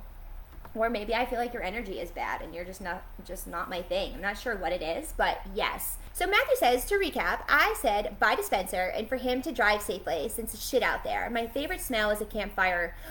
Or 0.76 0.90
maybe 0.90 1.16
I 1.16 1.26
feel 1.26 1.40
like 1.40 1.54
your 1.54 1.64
energy 1.64 2.00
is 2.00 2.12
bad 2.12 2.42
and 2.42 2.54
you're 2.54 2.66
just 2.66 2.82
not 2.82 3.04
just 3.26 3.48
not 3.48 3.70
my 3.70 3.82
thing. 3.82 4.14
I'm 4.14 4.22
not 4.22 4.38
sure 4.38 4.56
what 4.56 4.72
it 4.72 4.82
is, 4.82 5.14
but 5.18 5.40
yes. 5.56 5.98
So 6.14 6.28
Matthew 6.28 6.56
says 6.58 6.86
to 6.86 6.96
recap, 6.96 7.42
I 7.50 7.76
said 7.82 8.20
buy 8.20 8.36
dispenser 8.36 8.92
and 8.96 9.08
for 9.08 9.16
him 9.16 9.42
to 9.44 9.52
drive 9.52 9.82
safely 9.82 10.30
since 10.30 10.54
it's 10.54 10.68
shit 10.68 10.84
out 10.84 11.04
there. 11.04 11.30
My 11.30 11.48
favorite 11.48 11.82
smell 11.82 12.12
is 12.12 12.22
a 12.22 12.26
campfire. 12.26 12.96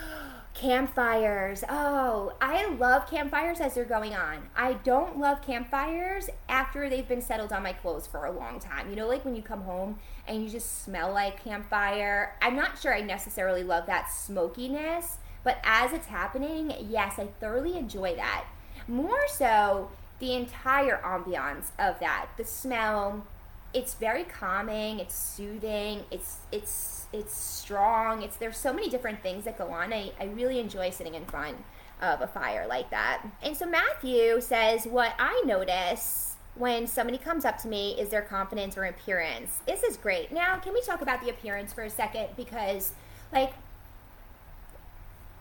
Campfires. 0.57 1.63
Oh, 1.69 2.33
I 2.41 2.65
love 2.65 3.07
campfires 3.07 3.59
as 3.59 3.75
they're 3.75 3.85
going 3.85 4.15
on. 4.15 4.49
I 4.55 4.73
don't 4.73 5.19
love 5.19 5.43
campfires 5.43 6.31
after 6.49 6.89
they've 6.89 7.07
been 7.07 7.21
settled 7.21 7.53
on 7.53 7.61
my 7.61 7.73
clothes 7.73 8.07
for 8.07 8.25
a 8.25 8.31
long 8.31 8.59
time. 8.59 8.89
You 8.89 8.95
know, 8.95 9.07
like 9.07 9.23
when 9.23 9.35
you 9.35 9.43
come 9.43 9.61
home 9.61 9.99
and 10.27 10.43
you 10.43 10.49
just 10.49 10.83
smell 10.83 11.13
like 11.13 11.43
campfire. 11.43 12.33
I'm 12.41 12.55
not 12.55 12.79
sure 12.79 12.91
I 12.91 13.01
necessarily 13.01 13.63
love 13.63 13.85
that 13.85 14.11
smokiness, 14.11 15.17
but 15.43 15.59
as 15.63 15.93
it's 15.93 16.07
happening, 16.07 16.73
yes, 16.89 17.19
I 17.19 17.27
thoroughly 17.39 17.77
enjoy 17.77 18.15
that. 18.15 18.45
More 18.87 19.27
so, 19.27 19.91
the 20.17 20.33
entire 20.33 20.99
ambiance 21.03 21.67
of 21.77 21.99
that. 21.99 22.29
The 22.35 22.45
smell, 22.45 23.27
it's 23.75 23.93
very 23.93 24.23
calming, 24.23 24.99
it's 24.99 25.15
soothing, 25.15 26.05
it's 26.09 26.37
it's 26.51 26.96
it's 27.13 27.35
strong. 27.35 28.21
It's 28.21 28.37
there's 28.37 28.57
so 28.57 28.73
many 28.73 28.89
different 28.89 29.21
things 29.21 29.45
that 29.45 29.57
go 29.57 29.69
on. 29.69 29.93
I, 29.93 30.11
I 30.19 30.25
really 30.25 30.59
enjoy 30.59 30.89
sitting 30.89 31.15
in 31.15 31.25
front 31.25 31.57
of 32.01 32.21
a 32.21 32.27
fire 32.27 32.65
like 32.67 32.89
that. 32.91 33.23
And 33.41 33.55
so 33.55 33.65
Matthew 33.65 34.41
says, 34.41 34.85
What 34.85 35.13
I 35.17 35.41
notice 35.45 36.35
when 36.55 36.87
somebody 36.87 37.17
comes 37.17 37.45
up 37.45 37.57
to 37.59 37.67
me 37.67 37.91
is 37.99 38.09
their 38.09 38.21
confidence 38.21 38.77
or 38.77 38.85
appearance. 38.85 39.59
This 39.65 39.83
is 39.83 39.95
great. 39.95 40.31
Now, 40.31 40.57
can 40.57 40.73
we 40.73 40.81
talk 40.81 41.01
about 41.01 41.21
the 41.21 41.29
appearance 41.29 41.71
for 41.71 41.83
a 41.83 41.89
second? 41.89 42.29
Because, 42.35 42.93
like, 43.31 43.53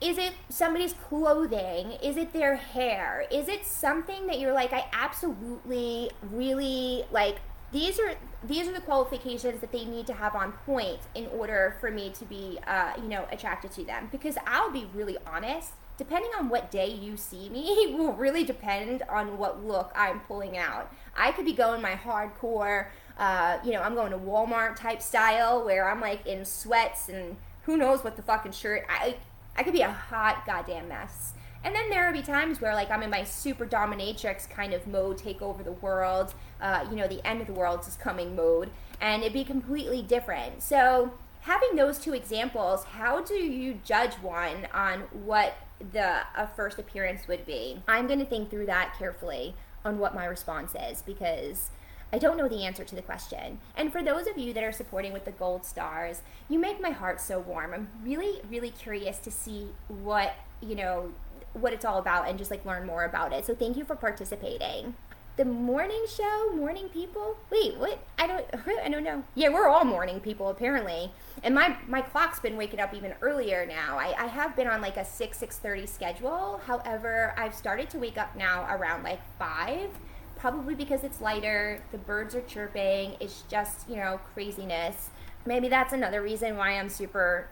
is 0.01 0.19
it 0.19 0.35
somebody's 0.51 0.93
clothing? 0.93 1.93
Is 2.03 2.17
it 2.19 2.33
their 2.35 2.57
hair? 2.57 3.25
Is 3.31 3.49
it 3.49 3.65
something 3.65 4.27
that 4.27 4.39
you're 4.39 4.53
like, 4.53 4.73
I 4.73 4.85
absolutely 4.93 6.11
really 6.31 7.05
like 7.11 7.39
these 7.73 7.99
are 7.99 8.15
these 8.47 8.69
are 8.69 8.73
the 8.73 8.81
qualifications 8.81 9.61
that 9.61 9.73
they 9.73 9.85
need 9.85 10.07
to 10.07 10.15
have 10.15 10.35
on 10.35 10.53
point 10.65 11.01
in 11.15 11.27
order 11.27 11.77
for 11.81 11.91
me 11.91 12.11
to 12.11 12.25
be 12.25 12.59
uh, 12.67 12.93
you 12.97 13.09
know 13.09 13.27
attracted 13.31 13.71
to 13.73 13.85
them. 13.85 14.09
Because 14.11 14.37
i'll 14.47 14.71
be 14.71 14.89
really 14.95 15.17
honest 15.27 15.73
depending 15.99 16.31
on 16.39 16.51
what 16.51 16.71
day 16.71 16.89
you 16.89 17.17
see 17.17 17.49
me 17.49 17.95
will 17.97 18.13
really 18.13 18.45
depend 18.45 19.03
on 19.09 19.39
what 19.39 19.65
look 19.65 19.93
i'm 19.95 20.21
pulling 20.21 20.57
out. 20.57 20.93
I 21.17 21.33
could 21.33 21.47
be 21.47 21.55
going 21.55 21.81
my 21.81 21.95
hardcore 21.95 22.89
uh, 23.19 23.59
you 23.65 23.73
know 23.73 23.81
i'm 23.81 23.95
going 23.95 24.13
to 24.13 24.19
walmart 24.19 24.77
type 24.77 25.01
style 25.01 25.65
where 25.65 25.89
i'm 25.91 26.01
like 26.01 26.27
in 26.27 26.45
sweats 26.45 27.09
and 27.09 27.37
who 27.63 27.77
knows 27.77 28.05
what 28.05 28.17
the 28.17 28.23
fucking 28.23 28.53
shirt 28.53 28.85
i 28.89 29.17
i 29.57 29.63
could 29.63 29.73
be 29.73 29.81
a 29.81 29.91
hot 29.91 30.45
goddamn 30.47 30.89
mess 30.89 31.33
and 31.67 31.75
then 31.75 31.91
there 31.91 32.07
will 32.07 32.13
be 32.13 32.23
times 32.23 32.61
where 32.61 32.75
like 32.75 32.93
I'm 32.93 33.03
in 33.03 33.11
my 33.11 33.25
super 33.25 33.67
dominatrix 33.67 34.49
kind 34.49 34.73
of 34.73 34.87
mode, 34.87 35.19
take 35.19 35.43
over 35.43 35.65
the 35.65 35.73
world. 35.73 36.33
Uh, 36.61 36.87
you 36.89 36.95
know, 36.97 37.09
the 37.09 37.27
end 37.27 37.41
of 37.41 37.49
the 37.49 37.53
world 37.53 37.81
is 37.89 37.97
coming 37.97 38.37
mode, 38.37 38.71
and 39.01 39.23
it'd 39.23 39.33
be 39.33 39.43
completely 39.43 40.01
different. 40.01 40.63
So 40.63 41.13
having 41.41 41.75
those 41.75 41.99
two 41.99 42.15
examples, 42.15 42.85
how 42.85 43.21
do 43.21 43.35
you 43.35 43.81
judge 43.85 44.15
one 44.15 44.69
on 44.73 45.01
what 45.13 45.57
the 45.93 46.21
a 46.37 46.47
first 46.55 46.79
appearance 46.79 47.27
would 47.27 47.45
be? 47.45 47.83
I'm 47.89 48.07
going 48.07 48.21
to 48.21 48.25
think 48.25 48.49
through 48.49 48.67
that 48.67 48.95
carefully 48.97 49.57
on 49.85 49.99
what 49.99 50.15
my 50.15 50.25
response 50.25 50.77
is 50.89 51.03
because 51.03 51.71
I 52.13 52.19
don't 52.19 52.37
know 52.37 52.49
the 52.49 52.65
answer 52.65 52.85
to 52.85 52.95
the 52.95 53.03
question. 53.03 53.59
And 53.77 53.91
for 53.91 54.05
those 54.05 54.29
of 54.29 54.39
you 54.39 54.53
that 54.53 54.63
are 54.63 54.71
supporting 54.71 55.13
with 55.13 55.25
the 55.25 55.33
gold 55.33 55.67
stars, 55.67 56.23
you 56.49 56.61
make 56.61 56.81
my 56.81 56.91
heart 56.91 57.21
so 57.21 57.41
warm. 57.41 57.75
I'm 57.75 57.89
really, 58.05 58.41
really 58.49 58.71
curious 58.71 59.19
to 59.19 59.33
see 59.33 59.67
what, 59.89 60.37
you 60.63 60.77
know, 60.77 61.13
what 61.57 61.73
it's 61.73 61.85
all 61.85 61.99
about 61.99 62.29
and 62.29 62.38
just 62.38 62.51
like 62.51 62.64
learn 62.64 62.87
more 62.87 63.05
about 63.05 63.33
it. 63.33 63.47
So 63.47 63.55
thank 63.55 63.77
you 63.77 63.85
for 63.85 63.97
participating. 63.97 64.95
The 65.37 65.45
morning 65.45 66.05
show, 66.09 66.51
morning 66.55 66.88
people. 66.88 67.37
Wait, 67.51 67.77
what? 67.77 67.99
I 68.19 68.27
don't. 68.27 68.47
I 68.83 68.88
don't 68.88 69.05
know. 69.05 69.23
Yeah, 69.35 69.51
we're 69.51 69.69
all 69.69 69.85
morning 69.85 70.19
people 70.21 70.49
apparently. 70.49 71.11
And 71.42 71.55
my 71.55 71.77
my 71.87 72.01
clock's 72.01 72.40
been 72.40 72.57
waking 72.57 72.81
up 72.81 72.95
even 72.95 73.14
earlier 73.21 73.66
now. 73.66 73.99
I, 73.99 74.14
I 74.19 74.27
have 74.29 74.57
been 74.57 74.66
on 74.66 74.81
like 74.81 74.97
a 74.97 75.05
six 75.05 75.37
six 75.38 75.59
thirty 75.59 75.87
schedule. 75.87 76.61
However, 76.66 77.35
I've 77.37 77.55
started 77.55 77.90
to 77.90 77.99
wake 77.99 78.16
up 78.16 78.35
now 78.35 78.66
around 78.75 79.03
like 79.03 79.21
five. 79.38 79.90
Probably 80.37 80.75
because 80.75 81.05
it's 81.05 81.21
lighter. 81.21 81.83
The 81.92 81.99
birds 81.99 82.35
are 82.35 82.42
chirping. 82.42 83.16
It's 83.21 83.42
just 83.42 83.88
you 83.90 83.97
know 83.97 84.21
craziness. 84.33 85.11
Maybe 85.45 85.69
that's 85.69 85.92
another 85.92 86.23
reason 86.23 86.57
why 86.57 86.79
I'm 86.79 86.88
super 86.88 87.49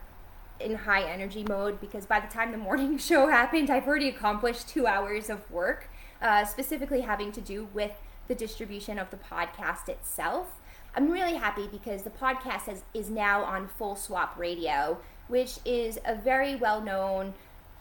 in 0.61 0.75
high 0.75 1.03
energy 1.03 1.45
mode 1.49 1.81
because 1.81 2.07
by 2.07 2.21
the 2.21 2.27
time 2.27 2.53
the 2.53 2.59
morning 2.59 2.99
show 3.11 3.29
happened, 3.29 3.71
I've 3.71 3.87
already 3.87 4.09
accomplished 4.09 4.69
two 4.69 4.87
hours 4.87 5.31
of 5.31 5.51
work, 5.51 5.89
uh, 6.23 6.45
specifically 6.45 7.03
having 7.03 7.33
to 7.33 7.41
do 7.41 7.69
with 7.73 7.93
the 8.29 8.35
distribution 8.35 8.99
of 8.99 9.11
the 9.11 9.17
podcast 9.17 9.89
itself. 9.89 10.61
I'm 10.97 11.11
really 11.11 11.35
happy 11.35 11.67
because 11.67 12.03
the 12.03 12.11
podcast 12.11 12.67
has, 12.67 12.83
is 12.95 13.11
now 13.11 13.43
on 13.43 13.69
Full 13.69 13.97
Swap 13.97 14.39
Radio, 14.39 14.99
which 15.29 15.59
is 15.65 15.99
a 16.05 16.15
very 16.15 16.55
well 16.55 16.81
known 16.81 17.35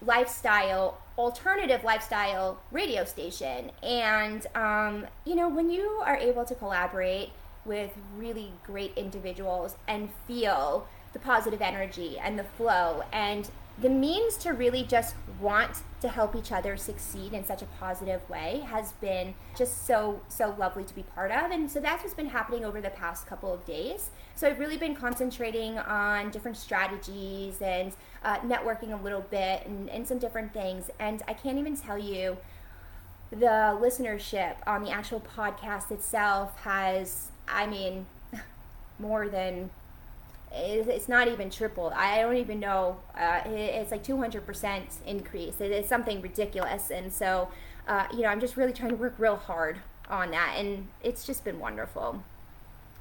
lifestyle, 0.05 0.99
alternative 1.17 1.83
lifestyle 1.83 2.59
radio 2.71 3.05
station. 3.05 3.71
And, 3.81 4.45
um, 4.55 5.07
you 5.25 5.36
know, 5.36 5.47
when 5.47 5.69
you 5.69 6.01
are 6.03 6.17
able 6.17 6.43
to 6.45 6.55
collaborate 6.55 7.29
with 7.65 7.91
really 8.17 8.51
great 8.65 8.93
individuals 8.97 9.75
and 9.88 10.09
feel 10.27 10.88
the 11.13 11.19
positive 11.19 11.62
energy 11.62 12.17
and 12.19 12.38
the 12.38 12.43
flow 12.43 13.04
and 13.12 13.49
the 13.80 13.89
means 13.89 14.38
to 14.38 14.52
really 14.52 14.84
just 14.84 15.15
want 15.39 15.82
to 15.99 16.08
help 16.08 16.36
each 16.36 16.52
other 16.52 16.78
succeed 16.78 17.34
in 17.34 17.43
such 17.43 17.62
a 17.63 17.65
positive 17.65 18.28
way 18.30 18.63
has 18.67 18.91
been 18.93 19.34
just 19.58 19.88
so 19.88 20.21
so 20.28 20.56
lovely 20.60 20.84
to 20.84 20.93
be 20.93 21.02
part 21.02 21.32
of. 21.32 21.49
And 21.49 21.71
so 21.71 21.80
that's 21.80 22.04
what's 22.04 22.13
been 22.13 22.30
happening 22.30 22.63
over 22.63 22.80
the 22.82 22.91
past 22.91 23.26
couple 23.26 23.52
of 23.52 23.65
days. 23.65 24.12
So 24.36 24.47
i've 24.47 24.60
really 24.60 24.78
been 24.78 24.95
concentrating 24.95 25.80
on 25.80 26.30
different 26.30 26.58
strategies 26.58 27.62
and 27.62 27.93
uh, 28.23 28.38
networking 28.39 28.98
a 28.98 29.02
little 29.02 29.21
bit 29.21 29.65
and, 29.65 29.90
and 29.90 30.08
some 30.08 30.19
different 30.19 30.54
things. 30.54 30.92
And 31.00 31.23
i 31.27 31.33
can't 31.33 31.58
even 31.58 31.75
tell 31.75 31.98
you 31.98 32.37
the 33.31 33.75
listenership 33.81 34.56
on 34.67 34.83
the 34.83 34.92
actual 34.92 35.19
podcast 35.19 35.90
itself 35.90 36.60
has 36.60 37.31
i 37.48 37.65
mean 37.65 38.06
more 39.00 39.27
than 39.27 39.71
it's 40.54 41.10
not 41.10 41.27
even 41.27 41.49
triple. 41.49 41.91
I 41.95 42.21
don't 42.21 42.37
even 42.37 42.60
know. 42.60 42.97
Uh, 43.17 43.41
it's 43.45 43.91
like 43.91 44.04
200% 44.04 44.83
increase. 45.06 45.60
It's 45.60 45.89
something 45.89 46.21
ridiculous. 46.21 46.91
And 46.91 47.12
so, 47.12 47.49
uh, 47.87 48.06
you 48.13 48.21
know, 48.21 48.27
I'm 48.27 48.39
just 48.39 48.56
really 48.56 48.73
trying 48.73 48.91
to 48.91 48.95
work 48.95 49.15
real 49.17 49.35
hard 49.35 49.77
on 50.10 50.31
that. 50.31 50.56
And 50.58 50.87
it's 51.01 51.25
just 51.25 51.43
been 51.43 51.60
wonderful. 51.60 52.23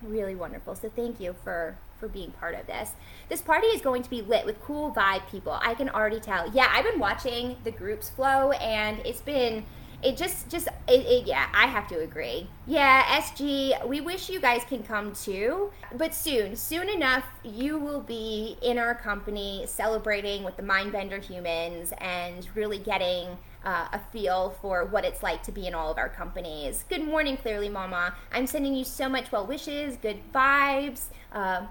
really 0.03 0.35
wonderful. 0.35 0.75
So 0.75 0.91
thank 0.95 1.21
you 1.21 1.35
for 1.45 1.77
for 2.01 2.09
being 2.09 2.33
part 2.33 2.57
of 2.57 2.67
this. 2.67 2.91
This 3.29 3.41
party 3.41 3.69
is 3.69 3.81
going 3.81 4.03
to 4.03 4.11
be 4.11 4.23
lit 4.23 4.45
with 4.45 4.61
cool 4.61 4.91
vibe 4.93 5.23
people. 5.31 5.57
I 5.63 5.75
can 5.75 5.89
already 5.89 6.19
tell. 6.19 6.51
Yeah, 6.51 6.69
I've 6.73 6.85
been 6.85 6.99
watching 6.99 7.57
the 7.63 7.71
groups 7.71 8.11
flow 8.11 8.51
and 8.51 8.99
it's 9.05 9.21
been 9.21 9.65
it 10.03 10.17
just 10.17 10.49
just 10.49 10.69
it, 10.89 11.01
it, 11.07 11.27
yeah 11.27 11.47
i 11.55 11.67
have 11.67 11.87
to 11.89 12.01
agree. 12.01 12.49
Yeah 12.67 13.21
sg 13.21 13.87
we 13.87 14.01
wish 14.01 14.29
you 14.29 14.41
guys 14.41 14.63
can 14.65 14.83
come 14.83 15.13
too 15.13 15.71
but 15.97 16.15
soon 16.15 16.57
soon 16.57 16.89
enough 16.89 17.25
you 17.45 17.79
will 17.79 18.01
be 18.01 18.57
in 18.63 18.79
our 18.79 18.95
company 18.95 19.65
celebrating 19.67 20.43
with 20.43 20.57
the 20.57 20.63
mindbender 20.63 21.23
humans 21.23 21.93
and 21.99 22.49
really 22.55 22.79
getting 22.79 23.39
uh, 23.65 23.89
a 23.93 24.01
feel 24.11 24.57
for 24.61 24.85
what 24.85 25.05
it's 25.05 25.23
like 25.23 25.43
to 25.45 25.53
be 25.53 25.67
in 25.67 25.75
all 25.75 25.91
of 25.91 25.99
our 25.99 26.09
companies. 26.09 26.85
Good 26.89 27.05
morning 27.05 27.37
clearly 27.37 27.69
mama. 27.69 28.15
I'm 28.33 28.47
sending 28.47 28.75
you 28.75 28.85
so 28.85 29.09
much 29.09 29.31
well 29.31 29.47
wishes 29.47 29.97
good 29.97 30.19
vibes. 30.33 31.05
Uh, 31.33 31.67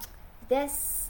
this 0.48 1.01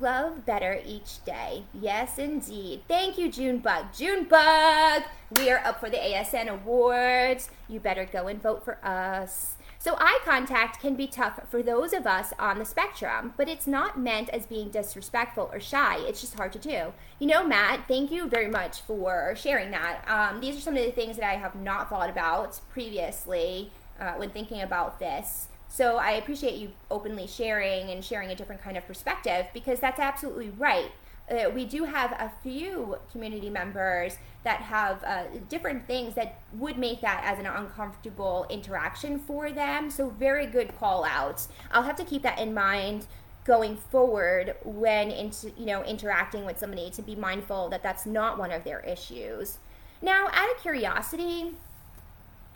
love 0.00 0.44
better 0.46 0.80
each 0.84 1.24
day. 1.24 1.64
Yes, 1.72 2.18
indeed. 2.18 2.82
Thank 2.88 3.18
you, 3.18 3.30
Junebug. 3.30 3.92
Junebug! 3.92 5.02
We 5.36 5.50
are 5.50 5.64
up 5.64 5.80
for 5.80 5.90
the 5.90 5.96
ASN 5.96 6.48
Awards. 6.48 7.50
You 7.68 7.80
better 7.80 8.04
go 8.04 8.26
and 8.26 8.42
vote 8.42 8.64
for 8.64 8.78
us. 8.84 9.56
So, 9.78 9.96
eye 9.98 10.20
contact 10.24 10.78
can 10.78 10.94
be 10.94 11.06
tough 11.06 11.40
for 11.48 11.62
those 11.62 11.94
of 11.94 12.06
us 12.06 12.34
on 12.38 12.58
the 12.58 12.66
spectrum, 12.66 13.32
but 13.38 13.48
it's 13.48 13.66
not 13.66 13.98
meant 13.98 14.28
as 14.28 14.44
being 14.44 14.68
disrespectful 14.68 15.48
or 15.50 15.58
shy. 15.58 15.96
It's 16.00 16.20
just 16.20 16.34
hard 16.34 16.52
to 16.52 16.58
do. 16.58 16.92
You 17.18 17.26
know, 17.26 17.46
Matt, 17.46 17.88
thank 17.88 18.10
you 18.10 18.28
very 18.28 18.48
much 18.48 18.82
for 18.82 19.34
sharing 19.36 19.70
that. 19.70 20.04
Um, 20.06 20.42
these 20.42 20.56
are 20.58 20.60
some 20.60 20.76
of 20.76 20.84
the 20.84 20.92
things 20.92 21.16
that 21.16 21.26
I 21.26 21.36
have 21.36 21.54
not 21.54 21.88
thought 21.88 22.10
about 22.10 22.60
previously 22.70 23.72
uh, 23.98 24.12
when 24.12 24.28
thinking 24.28 24.60
about 24.60 24.98
this. 24.98 25.48
So 25.70 25.96
I 25.96 26.12
appreciate 26.12 26.56
you 26.56 26.72
openly 26.90 27.28
sharing 27.28 27.90
and 27.90 28.04
sharing 28.04 28.30
a 28.30 28.34
different 28.34 28.60
kind 28.60 28.76
of 28.76 28.86
perspective 28.86 29.46
because 29.54 29.78
that's 29.78 30.00
absolutely 30.00 30.50
right. 30.50 30.90
Uh, 31.30 31.48
we 31.48 31.64
do 31.64 31.84
have 31.84 32.10
a 32.12 32.32
few 32.42 32.96
community 33.12 33.48
members 33.48 34.18
that 34.42 34.60
have 34.62 35.02
uh, 35.04 35.22
different 35.48 35.86
things 35.86 36.16
that 36.16 36.40
would 36.54 36.76
make 36.76 37.00
that 37.00 37.22
as 37.24 37.38
an 37.38 37.46
uncomfortable 37.46 38.46
interaction 38.50 39.16
for 39.16 39.52
them. 39.52 39.90
So 39.90 40.10
very 40.10 40.46
good 40.46 40.76
call 40.76 41.04
outs. 41.04 41.48
I'll 41.70 41.84
have 41.84 41.96
to 41.96 42.04
keep 42.04 42.22
that 42.22 42.40
in 42.40 42.52
mind 42.52 43.06
going 43.44 43.76
forward 43.76 44.56
when 44.64 45.10
into, 45.10 45.52
you 45.56 45.66
know 45.66 45.84
interacting 45.84 46.44
with 46.44 46.58
somebody 46.58 46.90
to 46.90 47.00
be 47.00 47.14
mindful 47.14 47.68
that 47.68 47.82
that's 47.82 48.06
not 48.06 48.38
one 48.38 48.50
of 48.50 48.64
their 48.64 48.80
issues. 48.80 49.58
Now, 50.02 50.28
out 50.32 50.50
of 50.50 50.60
curiosity, 50.60 51.52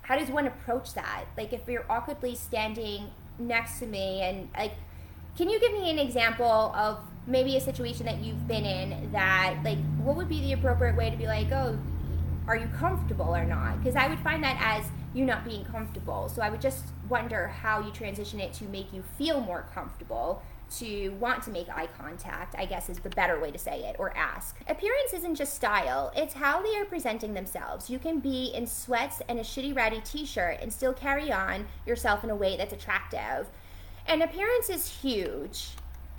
how 0.04 0.16
does 0.18 0.28
one 0.28 0.46
approach 0.46 0.94
that? 0.94 1.24
Like 1.36 1.52
if 1.52 1.66
you're 1.66 1.86
awkwardly 1.90 2.34
standing 2.34 3.10
next 3.38 3.80
to 3.80 3.86
me 3.86 4.20
and 4.22 4.48
like 4.56 4.72
can 5.36 5.50
you 5.50 5.58
give 5.58 5.72
me 5.72 5.90
an 5.90 5.98
example 5.98 6.72
of 6.76 6.98
maybe 7.26 7.56
a 7.56 7.60
situation 7.60 8.06
that 8.06 8.18
you've 8.18 8.46
been 8.46 8.64
in 8.64 9.10
that 9.10 9.56
like 9.64 9.78
what 10.02 10.14
would 10.16 10.28
be 10.28 10.40
the 10.40 10.52
appropriate 10.52 10.96
way 10.96 11.10
to 11.10 11.16
be 11.16 11.26
like, 11.26 11.50
"Oh, 11.50 11.76
are 12.46 12.56
you 12.56 12.68
comfortable 12.78 13.34
or 13.34 13.44
not?" 13.44 13.78
Because 13.78 13.96
I 13.96 14.06
would 14.06 14.20
find 14.20 14.44
that 14.44 14.56
as 14.60 14.90
you 15.14 15.24
not 15.24 15.44
being 15.44 15.64
comfortable. 15.64 16.28
So 16.28 16.42
I 16.42 16.50
would 16.50 16.60
just 16.60 16.84
wonder 17.08 17.48
how 17.48 17.80
you 17.80 17.90
transition 17.90 18.40
it 18.40 18.52
to 18.54 18.64
make 18.64 18.92
you 18.92 19.02
feel 19.16 19.40
more 19.40 19.64
comfortable 19.74 20.42
to 20.78 21.10
want 21.20 21.42
to 21.44 21.50
make 21.50 21.68
eye 21.68 21.88
contact, 21.98 22.54
I 22.58 22.64
guess 22.64 22.88
is 22.88 22.98
the 22.98 23.10
better 23.10 23.38
way 23.40 23.50
to 23.50 23.58
say 23.58 23.84
it, 23.84 23.96
or 23.98 24.16
ask. 24.16 24.58
Appearance 24.68 25.12
isn't 25.12 25.36
just 25.36 25.54
style, 25.54 26.12
it's 26.16 26.34
how 26.34 26.62
they 26.62 26.76
are 26.76 26.84
presenting 26.84 27.34
themselves. 27.34 27.90
You 27.90 27.98
can 27.98 28.20
be 28.20 28.46
in 28.46 28.66
sweats 28.66 29.22
and 29.28 29.38
a 29.38 29.42
shitty 29.42 29.74
ratty 29.74 30.00
t 30.00 30.24
shirt 30.24 30.58
and 30.60 30.72
still 30.72 30.92
carry 30.92 31.30
on 31.32 31.66
yourself 31.86 32.24
in 32.24 32.30
a 32.30 32.36
way 32.36 32.56
that's 32.56 32.72
attractive. 32.72 33.46
And 34.06 34.22
appearance 34.22 34.68
is 34.68 35.00
huge. 35.00 35.70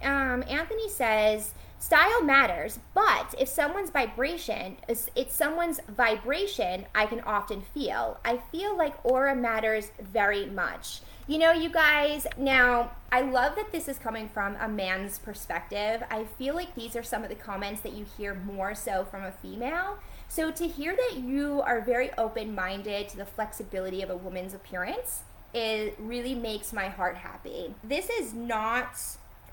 Um, 0.02 0.43
Anthony 0.48 0.89
says, 0.89 1.54
Style 1.80 2.24
matters, 2.24 2.80
but 2.93 3.36
if 3.38 3.48
someone's 3.48 3.91
vibration 3.91 4.78
it's 4.88 5.36
someone's 5.36 5.80
vibration 5.88 6.86
I 6.96 7.06
can 7.06 7.20
often 7.22 7.62
feel. 7.62 8.20
I 8.26 8.38
feel 8.52 8.76
like 8.76 8.96
aura 9.04 9.36
matters 9.36 9.91
very 10.00 10.46
much. 10.48 11.02
You 11.28 11.40
know, 11.40 11.52
you 11.52 11.70
guys, 11.70 12.28
now 12.38 12.92
I 13.12 13.22
love 13.22 13.56
that 13.56 13.72
this 13.72 13.88
is 13.88 13.98
coming 13.98 14.30
from 14.30 14.56
a 14.60 14.68
man's 14.68 15.18
perspective. 15.18 16.04
I 16.12 16.26
feel 16.26 16.54
like 16.54 16.76
these 16.76 16.96
are 16.96 17.02
some 17.02 17.24
of 17.24 17.30
the 17.30 17.36
comments 17.36 17.82
that 17.82 17.94
you 17.94 18.06
hear 18.16 18.36
more 18.36 18.76
so 18.76 19.06
from 19.06 19.24
a 19.24 19.32
female. 19.32 19.98
So 20.28 20.52
to 20.52 20.68
hear 20.68 20.96
that 20.96 21.18
you 21.18 21.64
are 21.66 21.82
very 21.82 22.12
open 22.16 22.54
minded 22.54 23.10
to 23.10 23.18
the 23.18 23.26
flexibility 23.26 24.04
of 24.04 24.12
a 24.12 24.16
woman's 24.16 24.54
appearance, 24.54 25.24
it 25.52 25.96
really 25.98 26.36
makes 26.36 26.72
my 26.72 26.90
heart 26.90 27.18
happy. 27.18 27.74
This 27.84 28.08
is 28.12 28.36
not, 28.36 28.96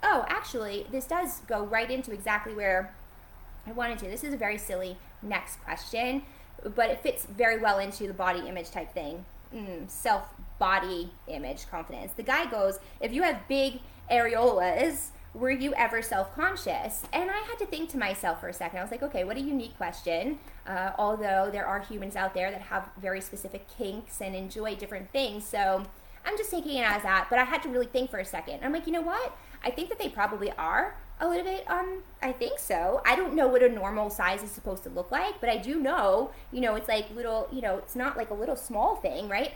oh, 0.02 0.26
actually, 0.28 0.86
this 0.90 1.06
does 1.06 1.38
go 1.48 1.64
right 1.64 1.90
into 1.90 2.12
exactly 2.12 2.52
where 2.52 2.92
I 3.66 3.72
wanted 3.72 3.98
to. 4.00 4.08
This 4.08 4.24
is 4.24 4.34
a 4.34 4.36
very 4.38 4.58
silly 4.58 4.98
next 5.22 5.56
question, 5.64 6.24
but 6.62 6.90
it 6.90 7.02
fits 7.02 7.24
very 7.24 7.58
well 7.58 7.78
into 7.78 8.06
the 8.06 8.12
body 8.12 8.40
image 8.46 8.70
type 8.70 8.92
thing. 8.92 9.24
Mm, 9.54 9.88
self 9.88 10.28
body 10.62 11.10
image 11.26 11.68
confidence. 11.68 12.12
The 12.12 12.22
guy 12.22 12.48
goes, 12.48 12.78
If 13.00 13.12
you 13.12 13.24
have 13.24 13.48
big 13.48 13.80
areolas, 14.08 15.08
were 15.34 15.50
you 15.50 15.74
ever 15.74 16.02
self 16.02 16.32
conscious? 16.36 17.02
And 17.12 17.28
I 17.32 17.38
had 17.48 17.58
to 17.58 17.66
think 17.66 17.90
to 17.90 17.98
myself 17.98 18.40
for 18.40 18.46
a 18.46 18.52
second. 18.52 18.78
I 18.78 18.82
was 18.82 18.92
like, 18.92 19.02
okay, 19.02 19.24
what 19.24 19.36
a 19.36 19.40
unique 19.40 19.76
question. 19.76 20.38
Uh, 20.64 20.92
although 20.98 21.48
there 21.50 21.66
are 21.66 21.80
humans 21.80 22.14
out 22.14 22.32
there 22.32 22.52
that 22.52 22.60
have 22.60 22.88
very 23.00 23.20
specific 23.20 23.66
kinks 23.76 24.20
and 24.20 24.36
enjoy 24.36 24.76
different 24.76 25.10
things. 25.10 25.44
So 25.44 25.84
I'm 26.24 26.38
just 26.38 26.52
taking 26.52 26.76
it 26.76 26.88
as 26.88 27.02
that. 27.02 27.26
But 27.28 27.40
I 27.40 27.44
had 27.44 27.60
to 27.64 27.68
really 27.68 27.86
think 27.86 28.12
for 28.12 28.20
a 28.20 28.24
second. 28.24 28.60
I'm 28.62 28.72
like, 28.72 28.86
you 28.86 28.92
know 28.92 29.02
what? 29.02 29.36
I 29.64 29.70
think 29.70 29.88
that 29.88 29.98
they 29.98 30.10
probably 30.10 30.52
are 30.52 30.94
a 31.20 31.28
little 31.28 31.44
bit 31.44 31.64
um 31.70 32.02
i 32.20 32.32
think 32.32 32.58
so 32.58 33.00
i 33.06 33.14
don't 33.14 33.32
know 33.32 33.46
what 33.46 33.62
a 33.62 33.68
normal 33.68 34.10
size 34.10 34.42
is 34.42 34.50
supposed 34.50 34.82
to 34.82 34.88
look 34.88 35.12
like 35.12 35.40
but 35.40 35.48
i 35.48 35.56
do 35.56 35.78
know 35.78 36.32
you 36.50 36.60
know 36.60 36.74
it's 36.74 36.88
like 36.88 37.08
little 37.14 37.48
you 37.52 37.60
know 37.62 37.78
it's 37.78 37.94
not 37.94 38.16
like 38.16 38.30
a 38.30 38.34
little 38.34 38.56
small 38.56 38.96
thing 38.96 39.28
right 39.28 39.52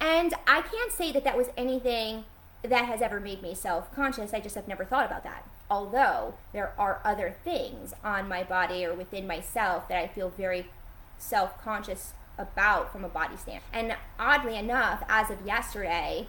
and 0.00 0.34
I 0.46 0.62
can't 0.62 0.92
say 0.92 1.12
that 1.12 1.24
that 1.24 1.36
was 1.36 1.48
anything 1.56 2.24
that 2.62 2.86
has 2.86 3.00
ever 3.00 3.20
made 3.20 3.42
me 3.42 3.54
self 3.54 3.94
conscious. 3.94 4.34
I 4.34 4.40
just 4.40 4.54
have 4.54 4.68
never 4.68 4.84
thought 4.84 5.06
about 5.06 5.24
that. 5.24 5.48
Although 5.70 6.34
there 6.52 6.72
are 6.78 7.00
other 7.04 7.36
things 7.44 7.94
on 8.02 8.28
my 8.28 8.42
body 8.42 8.84
or 8.84 8.94
within 8.94 9.26
myself 9.26 9.88
that 9.88 9.98
I 9.98 10.08
feel 10.08 10.30
very 10.30 10.66
self 11.18 11.62
conscious 11.62 12.12
about 12.38 12.90
from 12.92 13.04
a 13.04 13.08
body 13.08 13.36
stand. 13.36 13.62
And 13.72 13.96
oddly 14.18 14.56
enough, 14.56 15.04
as 15.08 15.30
of 15.30 15.44
yesterday, 15.46 16.26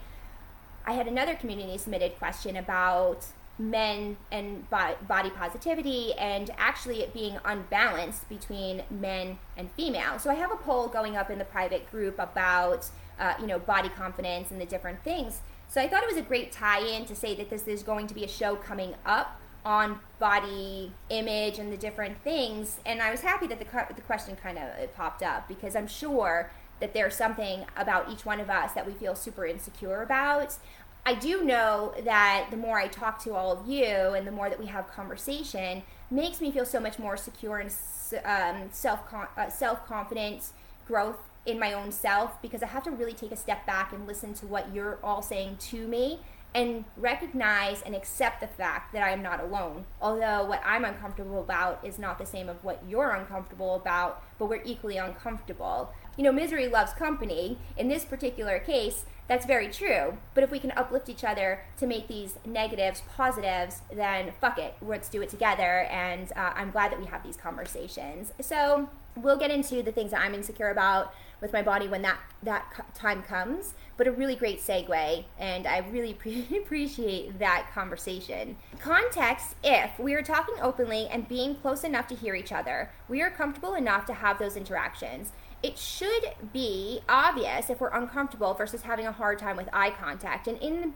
I 0.86 0.94
had 0.94 1.08
another 1.08 1.36
community 1.36 1.78
submitted 1.78 2.18
question 2.18 2.56
about 2.58 3.26
men 3.58 4.18
and 4.32 4.68
body 4.70 5.30
positivity 5.30 6.14
and 6.14 6.50
actually 6.58 7.02
it 7.02 7.14
being 7.14 7.38
unbalanced 7.46 8.28
between 8.28 8.84
men 8.90 9.38
and 9.56 9.72
female. 9.74 10.18
So 10.20 10.30
I 10.30 10.36
have 10.36 10.52
a 10.52 10.56
poll 10.56 10.88
going 10.88 11.16
up 11.16 11.30
in 11.30 11.38
the 11.38 11.46
private 11.46 11.90
group 11.92 12.18
about 12.18 12.90
uh, 13.22 13.36
you 13.40 13.48
know, 13.48 13.60
body 13.60 13.90
confidence 13.90 14.52
and 14.52 14.60
the 14.60 14.66
different 14.66 15.02
things. 15.04 15.42
So 15.70 15.80
I 15.80 15.88
thought 15.88 16.04
it 16.04 16.10
was 16.10 16.18
a 16.18 16.24
great 16.24 16.52
tie-in 16.52 17.06
to 17.06 17.16
say 17.16 17.34
that 17.36 17.50
this 17.50 17.68
is 17.68 17.84
going 17.84 18.08
to 18.08 18.14
be 18.14 18.26
a 18.26 18.28
show 18.28 18.56
coming 18.56 18.96
up 19.06 19.40
on 19.64 20.00
body 20.20 20.92
image 21.10 21.60
and 21.60 21.72
the 21.72 21.78
different 21.78 22.22
things. 22.24 22.80
And 22.86 23.02
I 23.02 23.12
was 23.12 23.22
happy 23.22 23.48
that 23.48 23.60
the, 23.60 23.94
the 23.96 24.02
question 24.02 24.36
kind 24.36 24.58
of 24.58 24.94
popped 24.96 25.22
up 25.22 25.48
because 25.48 25.76
I'm 25.76 25.88
sure 25.88 26.52
that 26.80 26.94
there's 26.94 27.16
something 27.16 27.66
about 27.78 28.10
each 28.12 28.26
one 28.26 28.40
of 28.40 28.50
us 28.50 28.74
that 28.74 28.88
we 28.88 28.94
feel 28.94 29.16
super 29.16 29.46
insecure 29.46 30.02
about. 30.02 30.56
I 31.06 31.14
do 31.14 31.44
know 31.44 31.94
that 32.04 32.48
the 32.52 32.58
more 32.58 32.80
I 32.80 32.88
talk 32.88 33.24
to 33.24 33.34
all 33.34 33.52
of 33.52 33.68
you 33.68 33.86
and 33.86 34.26
the 34.26 34.32
more 34.32 34.50
that 34.50 34.60
we 34.60 34.66
have 34.68 34.88
conversation 34.88 35.84
makes 36.10 36.42
me 36.42 36.52
feel 36.52 36.66
so 36.66 36.80
much 36.80 37.00
more 37.00 37.18
secure 37.18 37.60
and 37.60 37.72
um, 38.26 38.70
self 38.72 39.00
uh, 39.14 39.50
self 39.50 39.86
confident 39.88 40.50
growth 40.88 41.18
in 41.46 41.60
my 41.60 41.74
own 41.74 41.92
self 41.92 42.42
because 42.42 42.62
I 42.62 42.68
have 42.68 42.84
to 42.84 42.92
really 42.92 43.14
take 43.14 43.32
a 43.32 43.36
step 43.36 43.66
back 43.66 43.94
and 43.94 44.08
listen 44.08 44.34
to 44.36 44.46
what 44.46 44.74
you're 44.74 45.00
all 45.04 45.22
saying 45.22 45.58
to 45.70 45.88
me 45.88 46.20
and 46.54 46.84
recognize 46.98 47.82
and 47.82 47.96
accept 47.96 48.42
the 48.42 48.48
fact 48.48 48.94
that 48.94 49.04
I 49.04 49.12
am 49.12 49.22
not 49.22 49.40
alone. 49.40 49.86
Although 50.02 50.44
what 50.46 50.62
I'm 50.66 50.84
uncomfortable 50.84 51.42
about 51.42 51.80
is 51.84 51.98
not 51.98 52.20
the 52.20 52.26
same 52.26 52.50
of 52.50 52.64
what 52.64 52.84
you're 52.88 53.12
uncomfortable 53.12 53.76
about, 53.76 54.22
but 54.38 54.48
we're 54.48 54.64
equally 54.66 54.98
uncomfortable. 54.98 55.94
You 56.18 56.26
know, 56.26 56.32
misery 56.32 56.68
loves 56.68 56.92
company. 56.94 57.58
In 57.78 57.88
this 57.88 58.04
particular 58.04 58.60
case, 58.60 59.06
that's 59.30 59.46
very 59.46 59.70
true. 59.70 60.18
But 60.34 60.44
if 60.44 60.52
we 60.52 60.60
can 60.60 60.72
uplift 60.72 61.08
each 61.08 61.24
other 61.24 61.64
to 61.78 61.88
make 61.88 62.10
these 62.10 62.38
negatives 62.46 63.02
positives, 63.16 63.82
then 63.94 64.34
fuck 64.42 64.60
it, 64.60 64.76
let's 64.82 65.08
do 65.08 65.22
it 65.22 65.30
together. 65.30 65.84
And 65.90 66.34
uh, 66.36 66.52
I'm 66.54 66.72
glad 66.72 66.92
that 66.92 67.00
we 67.00 67.06
have 67.06 67.24
these 67.24 67.38
conversations. 67.38 68.34
So 68.42 68.90
we'll 69.16 69.38
get 69.38 69.52
into 69.52 69.84
the 69.84 69.92
things 69.92 70.12
that 70.12 70.22
I'm 70.22 70.34
insecure 70.34 70.70
about 70.70 71.14
with 71.42 71.52
my 71.52 71.62
body 71.62 71.88
when 71.88 72.02
that 72.04 72.20
that 72.44 72.66
time 72.94 73.24
comes. 73.24 73.74
But 73.98 74.08
a 74.08 74.12
really 74.12 74.36
great 74.36 74.60
segue, 74.62 75.26
and 75.38 75.68
I 75.68 75.80
really 75.80 76.14
pre- 76.22 76.48
appreciate 76.58 77.40
that 77.40 77.70
conversation. 77.74 78.58
Context: 78.80 79.56
If 79.64 80.00
we 80.00 80.14
are 80.14 80.24
talking 80.24 80.56
openly 80.62 81.08
and 81.08 81.28
being 81.28 81.56
close 81.56 81.84
enough 81.84 82.08
to 82.08 82.16
hear 82.16 82.36
each 82.36 82.52
other, 82.52 82.92
we 83.10 83.22
are 83.22 83.30
comfortable 83.30 83.74
enough 83.74 84.06
to 84.06 84.14
have 84.14 84.40
those 84.40 84.56
interactions. 84.56 85.32
It 85.64 85.78
should 85.78 86.32
be 86.52 87.02
obvious 87.08 87.70
if 87.70 87.80
we're 87.80 87.90
uncomfortable 87.90 88.54
versus 88.56 88.82
having 88.82 89.06
a 89.06 89.12
hard 89.12 89.38
time 89.38 89.58
with 89.58 89.70
eye 89.72 89.92
contact. 89.92 90.48
And 90.48 90.58
in 90.60 90.94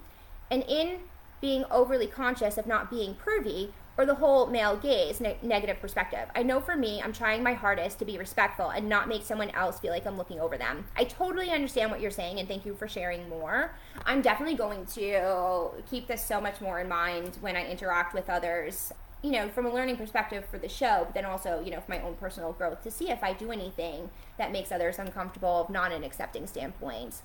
and 0.50 0.64
in 0.68 1.00
being 1.42 1.66
overly 1.70 2.08
conscious 2.08 2.58
of 2.58 2.66
not 2.66 2.90
being 2.90 3.16
pervy 3.16 3.72
or 3.98 4.06
the 4.06 4.16
whole 4.16 4.48
male 4.48 4.76
gaze 4.76 5.22
ne- 5.22 5.38
negative 5.42 5.80
perspective. 5.80 6.28
I 6.36 6.44
know 6.44 6.60
for 6.60 6.76
me, 6.76 7.02
I'm 7.02 7.14
trying 7.14 7.44
my 7.44 7.54
hardest 7.54 8.00
to 8.00 8.06
be 8.06 8.18
respectful 8.18 8.70
and 8.70 8.90
not 8.90 9.08
make 9.08 9.24
someone 9.24 9.50
else 9.52 9.80
feel 9.80 9.92
like 9.92 10.06
I'm 10.06 10.18
looking 10.18 10.40
over 10.40 10.58
them. 10.58 10.86
I 10.98 11.06
totally 11.06 11.50
understand 11.50 11.92
what 11.92 12.02
you're 12.02 12.12
saying 12.12 12.40
and 12.40 12.48
thank 12.48 12.66
you 12.66 12.76
for 12.76 12.88
sharing 12.88 13.30
more. 13.30 13.74
I'm 14.06 14.22
definitely 14.22 14.56
going 14.56 14.86
to 14.88 15.70
keep 15.90 16.08
this 16.08 16.26
so 16.26 16.42
much 16.42 16.62
more 16.62 16.80
in 16.80 16.90
mind 16.90 17.38
when 17.42 17.56
I 17.56 17.70
interact 17.70 18.14
with 18.14 18.30
others. 18.30 18.92
You 19.22 19.32
know, 19.32 19.50
from 19.50 19.66
a 19.66 19.74
learning 19.74 19.98
perspective 19.98 20.46
for 20.52 20.60
the 20.60 20.70
show, 20.70 21.06
but 21.06 21.16
then 21.16 21.26
also, 21.26 21.60
you 21.64 21.72
know, 21.72 21.82
for 21.82 21.90
my 21.90 22.02
own 22.02 22.14
personal 22.16 22.52
growth 22.52 22.84
to 22.84 22.92
see 22.92 23.10
if 23.10 23.24
I 23.24 23.34
do 23.34 23.52
anything 23.52 24.12
that 24.38 24.52
makes 24.52 24.72
others 24.72 25.00
uncomfortable, 25.00 25.66
not 25.72 25.92
an 25.92 26.04
accepting 26.04 26.46
standpoint. 26.46 27.22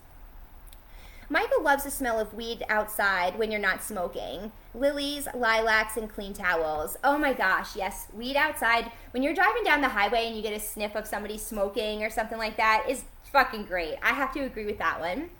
Michael 1.32 1.62
loves 1.62 1.84
the 1.84 1.92
smell 1.92 2.18
of 2.18 2.34
weed 2.34 2.64
outside 2.68 3.38
when 3.38 3.52
you're 3.52 3.60
not 3.60 3.84
smoking. 3.84 4.50
Lilies, 4.74 5.28
lilacs, 5.32 5.96
and 5.96 6.10
clean 6.10 6.34
towels. 6.34 6.96
Oh 7.04 7.16
my 7.16 7.32
gosh, 7.32 7.76
yes, 7.76 8.08
weed 8.12 8.34
outside. 8.34 8.90
When 9.12 9.22
you're 9.22 9.32
driving 9.32 9.62
down 9.62 9.80
the 9.80 9.90
highway 9.90 10.26
and 10.26 10.34
you 10.34 10.42
get 10.42 10.56
a 10.56 10.58
sniff 10.58 10.96
of 10.96 11.06
somebody 11.06 11.38
smoking 11.38 12.02
or 12.02 12.10
something 12.10 12.36
like 12.36 12.56
that 12.56 12.86
is 12.88 13.04
fucking 13.32 13.66
great. 13.66 13.94
I 14.02 14.08
have 14.08 14.34
to 14.34 14.40
agree 14.40 14.66
with 14.66 14.78
that 14.78 14.98
one. 14.98 15.30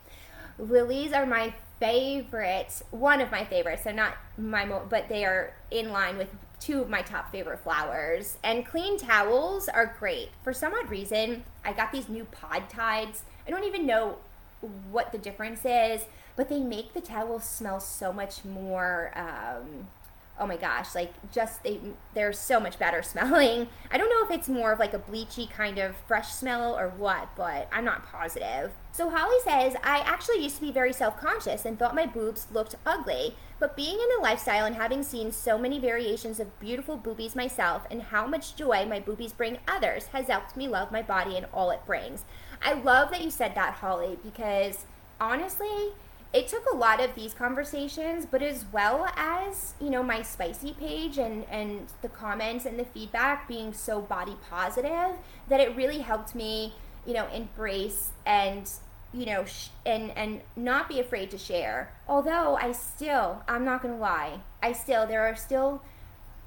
Lilies 0.61 1.13
are 1.13 1.27
my 1.27 1.55
favorite, 1.81 2.83
one 2.93 3.21
of 3.21 3.33
my 3.33 3.45
favorites. 3.45 3.83
They're 3.83 3.93
not 3.93 4.15
my, 4.39 4.65
mo- 4.65 4.87
but 4.89 5.09
they 5.09 5.25
are 5.25 5.55
in 5.73 5.91
line 5.91 6.17
with 6.17 6.29
two 6.61 6.81
of 6.83 6.89
my 6.89 7.03
top 7.03 7.33
favorite 7.33 7.59
flowers. 7.59 8.39
And 8.45 8.65
clean 8.65 8.97
towels 8.97 9.69
are 9.69 9.97
great. 9.99 10.29
For 10.45 10.53
some 10.53 10.73
odd 10.73 10.89
reason, 10.89 11.43
I 11.65 11.73
got 11.73 11.91
these 11.91 12.09
new 12.09 12.27
pod 12.27 12.71
tides. 12.71 13.25
I 13.45 13.51
don't 13.51 13.65
even 13.65 13.87
know 13.87 14.19
what 14.91 15.13
the 15.13 15.19
difference 15.19 15.61
is, 15.65 16.03
but 16.37 16.49
they 16.49 16.61
make 16.61 16.93
the 16.93 17.01
towels 17.01 17.45
smell 17.45 17.81
so 17.81 18.13
much 18.13 18.45
more. 18.45 19.13
Um, 19.15 19.89
oh 20.41 20.47
my 20.47 20.57
gosh, 20.57 20.95
like 20.95 21.13
just 21.31 21.63
they 21.63 21.79
they're 22.15 22.33
so 22.33 22.59
much 22.59 22.79
better 22.79 23.03
smelling. 23.03 23.69
I 23.91 23.99
don't 23.99 24.09
know 24.09 24.25
if 24.25 24.39
it's 24.39 24.49
more 24.49 24.73
of 24.73 24.79
like 24.79 24.95
a 24.95 24.99
bleachy 24.99 25.49
kind 25.49 25.79
of 25.79 25.95
fresh 26.09 26.33
smell 26.33 26.77
or 26.77 26.89
what, 26.89 27.29
but 27.37 27.69
I'm 27.73 27.85
not 27.85 28.07
positive. 28.07 28.73
So 28.93 29.09
Holly 29.09 29.37
says, 29.45 29.77
I 29.85 29.99
actually 29.99 30.43
used 30.43 30.57
to 30.57 30.63
be 30.63 30.73
very 30.73 30.93
self-conscious 30.93 31.65
and 31.65 31.79
thought 31.79 31.95
my 31.95 32.07
boobs 32.07 32.49
looked 32.53 32.75
ugly, 32.85 33.37
but 33.61 33.77
being 33.77 33.95
in 33.95 34.09
the 34.17 34.23
lifestyle 34.23 34.65
and 34.65 34.75
having 34.75 35.05
seen 35.05 35.31
so 35.31 35.57
many 35.57 35.79
variations 35.79 36.41
of 36.41 36.59
beautiful 36.59 36.97
boobies 36.97 37.37
myself 37.37 37.87
and 37.91 38.03
how 38.03 38.27
much 38.27 38.57
joy 38.57 38.85
my 38.87 38.99
boobies 38.99 39.33
bring 39.33 39.59
others 39.69 40.07
has 40.07 40.27
helped 40.27 40.57
me 40.57 40.67
love 40.67 40.91
my 40.91 41.03
body 41.03 41.37
and 41.37 41.47
all 41.55 41.71
it 41.71 41.87
brings. 41.87 42.25
I 42.63 42.75
love 42.75 43.11
that 43.11 43.23
you 43.23 43.31
said 43.31 43.55
that, 43.55 43.75
Holly, 43.75 44.19
because 44.23 44.85
honestly, 45.21 45.93
it 46.33 46.47
took 46.47 46.65
a 46.73 46.77
lot 46.77 47.01
of 47.03 47.15
these 47.15 47.35
conversations, 47.35 48.25
but 48.25 48.43
as 48.43 48.65
well 48.73 49.09
as, 49.17 49.75
you 49.81 49.91
know, 49.91 50.03
my 50.03 50.23
spicy 50.23 50.75
page 50.75 51.19
and, 51.19 51.45
and 51.51 51.89
the 52.03 52.09
comments 52.09 52.67
and 52.67 52.79
the 52.79 52.85
feedback 52.85 53.49
being 53.49 53.73
so 53.73 54.01
body 54.01 54.37
positive, 54.49 55.17
that 55.49 55.61
it 55.61 55.75
really 55.75 55.99
helped 55.99 56.35
me, 56.35 56.75
you 57.05 57.15
know, 57.15 57.27
embrace 57.29 58.11
and, 58.25 58.71
you 59.13 59.27
know, 59.27 59.45
sh- 59.45 59.71
and, 59.85 60.17
and 60.17 60.43
not 60.55 60.89
be 60.89 61.01
afraid 61.01 61.31
to 61.33 61.39
share. 61.39 61.93
Although 62.07 62.57
I 62.57 62.73
still, 62.73 63.43
I'm 63.49 63.65
not 63.65 63.83
going 63.83 63.95
to 63.95 64.01
lie, 64.01 64.41
I 64.63 64.73
still, 64.73 65.07
there 65.07 65.27
are 65.27 65.35
still 65.35 65.83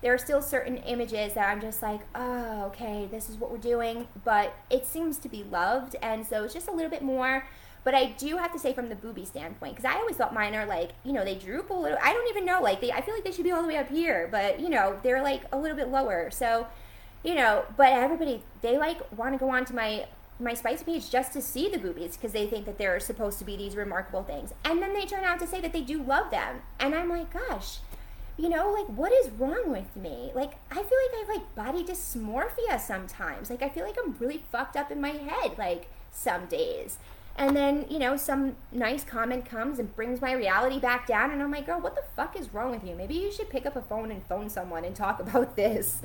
there 0.04 0.14
are 0.14 0.18
still 0.18 0.42
certain 0.42 0.78
images 0.80 1.34
that 1.34 1.50
I'm 1.50 1.62
just 1.62 1.82
like, 1.82 2.02
oh, 2.14 2.66
okay, 2.66 3.08
this 3.10 3.30
is 3.30 3.38
what 3.38 3.50
we're 3.50 3.58
doing, 3.58 4.06
but 4.26 4.54
it 4.70 4.86
seems 4.86 5.18
to 5.20 5.30
be 5.30 5.46
loved, 5.50 5.96
and 6.02 6.28
so 6.28 6.44
it's 6.44 6.54
just 6.54 6.68
a 6.68 6.74
little 6.74 6.92
bit 6.92 7.02
more. 7.02 7.48
But 7.86 7.96
I 7.96 8.08
do 8.18 8.38
have 8.38 8.52
to 8.52 8.60
say, 8.60 8.74
from 8.74 8.90
the 8.90 8.96
booby 8.96 9.24
standpoint, 9.24 9.76
because 9.76 9.90
I 9.90 9.96
always 9.96 10.18
thought 10.18 10.34
mine 10.34 10.56
are 10.56 10.66
like, 10.66 10.92
you 11.06 11.14
know, 11.14 11.24
they 11.24 11.36
droop 11.36 11.70
a 11.70 11.74
little. 11.74 11.98
I 12.04 12.12
don't 12.14 12.30
even 12.30 12.46
know, 12.46 12.62
like 12.62 12.82
they. 12.82 12.92
I 12.92 13.02
feel 13.02 13.14
like 13.14 13.24
they 13.24 13.32
should 13.32 13.46
be 13.46 13.52
all 13.52 13.62
the 13.62 13.68
way 13.68 13.78
up 13.78 13.90
here, 13.90 14.28
but 14.30 14.60
you 14.60 14.70
know, 14.70 15.00
they're 15.04 15.24
like 15.24 15.44
a 15.54 15.58
little 15.58 15.76
bit 15.76 15.88
lower. 15.88 16.30
So, 16.32 16.68
you 17.24 17.36
know, 17.36 17.64
but 17.78 17.94
everybody 17.94 18.44
they 18.62 18.78
like 18.78 19.00
want 19.18 19.34
to 19.34 19.38
go 19.38 19.50
on 19.50 19.64
to 19.66 19.76
my 19.76 20.06
my 20.40 20.54
spicy 20.54 20.84
page 20.84 21.10
just 21.10 21.32
to 21.32 21.42
see 21.42 21.70
the 21.70 21.78
boobies 21.78 22.18
because 22.18 22.34
they 22.34 22.46
think 22.48 22.66
that 22.66 22.78
they're 22.78 23.00
supposed 23.00 23.40
to 23.40 23.46
be 23.46 23.56
these 23.56 23.76
remarkable 23.78 24.24
things, 24.24 24.54
and 24.66 24.82
then 24.82 24.94
they 24.94 25.06
turn 25.06 25.24
out 25.24 25.40
to 25.40 25.48
say 25.48 25.62
that 25.62 25.72
they 25.72 25.82
do 25.82 26.04
love 26.04 26.30
them, 26.30 26.62
and 26.80 26.94
I'm 26.94 27.10
like, 27.10 27.32
gosh 27.32 27.80
you 28.38 28.50
know, 28.50 28.72
like 28.72 28.88
what 28.88 29.12
is 29.12 29.30
wrong 29.32 29.72
with 29.72 29.96
me? 29.96 30.32
Like 30.34 30.54
I 30.72 30.76
feel 30.76 30.84
like 30.84 31.14
I 31.14 31.20
have 31.20 31.28
like 31.30 31.56
body 31.56 31.84
dysmorphia 31.84 32.80
sometimes. 32.80 33.50
Like 33.50 33.62
I 33.62 33.70
feel 33.70 33.86
like 33.86 33.98
I'm 34.04 34.16
really 34.20 34.44
fucked 34.52 34.76
up 34.76 34.92
in 34.92 35.00
my 35.00 35.12
head 35.12 35.58
like 35.58 35.88
some 36.12 36.46
days. 36.48 36.98
And 37.36 37.56
then, 37.56 37.86
you 37.90 37.98
know, 37.98 38.16
some 38.16 38.56
nice 38.72 39.04
comment 39.04 39.46
comes 39.46 39.80
and 39.80 39.96
brings 39.96 40.22
my 40.22 40.34
reality 40.34 40.80
back 40.80 41.08
down 41.08 41.32
and 41.32 41.42
I'm 41.42 41.50
like, 41.52 41.66
girl, 41.66 41.82
what 41.82 41.96
the 41.96 42.04
fuck 42.16 42.40
is 42.40 42.54
wrong 42.54 42.70
with 42.70 42.84
you? 42.88 42.96
Maybe 42.96 43.16
you 43.16 43.32
should 43.32 43.50
pick 43.50 43.66
up 43.66 43.76
a 43.76 43.82
phone 43.82 44.12
and 44.12 44.24
phone 44.28 44.50
someone 44.50 44.86
and 44.86 44.96
talk 44.96 45.20
about 45.22 45.56
this. 45.56 46.02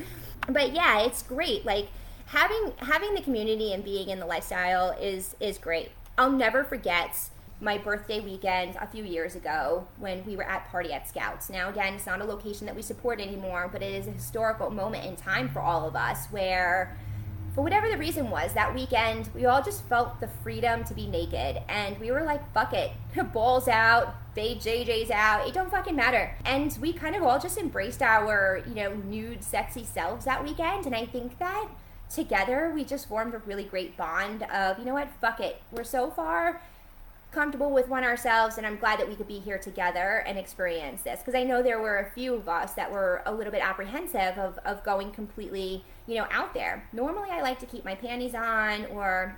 But 0.48 0.72
yeah, 0.72 1.00
it's 1.00 1.22
great. 1.22 1.64
Like 1.64 1.88
having 2.26 2.72
having 2.78 3.14
the 3.14 3.22
community 3.22 3.72
and 3.72 3.82
being 3.82 4.08
in 4.10 4.20
the 4.20 4.26
lifestyle 4.26 4.90
is 5.00 5.34
is 5.40 5.58
great. 5.58 5.90
I'll 6.16 6.32
never 6.32 6.64
forget 6.64 7.30
my 7.60 7.76
birthday 7.76 8.20
weekend 8.20 8.76
a 8.80 8.86
few 8.86 9.02
years 9.02 9.34
ago 9.34 9.86
when 9.98 10.24
we 10.24 10.36
were 10.36 10.44
at 10.44 10.68
Party 10.68 10.92
at 10.92 11.08
Scouts. 11.08 11.50
Now, 11.50 11.68
again, 11.68 11.94
it's 11.94 12.06
not 12.06 12.20
a 12.20 12.24
location 12.24 12.66
that 12.66 12.76
we 12.76 12.82
support 12.82 13.20
anymore, 13.20 13.68
but 13.72 13.82
it 13.82 13.92
is 13.94 14.06
a 14.06 14.12
historical 14.12 14.70
moment 14.70 15.04
in 15.04 15.16
time 15.16 15.48
for 15.48 15.60
all 15.60 15.86
of 15.86 15.96
us 15.96 16.26
where, 16.26 16.96
for 17.56 17.62
whatever 17.62 17.88
the 17.88 17.98
reason 17.98 18.30
was, 18.30 18.52
that 18.52 18.72
weekend 18.72 19.28
we 19.34 19.44
all 19.44 19.60
just 19.60 19.82
felt 19.84 20.20
the 20.20 20.28
freedom 20.28 20.84
to 20.84 20.94
be 20.94 21.08
naked. 21.08 21.60
And 21.68 21.98
we 21.98 22.12
were 22.12 22.22
like, 22.22 22.52
fuck 22.54 22.72
it. 22.72 22.92
Balls 23.32 23.66
out, 23.66 24.14
Bay 24.36 24.54
JJ's 24.54 25.10
out. 25.10 25.48
It 25.48 25.52
don't 25.52 25.70
fucking 25.70 25.96
matter. 25.96 26.36
And 26.44 26.76
we 26.80 26.92
kind 26.92 27.16
of 27.16 27.24
all 27.24 27.40
just 27.40 27.58
embraced 27.58 28.02
our, 28.02 28.62
you 28.68 28.74
know, 28.74 28.94
nude, 28.94 29.42
sexy 29.42 29.82
selves 29.82 30.24
that 30.26 30.44
weekend. 30.44 30.86
And 30.86 30.94
I 30.94 31.06
think 31.06 31.40
that 31.40 31.68
together 32.08 32.70
we 32.72 32.84
just 32.84 33.08
formed 33.08 33.34
a 33.34 33.38
really 33.38 33.64
great 33.64 33.96
bond 33.96 34.44
of, 34.44 34.78
you 34.78 34.84
know 34.84 34.94
what, 34.94 35.08
fuck 35.20 35.40
it. 35.40 35.60
We're 35.72 35.82
so 35.82 36.08
far 36.08 36.62
comfortable 37.30 37.70
with 37.70 37.88
one 37.88 38.04
ourselves 38.04 38.56
and 38.56 38.66
I'm 38.66 38.78
glad 38.78 38.98
that 38.98 39.08
we 39.08 39.14
could 39.14 39.28
be 39.28 39.38
here 39.38 39.58
together 39.58 40.24
and 40.26 40.38
experience 40.38 41.02
this 41.02 41.20
because 41.20 41.34
I 41.34 41.44
know 41.44 41.62
there 41.62 41.78
were 41.78 41.98
a 41.98 42.10
few 42.10 42.34
of 42.34 42.48
us 42.48 42.72
that 42.72 42.90
were 42.90 43.22
a 43.26 43.34
little 43.34 43.52
bit 43.52 43.62
apprehensive 43.62 44.38
of, 44.38 44.58
of 44.64 44.82
going 44.82 45.10
completely 45.10 45.84
you 46.06 46.16
know 46.16 46.26
out 46.30 46.54
there 46.54 46.88
normally 46.92 47.30
I 47.30 47.42
like 47.42 47.58
to 47.60 47.66
keep 47.66 47.84
my 47.84 47.94
panties 47.94 48.34
on 48.34 48.86
or 48.86 49.36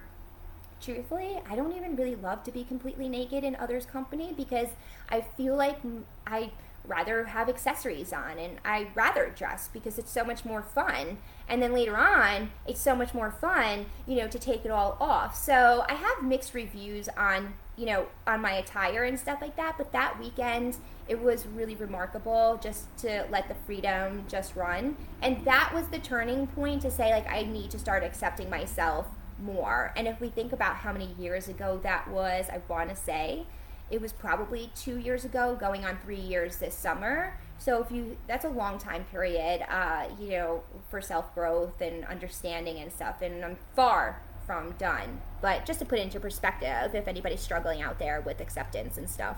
truthfully 0.81 1.41
I 1.51 1.57
don't 1.57 1.77
even 1.77 1.97
really 1.97 2.15
love 2.15 2.45
to 2.45 2.53
be 2.53 2.63
completely 2.63 3.09
naked 3.09 3.43
in 3.43 3.57
others 3.57 3.87
company 3.87 4.33
because 4.37 4.69
I 5.09 5.23
feel 5.37 5.57
like 5.57 5.79
I 6.27 6.53
rather 6.87 7.25
have 7.27 7.49
accessories 7.49 8.13
on 8.13 8.39
and 8.39 8.59
I 8.65 8.89
rather 8.95 9.33
dress 9.35 9.69
because 9.73 9.99
it's 9.99 10.11
so 10.11 10.25
much 10.25 10.45
more 10.45 10.63
fun. 10.63 11.19
And 11.49 11.63
then 11.63 11.73
later 11.73 11.97
on, 11.97 12.51
it's 12.67 12.81
so 12.81 12.95
much 12.95 13.15
more 13.15 13.31
fun, 13.31 13.87
you 14.07 14.17
know, 14.17 14.29
to 14.29 14.39
take 14.39 14.65
it 14.65 14.71
all 14.71 14.97
off. 15.01 15.37
So 15.37 15.85
I 15.89 15.95
have 15.95 16.23
mixed 16.23 16.55
reviews 16.55 17.09
on, 17.17 17.55
you 17.81 17.87
know, 17.87 18.05
on 18.27 18.43
my 18.43 18.53
attire 18.53 19.05
and 19.05 19.19
stuff 19.19 19.41
like 19.41 19.57
that. 19.57 19.77
But 19.79 19.91
that 19.93 20.21
weekend, 20.21 20.77
it 21.09 21.19
was 21.19 21.47
really 21.47 21.75
remarkable 21.75 22.61
just 22.63 22.95
to 22.99 23.25
let 23.31 23.49
the 23.49 23.55
freedom 23.67 24.25
just 24.29 24.55
run. 24.55 24.97
And 25.23 25.43
that 25.47 25.73
was 25.75 25.87
the 25.87 25.99
turning 25.99 26.47
point 26.47 26.83
to 26.83 26.91
say, 26.91 27.11
like, 27.11 27.27
I 27.27 27.43
need 27.43 27.71
to 27.71 27.79
start 27.79 28.05
accepting 28.05 28.51
myself 28.51 29.07
more. 29.43 29.95
And 29.97 30.07
if 30.07 30.21
we 30.21 30.29
think 30.29 30.53
about 30.53 30.77
how 30.77 30.93
many 30.93 31.15
years 31.19 31.49
ago 31.49 31.81
that 31.83 32.09
was, 32.11 32.51
I 32.51 32.61
want 32.69 32.91
to 32.91 32.97
say, 32.97 33.47
it 33.91 34.03
was 34.03 34.13
probably 34.13 34.71
two 34.77 34.99
years 34.99 35.25
ago, 35.25 35.57
going 35.59 35.87
on 35.87 35.99
three 36.05 36.21
years 36.21 36.57
this 36.57 36.75
summer. 36.75 37.39
So 37.57 37.83
if 37.83 37.91
you, 37.91 38.19
that's 38.27 38.45
a 38.45 38.51
long 38.51 38.79
time 38.79 39.05
period, 39.11 39.65
uh, 39.71 40.05
you 40.21 40.33
know, 40.33 40.63
for 40.91 41.01
self 41.01 41.35
growth 41.35 41.81
and 41.81 42.05
understanding 42.05 42.77
and 42.77 42.93
stuff. 42.93 43.23
And 43.23 43.43
I'm 43.43 43.57
far 43.75 44.21
from 44.51 44.73
done. 44.79 45.21
But 45.41 45.65
just 45.65 45.79
to 45.79 45.85
put 45.85 46.01
into 46.01 46.19
perspective, 46.19 46.93
if 46.93 47.07
anybody's 47.07 47.39
struggling 47.39 47.83
out 47.83 48.01
there 48.01 48.21
with 48.21 48.41
acceptance 48.41 48.99
and 48.99 49.09
stuff. 49.09 49.37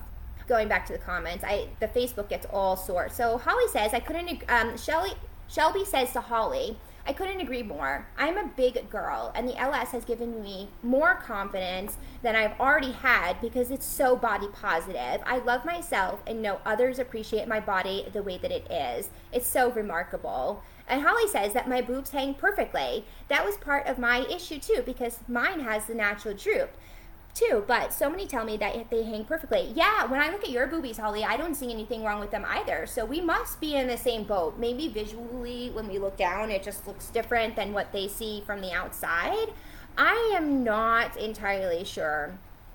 Going 0.49 0.69
back 0.69 0.87
to 0.87 0.95
the 0.95 0.99
comments, 0.99 1.45
I 1.47 1.69
the 1.81 1.89
Facebook 1.89 2.31
gets 2.31 2.47
all 2.51 2.79
sorts. 2.79 3.15
So 3.15 3.37
Holly 3.37 3.69
says 3.69 3.93
I 3.93 4.01
couldn't. 4.01 4.43
Um, 4.49 4.79
Shelly 4.79 5.11
Shelby 5.51 5.85
says 5.85 6.13
to 6.15 6.23
Holly, 6.23 6.79
I 7.07 7.13
couldn't 7.13 7.43
agree 7.43 7.63
more. 7.63 8.07
I'm 8.17 8.39
a 8.39 8.51
big 8.57 8.89
girl, 8.89 9.33
and 9.35 9.47
the 9.47 9.59
LS 9.59 9.91
has 9.91 10.07
given 10.07 10.43
me 10.43 10.69
more 10.83 11.17
confidence 11.17 11.99
than 12.23 12.35
I've 12.35 12.59
already 12.59 12.93
had 12.93 13.39
because 13.43 13.71
it's 13.71 13.85
so 13.85 14.17
body 14.17 14.49
positive. 14.51 15.21
I 15.27 15.39
love 15.45 15.67
myself 15.67 16.23
and 16.27 16.41
know 16.41 16.61
others 16.65 16.99
appreciate 16.99 17.47
my 17.47 17.61
body 17.61 18.07
the 18.11 18.23
way 18.23 18.39
that 18.39 18.51
it 18.51 18.67
is. 18.71 19.11
It's 19.31 19.47
so 19.47 19.71
remarkable. 19.73 20.63
And 20.89 21.03
Holly 21.03 21.29
says 21.29 21.53
that 21.53 21.69
my 21.69 21.81
boobs 21.81 22.11
hang 22.11 22.35
perfectly. 22.35 23.05
That 23.29 23.45
was 23.45 23.57
part 23.57 23.87
of 23.87 23.99
my 23.99 24.27
issue 24.27 24.59
too 24.59 24.83
because 24.85 25.21
mine 25.29 25.61
has 25.61 25.87
the 25.87 25.95
natural 25.95 26.35
droop 26.35 26.71
too, 27.35 27.65
but 27.67 27.93
so 27.93 28.11
many 28.11 28.27
tell 28.27 28.45
me 28.45 28.57
that 28.59 28.91
they 28.91 29.05
hang 29.05 29.25
perfectly. 29.25 29.73
Yeah, 29.75 30.05
when 30.07 30.21
I 30.21 30.31
look 30.31 30.45
at 30.45 30.51
your 30.51 30.67
boobies, 30.67 30.99
Holly, 30.99 31.25
I 31.25 31.37
don't 31.37 31.55
see 31.55 31.73
anything 31.73 32.05
wrong 32.05 32.21
with 32.21 32.31
them 32.31 32.45
either. 32.47 32.87
So 32.87 33.05
we 33.05 33.21
must 33.21 33.61
be 33.61 33.75
in 33.75 33.87
the 33.87 33.97
same 33.97 34.25
boat. 34.25 34.59
Maybe 34.59 34.89
visually, 34.89 35.71
when 35.71 35.89
we 35.89 35.99
look 35.99 36.17
down, 36.17 36.51
it 36.51 36.63
just 36.63 36.87
looks 36.87 37.09
different 37.09 37.57
than 37.57 37.73
what 37.73 37.93
they 37.93 38.07
see 38.07 38.43
from 38.45 38.61
the 38.61 38.73
outside. 38.73 39.49
I 39.97 40.33
am 40.37 40.63
not 40.63 41.17
entirely 41.17 41.85
sure. 41.85 42.33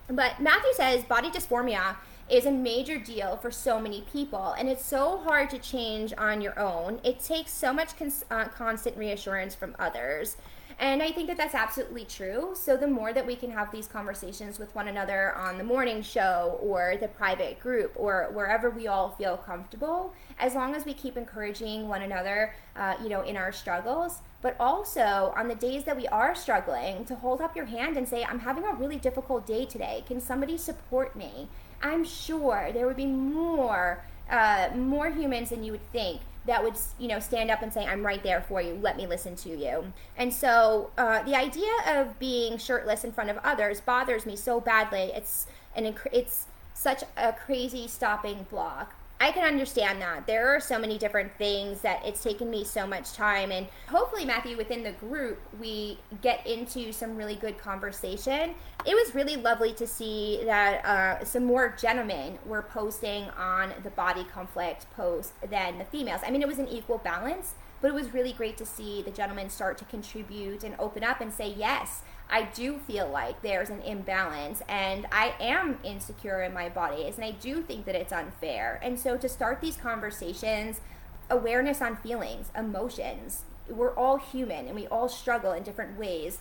But 0.08 0.39
Matthew 0.39 0.74
says 0.74 1.03
body 1.03 1.30
dysphoria 1.30 1.97
is 2.30 2.46
a 2.46 2.52
major 2.52 2.98
deal 2.98 3.38
for 3.38 3.52
so 3.52 3.80
many 3.80 4.02
people. 4.12 4.54
And 4.58 4.68
it's 4.68 4.86
so 4.86 5.18
hard 5.18 5.50
to 5.52 5.60
change 5.60 6.14
on 6.18 6.42
your 6.42 6.58
own. 6.60 7.00
It 7.04 7.20
takes 7.20 7.52
so 7.52 7.72
much 7.72 7.98
cons- 7.98 8.26
uh, 8.30 8.46
constant 8.46 8.98
reassurance 8.98 9.56
from 9.56 9.76
others. 9.80 10.38
And 10.80 11.02
I 11.02 11.12
think 11.12 11.28
that 11.28 11.38
that's 11.38 11.56
absolutely 11.56 12.06
true. 12.06 12.52
So, 12.54 12.78
the 12.78 12.88
more 12.88 13.12
that 13.12 13.26
we 13.26 13.36
can 13.36 13.50
have 13.50 13.72
these 13.72 13.88
conversations 13.88 14.60
with 14.60 14.76
one 14.76 14.88
another 14.88 15.34
on 15.36 15.58
the 15.58 15.64
morning 15.64 16.04
show 16.04 16.60
or 16.62 16.98
the 17.00 17.08
private 17.08 17.60
group 17.60 17.94
or 17.96 18.30
wherever 18.32 18.70
we 18.70 18.88
all 18.88 19.10
feel 19.10 19.38
comfortable, 19.38 20.14
as 20.38 20.54
long 20.54 20.76
as 20.76 20.86
we 20.86 20.94
keep 20.94 21.18
encouraging 21.18 21.88
one 21.88 22.04
another, 22.04 22.54
uh, 22.76 22.94
you 23.02 23.10
know, 23.10 23.22
in 23.22 23.36
our 23.36 23.52
struggles, 23.52 24.20
but 24.42 24.56
also 24.60 25.34
on 25.36 25.48
the 25.48 25.56
days 25.56 25.84
that 25.86 25.98
we 25.98 26.08
are 26.08 26.36
struggling, 26.36 27.06
to 27.06 27.16
hold 27.16 27.42
up 27.42 27.56
your 27.56 27.66
hand 27.66 27.98
and 27.98 28.08
say, 28.08 28.24
I'm 28.24 28.40
having 28.40 28.64
a 28.64 28.74
really 28.74 28.98
difficult 28.98 29.46
day 29.46 29.66
today. 29.66 30.04
Can 30.08 30.22
somebody 30.22 30.58
support 30.58 31.16
me? 31.16 31.48
I'm 31.82 32.04
sure 32.04 32.70
there 32.74 32.86
would 32.88 32.96
be 32.96 33.06
more, 33.06 34.04
uh, 34.30 34.70
more 34.76 35.10
humans 35.10 35.50
than 35.50 35.64
you 35.64 35.72
would 35.72 35.92
think 35.92 36.22
that 36.48 36.64
would 36.64 36.76
you 36.98 37.08
know 37.08 37.20
stand 37.20 37.52
up 37.52 37.62
and 37.62 37.72
say 37.72 37.86
i'm 37.86 38.06
right 38.06 38.24
there 38.24 38.42
for 38.42 38.62
you 38.62 38.74
let 38.82 38.98
me 38.98 39.06
listen 39.06 39.36
to 39.36 39.50
you 39.50 39.92
and 40.18 40.34
so 40.34 40.90
uh, 40.98 41.22
the 41.24 41.36
idea 41.36 41.72
of 41.86 42.18
being 42.20 42.58
shirtless 42.58 43.04
in 43.04 43.12
front 43.12 43.30
of 43.30 43.38
others 43.44 43.82
bothers 43.82 44.26
me 44.26 44.36
so 44.36 44.60
badly 44.60 45.12
it's 45.14 45.46
an 45.76 45.94
it's 46.12 46.46
such 46.74 47.04
a 47.18 47.34
crazy 47.34 47.88
stopping 47.88 48.48
block 48.50 48.96
I 49.20 49.32
can 49.32 49.43
understand 49.43 49.99
that. 50.01 50.28
There 50.28 50.55
are 50.55 50.59
so 50.59 50.78
many 50.78 50.97
different 50.99 51.36
things 51.38 51.82
that 51.82 52.05
it's 52.05 52.22
taken 52.22 52.51
me 52.51 52.63
so 52.63 52.86
much 52.86 53.13
time. 53.13 53.51
And 53.51 53.68
hopefully, 53.88 54.26
Matthew, 54.26 54.55
within 54.55 54.84
the 54.84 54.91
group, 54.91 55.39
we 55.59 55.97
get 56.22 56.45
into 56.45 56.91
some 56.91 57.18
really 57.18 57.36
good 57.36 57.57
conversation. 57.57 58.53
It 58.86 58.93
was 58.93 59.15
really 59.15 59.36
lovely 59.36 59.74
to 59.74 59.88
see 59.88 60.41
that 60.45 60.86
uh, 60.86 61.26
some 61.26 61.45
more 61.45 61.76
gentlemen 61.80 62.38
were 62.45 62.61
posting 62.61 63.24
on 63.32 63.74
the 63.84 63.89
body 63.89 64.24
conflict 64.24 64.86
post 64.95 65.34
than 65.49 65.80
the 65.80 65.86
females. 65.86 66.22
I 66.26 66.30
mean, 66.30 66.43
it 66.43 66.47
was 66.47 66.59
an 66.59 66.68
equal 66.68 66.99
balance, 66.99 67.55
but 67.82 67.88
it 67.88 67.95
was 67.95 68.13
really 68.13 68.34
great 68.34 68.57
to 68.57 68.65
see 68.65 69.01
the 69.01 69.11
gentlemen 69.11 69.49
start 69.49 69.80
to 69.80 69.86
contribute 69.86 70.63
and 70.63 70.76
open 70.78 71.03
up 71.03 71.22
and 71.22 71.34
say, 71.34 71.53
yes, 71.57 72.03
I 72.30 72.44
do 72.44 72.78
feel 72.80 73.08
like 73.08 73.42
there's 73.42 73.70
an 73.70 73.82
imbalance 73.82 74.62
and 74.68 75.06
I 75.12 75.36
am 75.40 75.80
insecure 75.84 76.42
in 76.44 76.54
my 76.54 76.68
bodies 76.70 77.16
and 77.16 77.24
I 77.24 77.32
do 77.32 77.62
think 77.62 77.86
that 77.86 77.96
it's 77.96 78.12
unfair. 78.12 78.80
And 78.84 79.00
so 79.00 79.18
to 79.18 79.30
start 79.30 79.62
these 79.62 79.78
conversations, 79.78 80.82
awareness 81.30 81.82
on 81.82 81.96
feelings, 81.98 82.52
emotions, 82.56 83.44
we're 83.70 83.96
all 83.96 84.18
human 84.18 84.68
and 84.68 84.76
we 84.76 84.88
all 84.88 85.08
struggle 85.08 85.54
in 85.54 85.64
different 85.64 85.98
ways. 85.98 86.40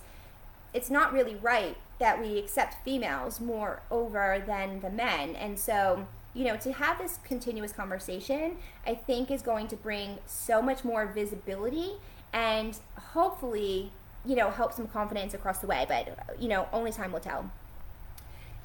It's 0.73 0.89
not 0.89 1.13
really 1.13 1.35
right 1.35 1.77
that 1.99 2.21
we 2.21 2.37
accept 2.37 2.83
females 2.83 3.39
more 3.39 3.81
over 3.89 4.43
than 4.45 4.81
the 4.81 4.89
men. 4.89 5.35
And 5.35 5.57
so, 5.57 6.05
you 6.33 6.45
know, 6.45 6.57
to 6.57 6.73
have 6.73 6.99
this 6.99 7.19
continuous 7.23 7.71
conversation, 7.71 8.57
I 8.85 8.95
think 8.95 9.31
is 9.31 9.41
going 9.41 9.67
to 9.69 9.75
bring 9.75 10.19
so 10.25 10.61
much 10.61 10.83
more 10.83 11.05
visibility 11.05 11.93
and 12.33 12.77
hopefully 13.13 13.91
you 14.27 14.35
know, 14.35 14.49
help 14.49 14.73
some 14.73 14.87
confidence 14.87 15.33
across 15.33 15.59
the 15.59 15.67
way, 15.67 15.85
but, 15.87 16.39
you 16.39 16.49
know, 16.49 16.67
only 16.73 16.91
time 16.91 17.11
will 17.13 17.19
tell. 17.19 17.49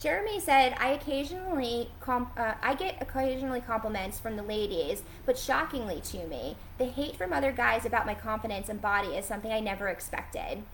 Jeremy 0.00 0.40
said, 0.40 0.74
"I 0.80 0.88
occasionally 0.88 1.88
comp- 2.00 2.36
uh, 2.36 2.54
I 2.60 2.74
get 2.74 3.00
occasionally 3.00 3.60
compliments 3.60 4.18
from 4.18 4.34
the 4.34 4.42
ladies, 4.42 5.04
but 5.24 5.38
shockingly 5.38 6.00
to 6.00 6.26
me, 6.26 6.56
the 6.78 6.86
hate 6.86 7.14
from 7.14 7.32
other 7.32 7.52
guys 7.52 7.86
about 7.86 8.04
my 8.04 8.14
confidence 8.14 8.68
and 8.68 8.82
body 8.82 9.14
is 9.14 9.24
something 9.24 9.52
I 9.52 9.60
never 9.60 9.86
expected." 9.86 10.64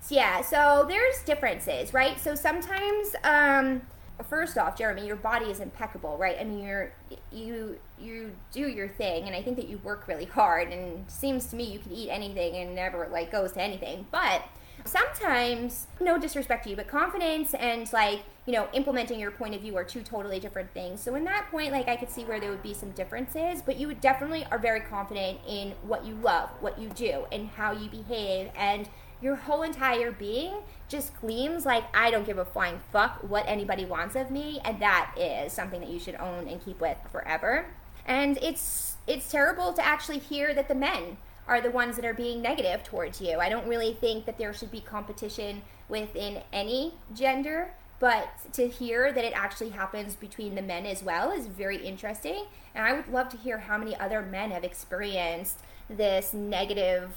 So 0.00 0.14
yeah, 0.14 0.40
so 0.40 0.86
there's 0.88 1.22
differences, 1.22 1.92
right? 1.92 2.18
So 2.18 2.34
sometimes 2.34 3.14
um, 3.24 3.82
first 4.24 4.58
off, 4.58 4.76
Jeremy, 4.76 5.06
your 5.06 5.16
body 5.16 5.46
is 5.46 5.60
impeccable, 5.60 6.16
right? 6.18 6.36
I 6.40 6.44
mean, 6.44 6.64
you're 6.64 6.92
you 7.32 7.78
you 8.00 8.32
do 8.52 8.68
your 8.68 8.88
thing, 8.88 9.26
and 9.26 9.34
I 9.34 9.42
think 9.42 9.56
that 9.56 9.68
you 9.68 9.78
work 9.78 10.08
really 10.08 10.24
hard. 10.24 10.72
And 10.72 11.10
seems 11.10 11.46
to 11.46 11.56
me 11.56 11.64
you 11.64 11.78
could 11.78 11.92
eat 11.92 12.10
anything 12.10 12.56
and 12.56 12.74
never 12.74 13.08
like 13.10 13.30
goes 13.30 13.52
to 13.52 13.62
anything. 13.62 14.06
But 14.10 14.42
sometimes, 14.84 15.86
no 16.00 16.18
disrespect 16.18 16.64
to 16.64 16.70
you, 16.70 16.76
but 16.76 16.88
confidence 16.88 17.54
and 17.54 17.90
like 17.92 18.22
you 18.46 18.52
know 18.52 18.68
implementing 18.72 19.20
your 19.20 19.30
point 19.30 19.54
of 19.54 19.60
view 19.60 19.76
are 19.76 19.84
two 19.84 20.02
totally 20.02 20.40
different 20.40 20.72
things. 20.72 21.00
So 21.00 21.14
in 21.14 21.24
that 21.24 21.48
point, 21.50 21.72
like 21.72 21.88
I 21.88 21.96
could 21.96 22.10
see 22.10 22.24
where 22.24 22.40
there 22.40 22.50
would 22.50 22.62
be 22.62 22.74
some 22.74 22.90
differences, 22.92 23.62
but 23.62 23.76
you 23.76 23.86
would 23.86 24.00
definitely 24.00 24.46
are 24.50 24.58
very 24.58 24.80
confident 24.80 25.38
in 25.46 25.72
what 25.82 26.04
you 26.04 26.14
love, 26.14 26.50
what 26.60 26.78
you 26.78 26.88
do, 26.88 27.24
and 27.30 27.48
how 27.48 27.72
you 27.72 27.88
behave, 27.88 28.50
and 28.56 28.88
your 29.20 29.36
whole 29.36 29.62
entire 29.62 30.12
being 30.12 30.54
just 30.88 31.18
gleams 31.20 31.66
like 31.66 31.84
I 31.94 32.10
don't 32.10 32.26
give 32.26 32.38
a 32.38 32.44
flying 32.44 32.80
fuck 32.92 33.18
what 33.28 33.44
anybody 33.46 33.84
wants 33.84 34.16
of 34.16 34.30
me, 34.30 34.60
and 34.64 34.80
that 34.80 35.14
is 35.18 35.52
something 35.52 35.80
that 35.80 35.90
you 35.90 35.98
should 35.98 36.16
own 36.16 36.48
and 36.48 36.64
keep 36.64 36.80
with 36.80 36.96
forever. 37.12 37.66
And 38.06 38.38
it's 38.38 38.96
it's 39.06 39.30
terrible 39.30 39.72
to 39.74 39.84
actually 39.84 40.18
hear 40.18 40.54
that 40.54 40.68
the 40.68 40.74
men 40.74 41.18
are 41.46 41.60
the 41.60 41.70
ones 41.70 41.96
that 41.96 42.04
are 42.04 42.14
being 42.14 42.42
negative 42.42 42.84
towards 42.84 43.20
you. 43.20 43.38
I 43.38 43.48
don't 43.48 43.66
really 43.66 43.94
think 43.94 44.26
that 44.26 44.38
there 44.38 44.52
should 44.52 44.70
be 44.70 44.80
competition 44.80 45.62
within 45.88 46.42
any 46.52 46.94
gender, 47.14 47.70
but 48.00 48.28
to 48.52 48.68
hear 48.68 49.12
that 49.12 49.24
it 49.24 49.32
actually 49.34 49.70
happens 49.70 50.14
between 50.14 50.54
the 50.54 50.62
men 50.62 50.84
as 50.84 51.02
well 51.02 51.30
is 51.30 51.46
very 51.46 51.78
interesting. 51.78 52.44
And 52.74 52.84
I 52.84 52.92
would 52.92 53.08
love 53.08 53.30
to 53.30 53.36
hear 53.38 53.58
how 53.58 53.78
many 53.78 53.96
other 53.96 54.22
men 54.22 54.50
have 54.50 54.62
experienced 54.62 55.58
this 55.88 56.34
negative, 56.34 57.16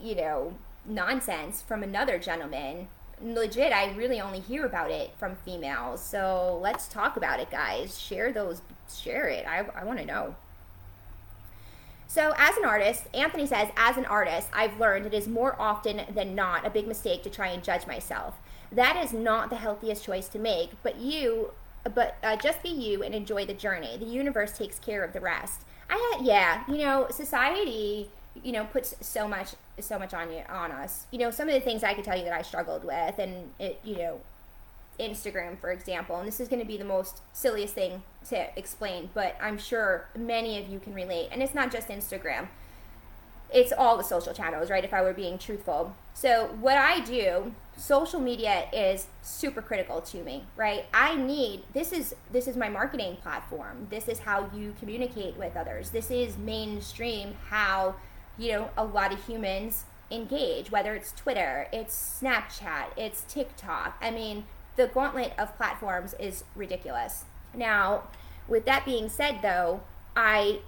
you 0.00 0.16
know, 0.16 0.54
nonsense 0.84 1.62
from 1.62 1.82
another 1.82 2.18
gentleman. 2.18 2.88
Legit, 3.22 3.72
I 3.72 3.92
really 3.92 4.20
only 4.20 4.40
hear 4.40 4.64
about 4.64 4.90
it 4.90 5.12
from 5.18 5.36
females. 5.44 6.02
So 6.02 6.58
let's 6.62 6.88
talk 6.88 7.16
about 7.16 7.38
it, 7.40 7.50
guys. 7.50 8.00
Share 8.00 8.32
those, 8.32 8.62
share 8.92 9.28
it. 9.28 9.46
I, 9.46 9.66
I 9.74 9.84
want 9.84 9.98
to 9.98 10.06
know. 10.06 10.34
So, 12.10 12.34
as 12.36 12.56
an 12.56 12.64
artist, 12.64 13.04
Anthony 13.14 13.46
says, 13.46 13.68
as 13.76 13.96
an 13.96 14.04
artist, 14.04 14.48
I've 14.52 14.80
learned 14.80 15.06
it 15.06 15.14
is 15.14 15.28
more 15.28 15.54
often 15.60 16.00
than 16.12 16.34
not 16.34 16.66
a 16.66 16.70
big 16.70 16.88
mistake 16.88 17.22
to 17.22 17.30
try 17.30 17.48
and 17.48 17.62
judge 17.62 17.86
myself. 17.86 18.34
That 18.72 18.96
is 18.96 19.12
not 19.12 19.48
the 19.48 19.54
healthiest 19.54 20.04
choice 20.04 20.26
to 20.30 20.40
make, 20.40 20.70
but 20.82 20.96
you, 20.96 21.52
but 21.84 22.16
uh, 22.24 22.34
just 22.34 22.64
be 22.64 22.68
you 22.68 23.04
and 23.04 23.14
enjoy 23.14 23.46
the 23.46 23.54
journey. 23.54 23.96
The 23.96 24.06
universe 24.06 24.58
takes 24.58 24.80
care 24.80 25.04
of 25.04 25.12
the 25.12 25.20
rest. 25.20 25.60
I, 25.88 26.20
yeah, 26.20 26.64
you 26.66 26.78
know, 26.78 27.06
society 27.10 28.10
you 28.42 28.52
know 28.52 28.64
puts 28.64 28.94
so 29.00 29.26
much 29.26 29.48
so 29.78 29.98
much 29.98 30.14
on 30.14 30.30
you 30.32 30.42
on 30.48 30.70
us. 30.70 31.06
You 31.10 31.18
know 31.18 31.30
some 31.30 31.48
of 31.48 31.54
the 31.54 31.60
things 31.60 31.82
i 31.82 31.94
could 31.94 32.04
tell 32.04 32.16
you 32.16 32.24
that 32.24 32.32
i 32.32 32.42
struggled 32.42 32.84
with 32.84 33.18
and 33.18 33.50
it 33.58 33.80
you 33.84 33.96
know 33.96 34.20
instagram 34.98 35.58
for 35.58 35.70
example 35.70 36.16
and 36.16 36.28
this 36.28 36.40
is 36.40 36.48
going 36.48 36.60
to 36.60 36.66
be 36.66 36.76
the 36.76 36.84
most 36.84 37.22
silliest 37.32 37.74
thing 37.74 38.02
to 38.28 38.58
explain 38.58 39.08
but 39.14 39.34
i'm 39.40 39.56
sure 39.56 40.06
many 40.14 40.58
of 40.60 40.68
you 40.68 40.78
can 40.78 40.92
relate 40.92 41.28
and 41.32 41.42
it's 41.42 41.54
not 41.54 41.72
just 41.72 41.88
instagram. 41.88 42.48
It's 43.52 43.72
all 43.72 43.96
the 43.96 44.04
social 44.04 44.32
channels 44.32 44.70
right 44.70 44.84
if 44.84 44.94
i 44.94 45.02
were 45.02 45.12
being 45.12 45.38
truthful. 45.38 45.96
So 46.14 46.54
what 46.60 46.76
i 46.76 47.00
do 47.00 47.54
social 47.76 48.20
media 48.20 48.66
is 48.72 49.06
super 49.22 49.62
critical 49.62 50.02
to 50.02 50.18
me 50.22 50.44
right? 50.54 50.84
I 50.92 51.16
need 51.16 51.62
this 51.72 51.92
is 51.92 52.14
this 52.30 52.46
is 52.46 52.56
my 52.56 52.68
marketing 52.68 53.16
platform. 53.22 53.86
This 53.90 54.06
is 54.06 54.20
how 54.20 54.50
you 54.54 54.74
communicate 54.78 55.36
with 55.36 55.56
others. 55.56 55.90
This 55.90 56.10
is 56.10 56.36
mainstream 56.36 57.34
how 57.48 57.96
you 58.40 58.52
know, 58.52 58.70
a 58.76 58.84
lot 58.84 59.12
of 59.12 59.26
humans 59.26 59.84
engage, 60.10 60.70
whether 60.70 60.94
it's 60.94 61.12
Twitter, 61.12 61.68
it's 61.72 62.20
Snapchat, 62.20 62.86
it's 62.96 63.22
TikTok. 63.28 63.98
I 64.00 64.10
mean, 64.10 64.44
the 64.76 64.86
gauntlet 64.86 65.34
of 65.38 65.54
platforms 65.56 66.14
is 66.18 66.44
ridiculous. 66.56 67.24
Now, 67.54 68.04
with 68.48 68.64
that 68.64 68.86
being 68.86 69.10
said, 69.10 69.40
though, 69.42 69.82
I 70.16 70.60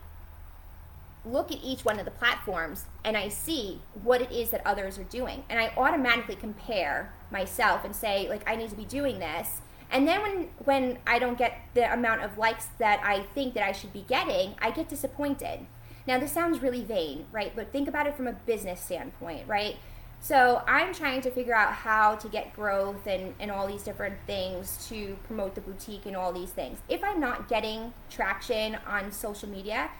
look 1.24 1.50
at 1.50 1.58
each 1.62 1.84
one 1.84 1.98
of 1.98 2.04
the 2.04 2.10
platforms 2.10 2.84
and 3.04 3.16
I 3.16 3.28
see 3.28 3.80
what 4.02 4.20
it 4.20 4.30
is 4.30 4.50
that 4.50 4.60
others 4.66 4.98
are 4.98 5.04
doing. 5.04 5.44
And 5.48 5.58
I 5.58 5.72
automatically 5.76 6.36
compare 6.36 7.12
myself 7.30 7.84
and 7.84 7.96
say, 7.96 8.28
like, 8.28 8.42
I 8.46 8.54
need 8.54 8.68
to 8.70 8.76
be 8.76 8.84
doing 8.84 9.18
this. 9.18 9.62
And 9.90 10.06
then 10.06 10.20
when, 10.22 10.48
when 10.64 10.98
I 11.06 11.18
don't 11.18 11.38
get 11.38 11.60
the 11.74 11.92
amount 11.92 12.22
of 12.22 12.36
likes 12.36 12.66
that 12.78 13.00
I 13.02 13.20
think 13.34 13.54
that 13.54 13.64
I 13.64 13.72
should 13.72 13.92
be 13.92 14.04
getting, 14.06 14.54
I 14.60 14.70
get 14.70 14.88
disappointed. 14.88 15.60
Now, 16.06 16.18
this 16.18 16.32
sounds 16.32 16.62
really 16.62 16.82
vain, 16.82 17.26
right? 17.32 17.52
But 17.54 17.72
think 17.72 17.88
about 17.88 18.06
it 18.06 18.16
from 18.16 18.26
a 18.26 18.32
business 18.32 18.80
standpoint, 18.80 19.46
right? 19.46 19.76
So 20.20 20.62
I'm 20.68 20.94
trying 20.94 21.20
to 21.22 21.30
figure 21.32 21.54
out 21.54 21.72
how 21.72 22.14
to 22.14 22.28
get 22.28 22.54
growth 22.54 23.06
and, 23.08 23.34
and 23.40 23.50
all 23.50 23.66
these 23.66 23.82
different 23.82 24.14
things 24.26 24.86
to 24.88 25.16
promote 25.24 25.56
the 25.56 25.60
boutique 25.60 26.06
and 26.06 26.14
all 26.14 26.32
these 26.32 26.50
things. 26.50 26.78
If 26.88 27.02
I'm 27.02 27.18
not 27.18 27.48
getting 27.48 27.92
traction 28.08 28.78
on 28.86 29.10
social 29.10 29.48
media, 29.48 29.90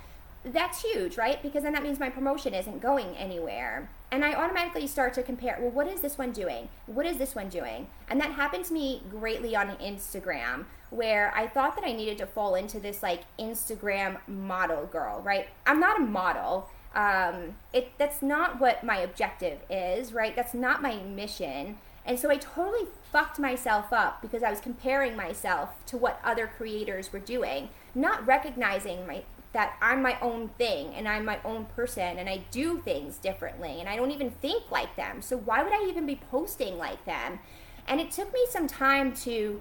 that's 0.45 0.83
huge, 0.83 1.19
right? 1.19 1.43
Because 1.43 1.65
then 1.65 1.73
that 1.73 1.83
means 1.83 1.99
my 1.99 2.11
promotion 2.11 2.55
isn't 2.55 2.81
going 2.81 3.17
anywhere. 3.17 3.91
And 4.13 4.27
I 4.27 4.35
automatically 4.35 4.87
start 4.87 5.15
to 5.15 5.23
compare, 5.23 5.57
well, 5.59 5.71
what 5.71 5.89
is 5.89 6.03
this 6.03 6.19
one 6.19 6.33
doing? 6.33 6.69
What 6.85 7.07
is 7.07 7.17
this 7.17 7.35
one 7.35 7.49
doing? 7.49 7.87
And 8.11 8.21
that 8.21 8.33
happened 8.33 8.67
to 8.67 8.75
me 8.75 9.01
greatly 9.09 9.57
on 9.57 9.71
Instagram, 9.77 10.67
where 10.91 11.33
I 11.35 11.47
thought 11.47 11.75
that 11.77 11.85
I 11.85 11.93
needed 11.93 12.19
to 12.19 12.27
fall 12.27 12.55
into 12.55 12.79
this 12.79 13.03
like 13.03 13.23
Instagram 13.39 14.19
model 14.29 14.85
girl, 14.85 15.23
right? 15.23 15.49
I'm 15.67 15.81
not 15.81 15.99
a 15.99 16.05
model. 16.05 16.69
Um, 16.95 17.57
it 17.73 17.93
that's 17.97 18.21
not 18.21 18.61
what 18.61 18.85
my 18.85 18.99
objective 18.99 19.61
is, 19.71 20.13
right? 20.13 20.37
That's 20.37 20.53
not 20.53 20.83
my 20.83 20.97
mission. 20.97 21.79
And 22.05 22.19
so 22.19 22.29
I 22.29 22.37
totally 22.37 22.89
fucked 23.11 23.39
myself 23.39 23.95
up 23.95 24.21
because 24.21 24.43
I 24.43 24.51
was 24.51 24.61
comparing 24.61 25.17
myself 25.17 25.71
to 25.87 25.97
what 25.97 26.21
other 26.23 26.47
creators 26.47 27.15
were 27.15 27.19
doing, 27.19 27.71
not 27.95 28.27
recognizing 28.27 29.07
my 29.07 29.23
that 29.53 29.77
I'm 29.83 30.03
my 30.03 30.19
own 30.21 30.49
thing 30.59 30.95
and 30.95 31.07
I'm 31.07 31.25
my 31.25 31.39
own 31.45 31.67
person 31.67 32.19
and 32.19 32.29
I 32.29 32.45
do 32.51 32.79
things 32.79 33.19
differently 33.19 33.81
and 33.81 33.89
I 33.89 33.97
don't 33.97 34.11
even 34.11 34.31
think 34.31 34.71
like 34.71 34.97
them. 34.97 35.21
So 35.21 35.37
why 35.37 35.63
would 35.63 35.73
I 35.73 35.87
even 35.89 36.07
be 36.07 36.21
posting 36.31 36.79
like 36.79 37.05
them? 37.05 37.39
And 37.87 38.01
it 38.01 38.11
took 38.11 38.33
me 38.33 38.41
some 38.49 38.67
time 38.67 39.13
to 39.17 39.61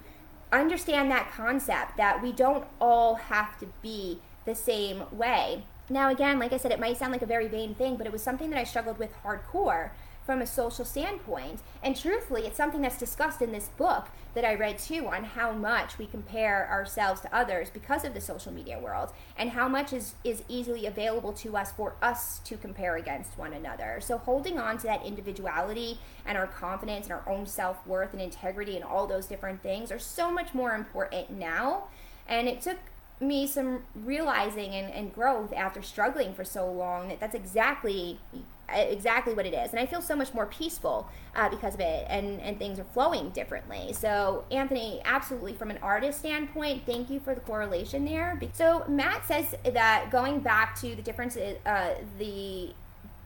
understand 0.52 1.12
that 1.12 1.32
concept 1.32 1.98
that 1.98 2.22
we 2.22 2.32
don't 2.32 2.66
all 2.80 3.16
have 3.16 3.58
to 3.60 3.68
be 3.82 4.20
the 4.46 4.56
same 4.56 5.04
way. 5.12 5.64
Now, 5.90 6.10
again, 6.10 6.40
like 6.40 6.54
I 6.54 6.58
said, 6.58 6.72
it 6.72 6.80
might 6.80 6.98
sound 6.98 7.12
like 7.12 7.22
a 7.22 7.28
very 7.28 7.48
vain 7.48 7.76
thing, 7.76 7.98
but 7.98 8.08
it 8.08 8.14
was 8.14 8.24
something 8.24 8.50
that 8.50 8.60
I 8.60 8.64
struggled 8.64 8.98
with 8.98 9.12
hardcore 9.24 9.92
from 10.26 10.42
a 10.42 10.48
social 10.48 10.86
standpoint. 10.86 11.62
And 11.84 11.96
truthfully, 11.96 12.44
it's 12.44 12.58
something 12.58 12.82
that's 12.82 12.98
discussed 12.98 13.42
in 13.42 13.52
this 13.52 13.70
book 13.70 14.08
that 14.34 14.46
I 14.46 14.56
read 14.56 14.80
too 14.80 15.08
on 15.08 15.24
how 15.26 15.52
much 15.52 15.98
we 15.98 16.06
compare 16.06 16.70
ourselves 16.70 17.22
to 17.22 17.36
others 17.36 17.70
because 17.70 18.06
of 18.06 18.14
the 18.14 18.22
social 18.22 18.54
media 18.54 18.80
world 18.80 19.10
and 19.38 19.50
how 19.50 19.68
much 19.68 19.92
is, 19.92 20.16
is 20.24 20.44
easily 20.48 20.86
available 20.86 21.34
to 21.34 21.58
us 21.58 21.72
for 21.72 21.96
us 22.02 22.40
to 22.46 22.56
compare 22.56 22.96
against 22.96 23.38
one 23.38 23.54
another. 23.54 24.00
So 24.02 24.18
holding 24.18 24.58
on 24.58 24.78
to 24.78 24.84
that 24.88 25.06
individuality 25.06 26.00
and 26.26 26.38
our 26.38 26.48
confidence 26.48 27.08
and 27.08 27.14
our 27.14 27.28
own 27.28 27.46
self 27.46 27.86
worth 27.86 28.14
and 28.14 28.22
integrity 28.22 28.76
and 28.76 28.86
all 28.86 29.08
those 29.08 29.26
different 29.26 29.62
things 29.62 29.92
are 29.92 30.00
so 30.00 30.32
much 30.32 30.54
more 30.54 30.76
important 30.76 31.32
now. 31.32 31.86
And 32.28 32.48
it 32.48 32.62
took 32.62 32.78
me 33.20 33.46
some 33.46 33.84
realizing 33.94 34.74
and, 34.74 34.92
and 34.94 35.14
growth 35.14 35.54
after 35.54 35.82
struggling 35.82 36.34
for 36.34 36.44
so 36.44 36.72
long 36.72 37.10
that 37.10 37.20
that's 37.20 37.36
exactly 37.36 38.20
exactly 38.74 39.34
what 39.34 39.46
it 39.46 39.54
is. 39.54 39.72
And 39.72 39.80
i 39.80 39.86
feel 39.86 40.02
so 40.02 40.16
much 40.16 40.34
more 40.34 40.46
peaceful 40.46 41.08
uh, 41.36 41.50
because 41.50 41.74
of 41.74 41.80
it. 41.80 42.06
And 42.10 42.40
and 42.42 42.58
things 42.58 42.80
are 42.80 42.86
flowing 42.86 43.30
differently. 43.30 43.94
So 43.94 44.46
anthony 44.52 45.02
absolutely 45.06 45.54
from 45.54 45.72
an 45.72 45.80
artist 45.82 46.20
standpoint 46.20 46.84
thank 46.86 47.10
you 47.10 47.20
for 47.20 47.34
the 47.36 47.42
correlation 47.42 48.06
there. 48.06 48.40
So 48.54 48.86
matt 48.88 49.26
says 49.26 49.56
that 49.66 50.10
going 50.12 50.40
back 50.40 50.80
to 50.82 50.96
the 50.96 51.02
differences 51.02 51.58
uh, 51.66 51.96
the 52.18 52.74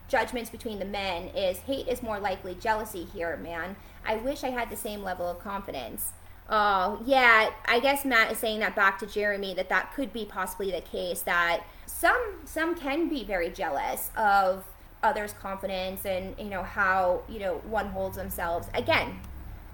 judgments 0.08 0.50
between 0.50 0.78
the 0.78 0.84
men 0.84 1.28
is 1.28 1.58
hate 1.58 1.88
is 1.88 2.02
more 2.02 2.18
likely 2.20 2.54
jealousy 2.54 3.04
here 3.04 3.36
man. 3.36 3.76
I 4.04 4.16
wish 4.16 4.44
i 4.44 4.50
had 4.50 4.70
the 4.70 4.76
same 4.76 5.02
level 5.02 5.28
of 5.28 5.40
confidence. 5.40 6.12
Oh, 6.48 7.02
yeah. 7.04 7.50
I 7.66 7.80
guess 7.80 8.04
Matt 8.04 8.30
is 8.30 8.38
saying 8.38 8.60
that 8.60 8.76
back 8.76 8.98
to 9.00 9.06
Jeremy 9.06 9.54
that 9.54 9.68
that 9.68 9.92
could 9.94 10.12
be 10.12 10.24
possibly 10.24 10.70
the 10.70 10.80
case 10.80 11.22
that 11.22 11.64
some 11.86 12.40
some 12.44 12.76
can 12.76 13.08
be 13.08 13.24
very 13.24 13.50
jealous 13.50 14.10
of 14.16 14.64
others' 15.06 15.32
confidence 15.32 16.04
and 16.04 16.34
you 16.38 16.50
know 16.50 16.62
how 16.62 17.22
you 17.28 17.38
know 17.38 17.54
one 17.68 17.88
holds 17.88 18.16
themselves. 18.16 18.68
Again, 18.74 19.20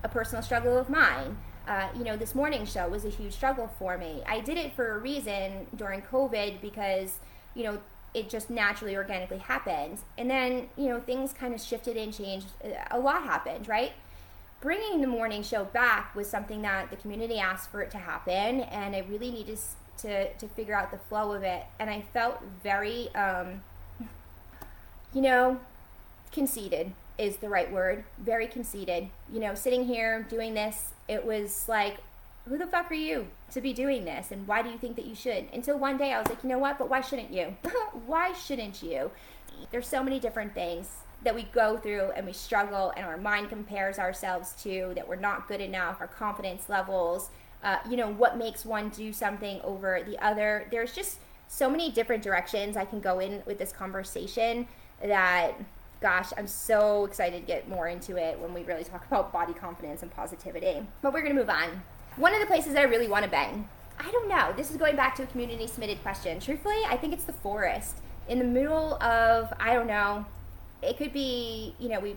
a 0.04 0.08
personal 0.08 0.42
struggle 0.42 0.76
of 0.78 0.88
mine. 0.88 1.38
Uh, 1.66 1.88
you 1.96 2.02
know, 2.02 2.16
this 2.16 2.34
morning 2.34 2.66
show 2.66 2.88
was 2.88 3.04
a 3.04 3.08
huge 3.08 3.32
struggle 3.32 3.72
for 3.78 3.96
me. 3.96 4.20
I 4.26 4.40
did 4.40 4.58
it 4.58 4.74
for 4.74 4.96
a 4.96 4.98
reason 4.98 5.66
during 5.76 6.02
COVID 6.02 6.60
because 6.60 7.18
you 7.54 7.64
know 7.64 7.80
it 8.14 8.28
just 8.28 8.50
naturally 8.50 8.94
organically 8.94 9.38
happened, 9.38 9.98
and 10.18 10.28
then 10.30 10.68
you 10.76 10.88
know 10.88 11.00
things 11.00 11.32
kind 11.32 11.54
of 11.54 11.60
shifted 11.60 11.96
and 11.96 12.12
changed. 12.12 12.48
A 12.90 12.98
lot 12.98 13.22
happened, 13.22 13.68
right? 13.68 13.92
Bringing 14.60 15.00
the 15.00 15.08
morning 15.08 15.42
show 15.42 15.64
back 15.64 16.14
was 16.14 16.28
something 16.28 16.62
that 16.62 16.90
the 16.90 16.96
community 16.96 17.38
asked 17.38 17.70
for 17.70 17.80
it 17.80 17.90
to 17.92 17.98
happen, 17.98 18.60
and 18.60 18.94
I 18.94 19.04
really 19.08 19.30
needed 19.30 19.58
to 19.98 20.32
to 20.34 20.48
figure 20.48 20.74
out 20.74 20.90
the 20.90 20.98
flow 20.98 21.32
of 21.32 21.42
it. 21.42 21.64
And 21.78 21.88
I 21.88 22.02
felt 22.12 22.40
very 22.62 23.14
um, 23.14 23.62
you 25.12 25.20
know, 25.20 25.60
conceited 26.32 26.92
is 27.18 27.36
the 27.36 27.48
right 27.48 27.70
word. 27.70 28.04
Very 28.18 28.46
conceited. 28.46 29.08
You 29.32 29.40
know, 29.40 29.54
sitting 29.54 29.86
here 29.86 30.22
doing 30.28 30.54
this, 30.54 30.90
it 31.08 31.24
was 31.24 31.68
like, 31.68 31.98
who 32.48 32.58
the 32.58 32.66
fuck 32.66 32.90
are 32.90 32.94
you 32.94 33.28
to 33.52 33.60
be 33.60 33.72
doing 33.72 34.04
this? 34.04 34.30
And 34.30 34.48
why 34.48 34.62
do 34.62 34.70
you 34.70 34.78
think 34.78 34.96
that 34.96 35.06
you 35.06 35.14
should? 35.14 35.46
Until 35.52 35.78
one 35.78 35.96
day 35.96 36.12
I 36.12 36.18
was 36.18 36.28
like, 36.28 36.42
you 36.42 36.48
know 36.48 36.58
what? 36.58 36.78
But 36.78 36.90
why 36.90 37.00
shouldn't 37.00 37.32
you? 37.32 37.56
why 38.06 38.32
shouldn't 38.32 38.82
you? 38.82 39.10
There's 39.70 39.86
so 39.86 40.02
many 40.02 40.18
different 40.18 40.54
things 40.54 40.88
that 41.22 41.34
we 41.34 41.44
go 41.44 41.76
through 41.76 42.10
and 42.16 42.26
we 42.26 42.32
struggle 42.32 42.92
and 42.96 43.06
our 43.06 43.16
mind 43.16 43.48
compares 43.48 43.98
ourselves 43.98 44.54
to 44.64 44.92
that 44.96 45.06
we're 45.06 45.14
not 45.14 45.46
good 45.46 45.60
enough, 45.60 46.00
our 46.00 46.08
confidence 46.08 46.68
levels, 46.68 47.30
uh, 47.62 47.76
you 47.88 47.96
know, 47.96 48.08
what 48.08 48.36
makes 48.36 48.64
one 48.64 48.88
do 48.88 49.12
something 49.12 49.60
over 49.62 50.02
the 50.04 50.18
other. 50.24 50.66
There's 50.72 50.92
just 50.92 51.18
so 51.46 51.70
many 51.70 51.92
different 51.92 52.24
directions 52.24 52.76
I 52.76 52.84
can 52.84 52.98
go 52.98 53.20
in 53.20 53.42
with 53.46 53.58
this 53.58 53.70
conversation 53.70 54.66
that 55.02 55.54
gosh, 56.02 56.30
I'm 56.36 56.48
so 56.48 57.04
excited 57.04 57.40
to 57.40 57.46
get 57.46 57.68
more 57.68 57.86
into 57.86 58.16
it 58.16 58.38
when 58.40 58.52
we 58.52 58.64
really 58.64 58.84
talk 58.84 59.06
about 59.10 59.32
body 59.32 59.54
confidence 59.54 60.02
and 60.02 60.10
positivity. 60.10 60.84
But 61.00 61.12
we're 61.12 61.22
gonna 61.22 61.34
move 61.34 61.48
on. 61.48 61.82
One 62.16 62.34
of 62.34 62.40
the 62.40 62.46
places 62.46 62.74
that 62.74 62.80
I 62.80 62.84
really 62.84 63.08
wanna 63.08 63.28
bang, 63.28 63.68
I 63.98 64.10
don't 64.10 64.28
know, 64.28 64.52
this 64.56 64.70
is 64.70 64.76
going 64.76 64.96
back 64.96 65.14
to 65.16 65.22
a 65.22 65.26
community 65.26 65.66
submitted 65.66 66.02
question. 66.02 66.40
Truthfully, 66.40 66.82
I 66.88 66.96
think 66.96 67.14
it's 67.14 67.24
the 67.24 67.32
forest. 67.32 67.98
In 68.28 68.38
the 68.38 68.44
middle 68.44 68.94
of, 69.02 69.52
I 69.58 69.74
don't 69.74 69.86
know, 69.86 70.26
it 70.82 70.96
could 70.96 71.12
be, 71.12 71.74
you 71.78 71.88
know, 71.88 72.00
we 72.00 72.16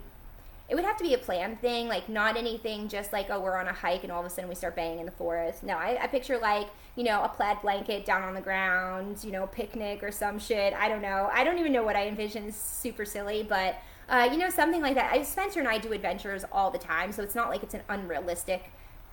it 0.67 0.73
would 0.73 0.83
have 0.83 0.97
to 0.97 1.03
be 1.03 1.13
a 1.13 1.17
planned 1.19 1.61
thing, 1.61 1.87
like 1.87 2.09
not 2.09 2.37
anything 2.37 2.87
just 2.87 3.13
like, 3.13 3.27
oh, 3.29 3.39
we're 3.39 3.55
on 3.55 3.67
a 3.67 3.73
hike 3.73 4.01
and 4.01 4.11
all 4.11 4.21
of 4.21 4.25
a 4.25 4.29
sudden 4.31 4.49
we 4.49 4.55
start 4.55 4.75
banging 4.75 4.99
in 4.99 5.05
the 5.05 5.11
forest. 5.11 5.61
No, 5.61 5.75
I, 5.75 5.99
I 6.01 6.07
picture 6.07 6.39
like, 6.39 6.67
you 6.95 7.03
know, 7.03 7.23
a 7.23 7.29
plaid 7.29 7.61
blanket 7.61 8.05
down 8.05 8.23
on 8.23 8.33
the 8.33 8.41
ground, 8.41 9.23
you 9.23 9.31
know, 9.31 9.47
picnic 9.47 10.01
or 10.01 10.11
some 10.11 10.39
shit. 10.39 10.73
I 10.73 10.87
don't 10.87 11.01
know. 11.01 11.29
I 11.31 11.43
don't 11.43 11.59
even 11.59 11.71
know 11.71 11.83
what 11.83 11.95
I 11.95 12.07
envision. 12.07 12.45
It's 12.45 12.57
super 12.57 13.05
silly, 13.05 13.43
but, 13.43 13.77
uh, 14.07 14.29
you 14.31 14.37
know, 14.37 14.49
something 14.49 14.81
like 14.81 14.95
that. 14.95 15.11
I, 15.11 15.23
Spencer 15.23 15.59
and 15.59 15.67
I 15.67 15.77
do 15.77 15.91
adventures 15.91 16.45
all 16.51 16.71
the 16.71 16.77
time, 16.77 17.11
so 17.11 17.21
it's 17.21 17.35
not 17.35 17.49
like 17.49 17.63
it's 17.63 17.73
an 17.73 17.81
unrealistic 17.89 18.71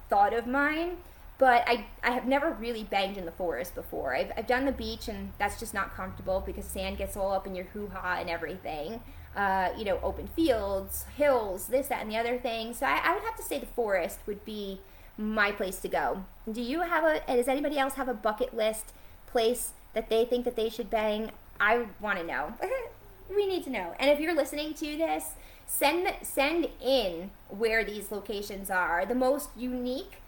thought 0.08 0.32
of 0.32 0.46
mine. 0.46 0.98
But 1.38 1.64
I, 1.66 1.86
I 2.04 2.12
have 2.12 2.26
never 2.26 2.52
really 2.52 2.84
banged 2.84 3.16
in 3.16 3.24
the 3.24 3.32
forest 3.32 3.74
before. 3.74 4.14
I've, 4.14 4.30
I've 4.36 4.46
done 4.46 4.64
the 4.64 4.72
beach, 4.72 5.08
and 5.08 5.32
that's 5.38 5.58
just 5.58 5.74
not 5.74 5.92
comfortable 5.96 6.40
because 6.44 6.66
sand 6.66 6.98
gets 6.98 7.16
all 7.16 7.32
up 7.32 7.48
in 7.48 7.56
your 7.56 7.64
hoo 7.66 7.90
ha 7.92 8.18
and 8.20 8.30
everything 8.30 9.00
uh, 9.36 9.70
you 9.76 9.84
know, 9.84 9.98
open 10.02 10.26
fields, 10.28 11.06
hills, 11.16 11.66
this, 11.66 11.88
that, 11.88 12.02
and 12.02 12.10
the 12.10 12.16
other 12.16 12.38
thing. 12.38 12.74
So 12.74 12.86
I, 12.86 13.00
I, 13.02 13.14
would 13.14 13.22
have 13.22 13.36
to 13.36 13.42
say 13.42 13.58
the 13.58 13.66
forest 13.66 14.18
would 14.26 14.44
be 14.44 14.80
my 15.16 15.52
place 15.52 15.78
to 15.80 15.88
go. 15.88 16.24
Do 16.50 16.60
you 16.60 16.82
have 16.82 17.04
a? 17.04 17.20
Does 17.26 17.48
anybody 17.48 17.78
else 17.78 17.94
have 17.94 18.08
a 18.08 18.14
bucket 18.14 18.54
list 18.54 18.92
place 19.26 19.70
that 19.94 20.08
they 20.08 20.24
think 20.24 20.44
that 20.44 20.56
they 20.56 20.68
should 20.68 20.90
bang? 20.90 21.30
I 21.60 21.86
want 22.00 22.18
to 22.18 22.24
know. 22.24 22.54
we 23.34 23.46
need 23.46 23.64
to 23.64 23.70
know. 23.70 23.94
And 23.98 24.10
if 24.10 24.20
you're 24.20 24.34
listening 24.34 24.74
to 24.74 24.96
this, 24.96 25.32
send 25.66 26.12
send 26.22 26.68
in 26.80 27.30
where 27.48 27.84
these 27.84 28.10
locations 28.10 28.70
are. 28.70 29.06
The 29.06 29.14
most 29.14 29.50
unique 29.56 30.22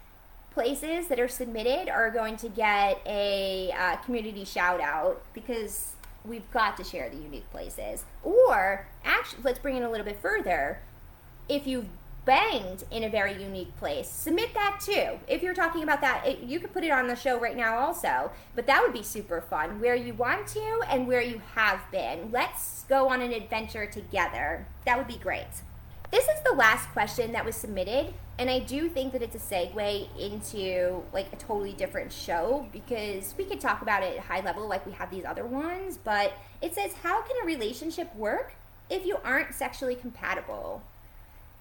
places 0.51 1.07
that 1.07 1.19
are 1.19 1.27
submitted 1.27 1.89
are 1.89 2.09
going 2.09 2.37
to 2.37 2.47
get 2.47 3.01
a 3.05 3.71
uh, 3.77 3.97
community 3.97 4.45
shout 4.45 4.79
out 4.79 5.21
because 5.33 5.93
we've 6.23 6.49
got 6.51 6.77
to 6.77 6.83
share 6.83 7.09
the 7.09 7.17
unique 7.17 7.49
places. 7.51 8.05
Or 8.23 8.87
actually, 9.03 9.43
let's 9.43 9.59
bring 9.59 9.75
it 9.75 9.83
a 9.83 9.89
little 9.89 10.05
bit 10.05 10.19
further. 10.19 10.79
If 11.49 11.67
you've 11.67 11.87
banged 12.25 12.83
in 12.91 13.03
a 13.03 13.09
very 13.09 13.41
unique 13.41 13.75
place, 13.77 14.09
submit 14.09 14.53
that 14.53 14.79
too. 14.83 15.19
If 15.27 15.41
you're 15.41 15.53
talking 15.53 15.83
about 15.83 16.01
that, 16.01 16.25
it, 16.25 16.39
you 16.39 16.59
could 16.59 16.73
put 16.73 16.83
it 16.83 16.91
on 16.91 17.07
the 17.07 17.15
show 17.15 17.39
right 17.39 17.55
now 17.55 17.77
also. 17.77 18.31
But 18.55 18.67
that 18.67 18.81
would 18.81 18.93
be 18.93 19.03
super 19.03 19.41
fun. 19.41 19.79
Where 19.79 19.95
you 19.95 20.13
want 20.13 20.47
to 20.47 20.81
and 20.89 21.07
where 21.07 21.21
you 21.21 21.41
have 21.53 21.79
been. 21.91 22.31
Let's 22.31 22.83
go 22.89 23.09
on 23.09 23.21
an 23.21 23.31
adventure 23.31 23.85
together. 23.85 24.65
That 24.85 24.97
would 24.97 25.07
be 25.07 25.17
great. 25.17 25.45
This 26.11 26.25
is 26.25 26.41
the 26.45 26.53
last 26.53 26.87
question 26.89 27.31
that 27.33 27.43
was 27.43 27.55
submitted, 27.55 28.13
and 28.37 28.49
I 28.49 28.59
do 28.59 28.87
think 28.87 29.11
that 29.13 29.21
it's 29.21 29.35
a 29.35 29.39
segue 29.39 30.07
into 30.17 31.03
like 31.11 31.33
a 31.33 31.35
totally 31.35 31.73
different 31.73 32.13
show 32.13 32.67
because 32.71 33.33
we 33.37 33.43
could 33.43 33.59
talk 33.59 33.81
about 33.81 34.03
it 34.03 34.17
at 34.17 34.23
high 34.23 34.41
level 34.41 34.67
like 34.67 34.85
we 34.85 34.91
have 34.93 35.09
these 35.09 35.25
other 35.25 35.45
ones, 35.45 35.97
but 35.97 36.33
it 36.61 36.73
says 36.75 36.93
how 37.03 37.21
can 37.23 37.35
a 37.41 37.45
relationship 37.45 38.15
work 38.15 38.53
if 38.89 39.05
you 39.05 39.17
aren't 39.23 39.53
sexually 39.55 39.95
compatible? 39.95 40.83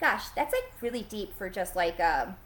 Gosh, 0.01 0.29
that's 0.31 0.53
like 0.53 0.65
really 0.81 1.03
deep 1.03 1.37
for 1.37 1.49
just 1.49 1.77
like 1.77 1.99
um, 2.01 2.37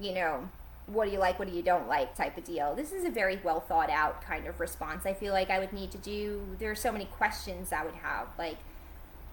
you 0.00 0.12
know, 0.12 0.48
what 0.86 1.06
do 1.06 1.12
you 1.12 1.18
like, 1.18 1.38
what 1.38 1.48
do 1.48 1.54
you 1.54 1.62
don't 1.62 1.88
like 1.88 2.16
type 2.16 2.36
of 2.36 2.44
deal. 2.44 2.74
This 2.74 2.92
is 2.92 3.04
a 3.04 3.10
very 3.10 3.38
well 3.42 3.60
thought 3.60 3.90
out 3.90 4.22
kind 4.22 4.46
of 4.46 4.60
response. 4.60 5.06
I 5.06 5.14
feel 5.14 5.32
like 5.32 5.50
I 5.50 5.58
would 5.58 5.72
need 5.72 5.90
to 5.92 5.98
do 5.98 6.40
there 6.58 6.70
are 6.70 6.76
so 6.76 6.92
many 6.92 7.04
questions 7.04 7.72
I 7.72 7.84
would 7.84 7.94
have 7.94 8.28
like 8.38 8.56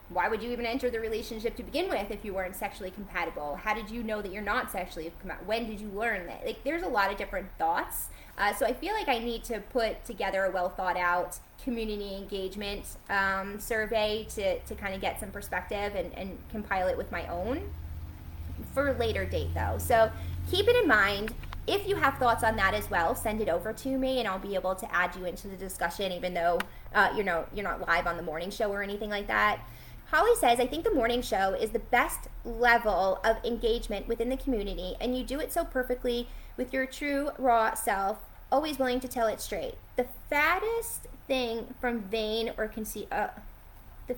why 0.09 0.29
would 0.29 0.41
you 0.41 0.51
even 0.51 0.65
enter 0.65 0.89
the 0.89 0.99
relationship 0.99 1.55
to 1.57 1.63
begin 1.63 1.89
with 1.89 2.11
if 2.11 2.23
you 2.23 2.33
weren't 2.33 2.55
sexually 2.55 2.91
compatible? 2.91 3.59
How 3.61 3.73
did 3.73 3.89
you 3.89 4.03
know 4.03 4.21
that 4.21 4.31
you're 4.31 4.41
not 4.41 4.71
sexually 4.71 5.11
compatible? 5.19 5.47
When 5.47 5.67
did 5.67 5.81
you 5.81 5.89
learn 5.89 6.27
that? 6.27 6.45
Like, 6.45 6.63
there's 6.63 6.83
a 6.83 6.87
lot 6.87 7.11
of 7.11 7.17
different 7.17 7.49
thoughts. 7.57 8.07
Uh, 8.37 8.53
so 8.53 8.65
I 8.65 8.73
feel 8.73 8.93
like 8.93 9.07
I 9.07 9.17
need 9.19 9.43
to 9.45 9.59
put 9.59 10.05
together 10.05 10.45
a 10.45 10.51
well 10.51 10.69
thought 10.69 10.97
out 10.97 11.39
community 11.63 12.15
engagement 12.15 12.85
um, 13.09 13.59
survey 13.59 14.25
to, 14.35 14.59
to 14.59 14.75
kind 14.75 14.93
of 14.93 15.01
get 15.01 15.19
some 15.19 15.31
perspective 15.31 15.95
and, 15.95 16.13
and 16.13 16.37
compile 16.51 16.87
it 16.87 16.97
with 16.97 17.11
my 17.11 17.27
own 17.27 17.61
for 18.73 18.93
later 18.93 19.25
date 19.25 19.53
though. 19.53 19.77
So 19.79 20.11
keep 20.49 20.67
it 20.67 20.75
in 20.75 20.87
mind. 20.87 21.33
If 21.65 21.87
you 21.87 21.97
have 21.97 22.17
thoughts 22.17 22.43
on 22.43 22.55
that 22.55 22.73
as 22.73 22.89
well, 22.89 23.13
send 23.13 23.41
it 23.41 23.49
over 23.49 23.73
to 23.73 23.97
me 23.97 24.19
and 24.19 24.27
I'll 24.27 24.39
be 24.39 24.55
able 24.55 24.75
to 24.75 24.95
add 24.95 25.15
you 25.15 25.25
into 25.25 25.47
the 25.47 25.57
discussion 25.57 26.11
even 26.11 26.33
though 26.33 26.59
uh, 26.93 27.13
you 27.17 27.23
know 27.23 27.45
you're 27.53 27.65
not 27.65 27.85
live 27.87 28.07
on 28.07 28.17
the 28.17 28.23
morning 28.23 28.51
show 28.51 28.71
or 28.71 28.81
anything 28.81 29.09
like 29.09 29.27
that 29.27 29.59
Holly 30.11 30.35
says, 30.39 30.61
I 30.61 30.67
think 30.67 30.85
the 30.85 30.93
morning 30.93 31.21
show 31.21 31.53
is 31.53 31.71
the 31.71 31.79
best 31.79 32.29
level 32.45 33.19
of 33.25 33.43
engagement 33.43 34.07
within 34.07 34.29
the 34.29 34.37
community, 34.37 34.95
and 35.01 35.17
you 35.17 35.23
do 35.25 35.37
it 35.41 35.51
so 35.51 35.65
perfectly 35.65 36.29
with 36.55 36.71
your 36.71 36.85
true, 36.85 37.31
raw 37.37 37.73
self, 37.73 38.17
always 38.51 38.79
willing 38.79 38.99
to 39.01 39.07
tell 39.07 39.27
it 39.27 39.41
straight. 39.41 39.75
The 39.95 40.05
fattest 40.29 41.07
thing 41.27 41.73
from 41.79 42.01
vain 42.01 42.51
or 42.57 42.67
conceit. 42.67 43.07
Uh, 43.11 43.27
the, 44.07 44.15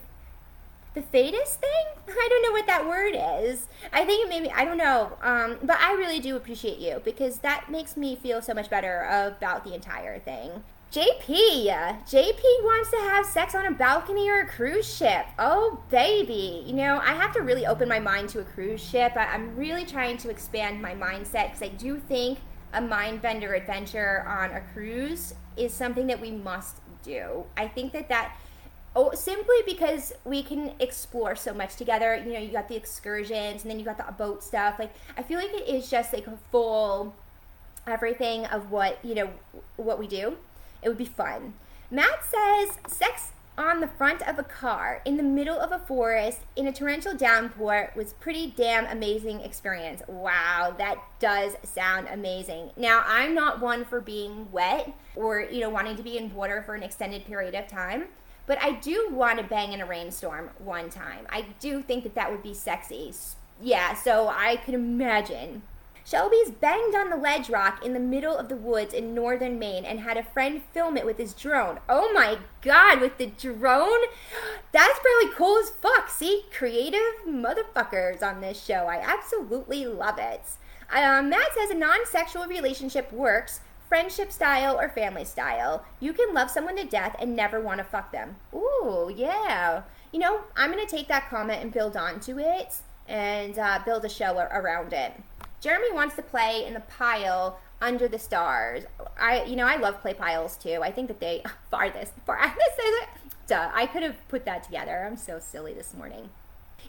the 0.94 1.02
fattest 1.02 1.60
thing? 1.60 1.86
I 2.08 2.28
don't 2.30 2.44
know 2.44 2.52
what 2.52 2.68
that 2.68 2.88
word 2.88 3.16
is. 3.44 3.68
I 3.92 4.06
think 4.06 4.30
maybe, 4.30 4.50
I 4.52 4.66
don't 4.66 4.78
know. 4.78 5.18
Um, 5.22 5.58
but 5.64 5.80
I 5.80 5.94
really 5.94 6.20
do 6.20 6.36
appreciate 6.36 6.80
you 6.80 7.02
because 7.04 7.40
that 7.40 7.70
makes 7.70 7.98
me 7.98 8.16
feel 8.16 8.42
so 8.42 8.54
much 8.54 8.70
better 8.70 9.04
about 9.10 9.64
the 9.64 9.74
entire 9.74 10.20
thing. 10.20 10.64
JP, 10.92 11.68
JP 11.68 12.42
wants 12.64 12.90
to 12.90 12.98
have 12.98 13.24
sex 13.24 13.54
on 13.54 13.68
a 13.68 13.72
balcony 13.72 14.28
or 14.28 14.40
a 14.40 14.48
cruise 14.48 14.92
ship. 14.92 15.24
Oh, 15.38 15.84
baby. 15.92 16.64
You 16.66 16.74
know, 16.74 16.98
I 16.98 17.14
have 17.14 17.32
to 17.34 17.42
really 17.42 17.68
open 17.68 17.88
my 17.88 18.00
mind 18.00 18.30
to 18.30 18.40
a 18.40 18.44
cruise 18.44 18.82
ship. 18.82 19.16
I, 19.16 19.36
am 19.36 19.56
really 19.56 19.86
trying 19.86 20.18
to 20.18 20.32
expand 20.32 20.82
my 20.82 20.96
mindset 20.96 21.52
because 21.52 21.62
I 21.62 21.68
do 21.68 22.00
think 22.00 22.40
a 22.74 22.82
mind 22.82 23.22
bender 23.22 23.54
adventure 23.54 24.26
on 24.28 24.52
a 24.52 24.62
cruise 24.74 25.34
is 25.58 25.74
something 25.74 26.08
that 26.08 26.22
we 26.22 26.32
must 26.32 26.78
do. 27.04 27.46
I 27.58 27.68
think 27.68 27.94
that 27.94 28.10
that. 28.10 28.36
Oh, 28.96 29.12
simply 29.14 29.58
because 29.68 30.14
we 30.26 30.42
can 30.42 30.74
explore 30.80 31.36
so 31.36 31.54
much 31.54 31.76
together. 31.76 32.16
You 32.16 32.34
know, 32.34 32.40
you 32.40 32.52
got 32.52 32.68
the 32.68 32.76
excursions 32.76 33.62
and 33.62 33.70
then 33.70 33.78
you 33.78 33.86
got 33.86 33.98
the 33.98 34.12
boat 34.12 34.44
stuff. 34.44 34.80
Like, 34.80 34.92
I 35.16 35.22
feel 35.22 35.38
like 35.38 35.54
it 35.54 35.68
is 35.68 35.92
just 35.92 36.12
like 36.12 36.26
a 36.26 36.38
full 36.52 37.14
everything 37.86 38.46
of 38.48 38.72
what, 38.72 38.98
you 39.04 39.14
know, 39.14 39.30
what 39.78 40.00
we 40.00 40.08
do 40.08 40.38
it 40.82 40.90
would 40.90 40.98
be 40.98 41.06
fun. 41.06 41.54
Matt 41.92 42.24
says 42.24 42.78
sex 42.88 43.32
on 43.60 43.82
the 43.82 43.88
front 43.88 44.26
of 44.26 44.40
a 44.40 44.44
car 44.44 45.02
in 45.04 45.18
the 45.18 45.24
middle 45.24 45.60
of 45.60 45.74
a 45.74 45.80
forest 45.80 46.40
in 46.56 46.66
a 46.66 46.72
torrential 46.72 47.14
downpour 47.14 47.92
was 47.94 48.14
pretty 48.14 48.54
damn 48.56 48.86
amazing 48.86 49.42
experience. 49.42 50.02
Wow, 50.08 50.74
that 50.78 50.98
does 51.20 51.58
sound 51.64 52.08
amazing. 52.10 52.70
Now, 52.78 53.04
I'm 53.06 53.36
not 53.36 53.60
one 53.60 53.84
for 53.84 54.00
being 54.00 54.50
wet 54.54 54.94
or, 55.14 55.42
you 55.42 55.60
know, 55.60 55.70
wanting 55.70 55.98
to 55.98 56.04
be 56.04 56.18
in 56.18 56.34
water 56.34 56.64
for 56.66 56.74
an 56.74 56.84
extended 56.84 57.26
period 57.26 57.54
of 57.54 57.68
time, 57.68 58.06
but 58.48 58.58
I 58.62 58.72
do 58.72 59.10
want 59.12 59.40
to 59.40 59.44
bang 59.44 59.74
in 59.74 59.82
a 59.82 59.86
rainstorm 59.86 60.52
one 60.60 60.90
time. 60.90 61.28
I 61.30 61.46
do 61.60 61.82
think 61.82 62.04
that 62.04 62.16
that 62.16 62.32
would 62.32 62.42
be 62.42 62.54
sexy. 62.54 63.14
Yeah, 63.62 63.94
so 63.94 64.30
I 64.30 64.56
could 64.56 64.74
imagine 64.74 65.64
Shelby's 66.10 66.50
banged 66.50 66.96
on 66.96 67.12
the 67.12 67.16
ledge 67.16 67.52
rock 67.52 67.86
in 67.86 67.94
the 67.94 68.00
middle 68.00 68.36
of 68.36 68.50
the 68.50 68.56
woods 68.56 68.96
in 68.96 69.14
northern 69.14 69.60
Maine 69.60 69.86
and 69.86 70.00
had 70.00 70.18
a 70.18 70.24
friend 70.24 70.64
film 70.74 70.98
it 70.98 71.06
with 71.06 71.20
his 71.20 71.36
drone. 71.36 71.80
Oh 71.88 72.12
my 72.14 72.40
god, 72.64 73.00
with 73.00 73.20
the 73.20 73.28
drone? 73.28 74.00
That's 74.72 75.00
probably 75.00 75.36
cool 75.36 75.60
as 75.60 75.70
fuck. 75.70 76.10
See, 76.10 76.46
creative 76.52 77.00
motherfuckers 77.28 78.24
on 78.24 78.42
this 78.42 78.64
show. 78.64 78.88
I 78.88 79.00
absolutely 79.00 79.86
love 79.86 80.18
it. 80.18 80.42
Um, 80.92 81.30
Matt 81.30 81.54
says 81.54 81.70
a 81.70 81.76
non 81.76 82.08
sexual 82.08 82.48
relationship 82.48 83.12
works 83.14 83.60
friendship 83.88 84.32
style 84.32 84.80
or 84.80 84.90
family 84.90 85.26
style. 85.26 85.86
You 86.00 86.14
can 86.14 86.34
love 86.34 86.50
someone 86.50 86.78
to 86.78 86.86
death 86.86 87.16
and 87.20 87.36
never 87.36 87.62
want 87.62 87.80
to 87.80 87.84
fuck 87.84 88.12
them. 88.12 88.38
Ooh, 88.52 89.14
yeah. 89.16 89.84
You 90.12 90.20
know, 90.20 90.42
I'm 90.56 90.72
going 90.72 90.84
to 90.84 90.90
take 90.90 91.08
that 91.10 91.30
comment 91.30 91.62
and 91.62 91.72
build 91.72 91.96
onto 91.96 92.40
it 92.40 92.78
and 93.08 93.60
uh, 93.60 93.80
build 93.86 94.06
a 94.06 94.10
show 94.10 94.38
around 94.38 94.94
it. 94.94 95.14
Jeremy 95.62 95.92
wants 95.92 96.16
to 96.16 96.22
play 96.22 96.66
in 96.66 96.74
the 96.74 96.80
pile 96.82 97.60
under 97.82 98.08
the 98.08 98.20
stars. 98.20 98.84
I, 99.20 99.44
you 99.44 99.56
know, 99.56 99.66
I 99.66 99.78
love 99.78 100.02
play 100.02 100.14
piles 100.14 100.58
too. 100.58 100.80
I 100.82 100.92
think 100.92 101.08
that 101.08 101.20
they 101.20 101.44
farthest, 101.72 102.14
farthest. 102.26 102.60
Duh, 103.48 103.70
I 103.74 103.88
could 103.88 104.04
have 104.04 104.28
put 104.28 104.46
that 104.46 104.64
together. 104.64 105.06
I'm 105.06 105.18
so 105.18 105.40
silly 105.40 105.74
this 105.74 105.94
morning. 105.94 106.30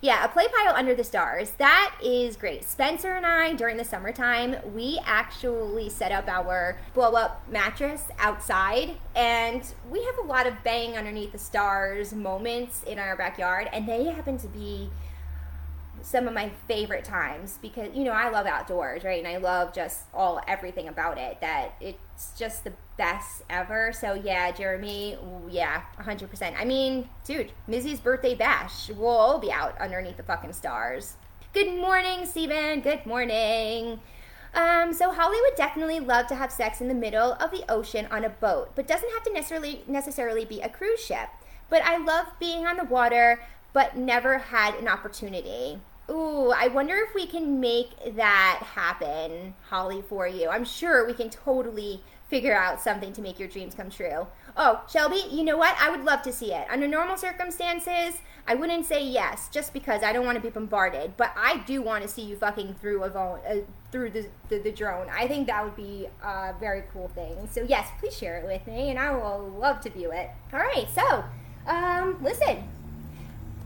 Yeah, 0.03 0.25
a 0.25 0.29
play 0.29 0.47
pile 0.49 0.75
under 0.75 0.95
the 0.95 1.05
stars. 1.05 1.51
That 1.59 1.95
is 2.03 2.37
great. 2.37 2.65
Spencer 2.65 3.13
and 3.13 3.27
I, 3.27 3.53
during 3.53 3.77
the 3.77 3.85
summertime, 3.85 4.57
we 4.75 4.99
actually 5.05 5.91
set 5.91 6.11
up 6.11 6.27
our 6.27 6.79
blow 6.95 7.13
up 7.13 7.47
mattress 7.51 8.05
outside, 8.19 8.97
and 9.15 9.63
we 9.91 10.03
have 10.05 10.17
a 10.19 10.27
lot 10.27 10.47
of 10.47 10.55
bang 10.65 10.97
underneath 10.97 11.33
the 11.33 11.39
stars 11.39 12.15
moments 12.15 12.83
in 12.85 12.99
our 12.99 13.15
backyard, 13.15 13.69
and 13.73 13.87
they 13.87 14.05
happen 14.05 14.39
to 14.39 14.49
be 14.49 14.89
some 16.03 16.29
of 16.29 16.35
my 16.35 16.51
favorite 16.69 17.05
times 17.05 17.59
because 17.61 17.95
you 17.95 18.05
know 18.05 18.13
I 18.13 18.31
love 18.31 18.47
outdoors, 18.47 19.05
right? 19.05 19.19
And 19.19 19.29
I 19.29 19.39
love 19.39 19.75
just 19.75 20.05
all 20.15 20.41
everything 20.47 20.89
about 20.89 21.19
it. 21.19 21.41
That 21.41 21.75
it's 21.81 22.33
just 22.39 22.65
the 22.65 22.73
best 22.97 23.43
ever. 23.49 23.93
So 23.93 24.15
yeah, 24.15 24.51
Jeremy, 24.51 25.19
yeah, 25.49 25.83
100%. 25.99 26.55
I 26.59 26.65
mean, 26.65 27.09
dude, 27.25 27.53
Mizzy's 27.67 28.01
birthday 28.01 28.35
bash. 28.35 28.91
We'll 28.91 29.09
all 29.09 29.39
be 29.39 29.53
out 29.53 29.79
underneath 29.79 30.17
the 30.17 30.23
fucking 30.23 30.53
stars. 30.53 31.17
Good 31.53 31.75
morning, 31.81 32.27
Steven. 32.27 32.81
Good 32.81 33.07
morning. 33.07 34.01
Um, 34.55 34.93
so 34.93 35.13
Holly 35.13 35.39
would 35.43 35.57
definitely 35.57 36.01
love 36.01 36.27
to 36.29 36.35
have 36.35 36.51
sex 36.51 36.81
in 36.81 36.89
the 36.89 36.95
middle 36.95 37.35
of 37.35 37.51
the 37.51 37.65
ocean 37.69 38.07
on 38.11 38.25
a 38.25 38.29
boat, 38.29 38.73
but 38.75 38.89
doesn't 38.89 39.11
have 39.13 39.23
to 39.25 39.33
necessarily 39.33 39.83
necessarily 39.87 40.45
be 40.45 40.61
a 40.61 40.69
cruise 40.69 41.01
ship. 41.01 41.29
But 41.69 41.83
I 41.83 41.99
love 41.99 42.27
being 42.41 42.67
on 42.67 42.77
the 42.77 42.85
water, 42.85 43.43
but 43.73 43.97
never 43.97 44.39
had 44.39 44.75
an 44.75 44.89
opportunity. 44.89 45.79
Ooh, 46.11 46.51
I 46.51 46.69
wonder 46.69 46.97
if 46.97 47.15
we 47.15 47.27
can 47.27 47.61
make 47.61 48.17
that 48.17 48.61
happen, 48.75 49.55
Holly, 49.69 50.03
for 50.03 50.27
you. 50.27 50.49
I'm 50.49 50.65
sure 50.65 51.07
we 51.07 51.13
can 51.15 51.31
totally 51.31 52.03
figure 52.29 52.55
out 52.55 52.81
something 52.81 53.13
to 53.13 53.23
make 53.23 53.39
your 53.39 53.49
dreams 53.49 53.75
come 53.75 53.91
true. 53.91 54.27
Oh, 54.57 54.85
Shelby, 54.89 55.23
you 55.31 55.45
know 55.45 55.57
what? 55.57 55.77
I 55.81 55.91
would 55.91 56.05
love 56.05 56.23
to 56.23 56.33
see 56.33 56.53
it. 56.53 56.67
Under 56.71 56.89
normal 56.89 57.17
circumstances, 57.17 58.21
I 58.47 58.55
wouldn't 58.55 58.87
say 58.87 59.05
yes, 59.05 59.49
just 59.53 59.73
because 59.73 60.03
I 60.03 60.13
don't 60.13 60.25
want 60.25 60.37
to 60.37 60.43
be 60.43 60.51
bombarded. 60.51 61.17
But 61.17 61.33
I 61.37 61.59
do 61.67 61.83
want 61.83 62.03
to 62.03 62.09
see 62.09 62.23
you 62.23 62.37
fucking 62.37 62.75
through 62.75 63.05
a 63.05 63.11
vo- 63.11 63.41
uh, 63.49 63.57
through 63.93 64.11
the, 64.11 64.27
the, 64.49 64.59
the 64.59 64.73
drone. 64.73 65.09
I 65.11 65.29
think 65.29 65.47
that 65.47 65.65
would 65.65 65.77
be 65.77 66.09
a 66.25 66.55
very 66.59 66.85
cool 66.93 67.09
thing. 67.09 67.49
So 67.53 67.63
yes, 67.63 67.89
please 68.01 68.17
share 68.17 68.39
it 68.39 68.47
with 68.47 68.67
me, 68.67 68.91
and 68.91 68.99
I 68.99 69.13
will 69.15 69.49
love 69.59 69.81
to 69.83 69.91
view 69.91 70.11
it. 70.13 70.31
All 70.53 70.61
right, 70.61 70.87
so 70.95 71.25
um, 71.67 72.23
listen, 72.23 72.65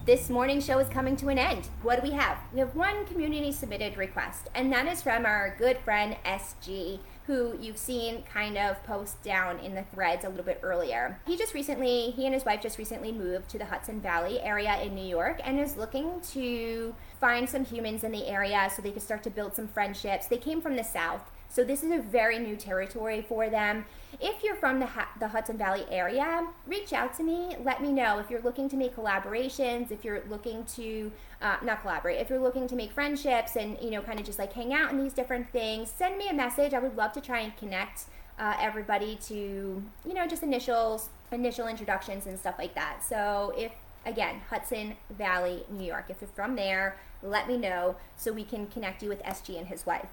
this 0.05 0.29
morning's 0.29 0.67
show 0.67 0.79
is 0.79 0.89
coming 0.91 1.17
to 1.17 1.29
an 1.29 1.39
end. 1.39 1.67
What 1.83 1.97
do 1.97 2.07
we 2.07 2.15
have? 2.15 2.37
We 2.53 2.59
have 2.59 2.77
one 2.77 3.07
community 3.07 3.53
submitted 3.53 3.97
request, 3.97 4.49
and 4.55 4.71
that 4.71 4.87
is 4.87 5.01
from 5.01 5.25
our 5.25 5.57
good 5.59 5.79
friend 5.79 6.17
SG, 6.27 6.99
who 7.27 7.57
you've 7.59 7.79
seen 7.79 8.23
kind 8.23 8.59
of 8.59 8.83
post 8.85 9.23
down 9.23 9.59
in 9.61 9.75
the 9.75 9.85
threads 9.95 10.27
a 10.27 10.29
little 10.29 10.45
bit 10.45 10.61
earlier. 10.63 11.19
He 11.27 11.39
just 11.39 11.55
recently, 11.55 12.11
he 12.11 12.27
and 12.27 12.35
his 12.35 12.45
wife 12.45 12.61
just 12.61 12.77
recently 12.77 13.13
moved 13.13 13.49
to 13.51 13.59
the 13.59 13.65
Hudson 13.65 13.99
Valley 14.03 14.43
area 14.43 14.79
in 14.83 14.95
New 14.95 15.07
York 15.07 15.41
and 15.43 15.59
is 15.59 15.79
looking 15.79 16.21
to 16.33 16.95
find 17.19 17.49
some 17.49 17.65
humans 17.65 18.05
in 18.05 18.13
the 18.13 18.27
area 18.27 18.71
so 18.77 18.83
they 18.83 18.91
could 18.91 19.01
start 19.01 19.23
to 19.23 19.31
build 19.31 19.55
some 19.57 19.69
friendships. 19.69 20.27
They 20.27 20.37
came 20.37 20.61
from 20.61 20.77
the 20.77 20.85
South 20.85 21.31
so 21.55 21.63
this 21.63 21.85
is 21.85 21.93
a 21.93 21.99
very 21.99 22.41
new 22.41 22.57
territory 22.57 23.25
for 23.29 23.49
them. 23.49 23.85
If 24.21 24.43
you're 24.43 24.57
from 24.57 24.81
the, 24.81 24.89
the 25.21 25.29
Hudson 25.29 25.57
Valley 25.57 25.87
area, 25.89 26.49
reach 26.67 26.93
out 26.93 27.15
to 27.15 27.23
me. 27.23 27.55
Let 27.63 27.81
me 27.81 27.93
know 27.93 28.19
if 28.19 28.29
you're 28.29 28.43
looking 28.43 28.69
to 28.71 28.77
make 28.77 28.97
collaborations, 28.97 29.93
if 29.93 30.05
you're 30.05 30.25
looking 30.29 30.65
to 30.77 31.13
uh, 31.41 31.59
not 31.63 31.83
collaborate, 31.83 32.21
if 32.21 32.29
you're 32.29 32.41
looking 32.41 32.67
to 32.67 32.75
make 32.75 32.91
friendships 32.91 33.55
and 33.55 33.79
you 33.81 33.93
know 33.93 34.03
kind 34.03 34.19
of 34.19 34.27
just 34.27 34.39
like 34.39 34.53
hang 34.53 34.75
out 34.75 34.91
in 34.91 35.01
these 35.01 35.13
different 35.13 35.49
things. 35.51 35.93
Send 35.97 36.19
me 36.19 36.29
a 36.29 36.35
message. 36.35 36.75
I 36.75 36.81
would 36.81 36.97
love 36.97 37.13
to 37.13 37.21
try 37.21 37.39
and 37.41 37.57
connect 37.57 38.07
uh, 38.37 38.57
everybody 38.59 39.17
to 39.27 39.81
you 40.05 40.15
know 40.15 40.27
just 40.27 40.43
initials, 40.43 41.09
initial 41.31 41.69
introductions 41.69 42.27
and 42.27 42.37
stuff 42.37 42.57
like 42.59 42.75
that. 42.75 43.05
So 43.09 43.55
if 43.57 43.71
again 44.05 44.41
Hudson 44.51 44.97
Valley, 45.09 45.63
New 45.71 45.87
York, 45.87 46.07
if 46.09 46.21
you're 46.21 46.29
from 46.35 46.57
there, 46.57 46.99
let 47.23 47.47
me 47.47 47.57
know 47.57 47.95
so 48.17 48.33
we 48.33 48.43
can 48.43 48.67
connect 48.67 49.05
you 49.05 49.09
with 49.09 49.23
SG 49.23 49.57
and 49.57 49.69
his 49.69 49.87
wife. 49.87 50.09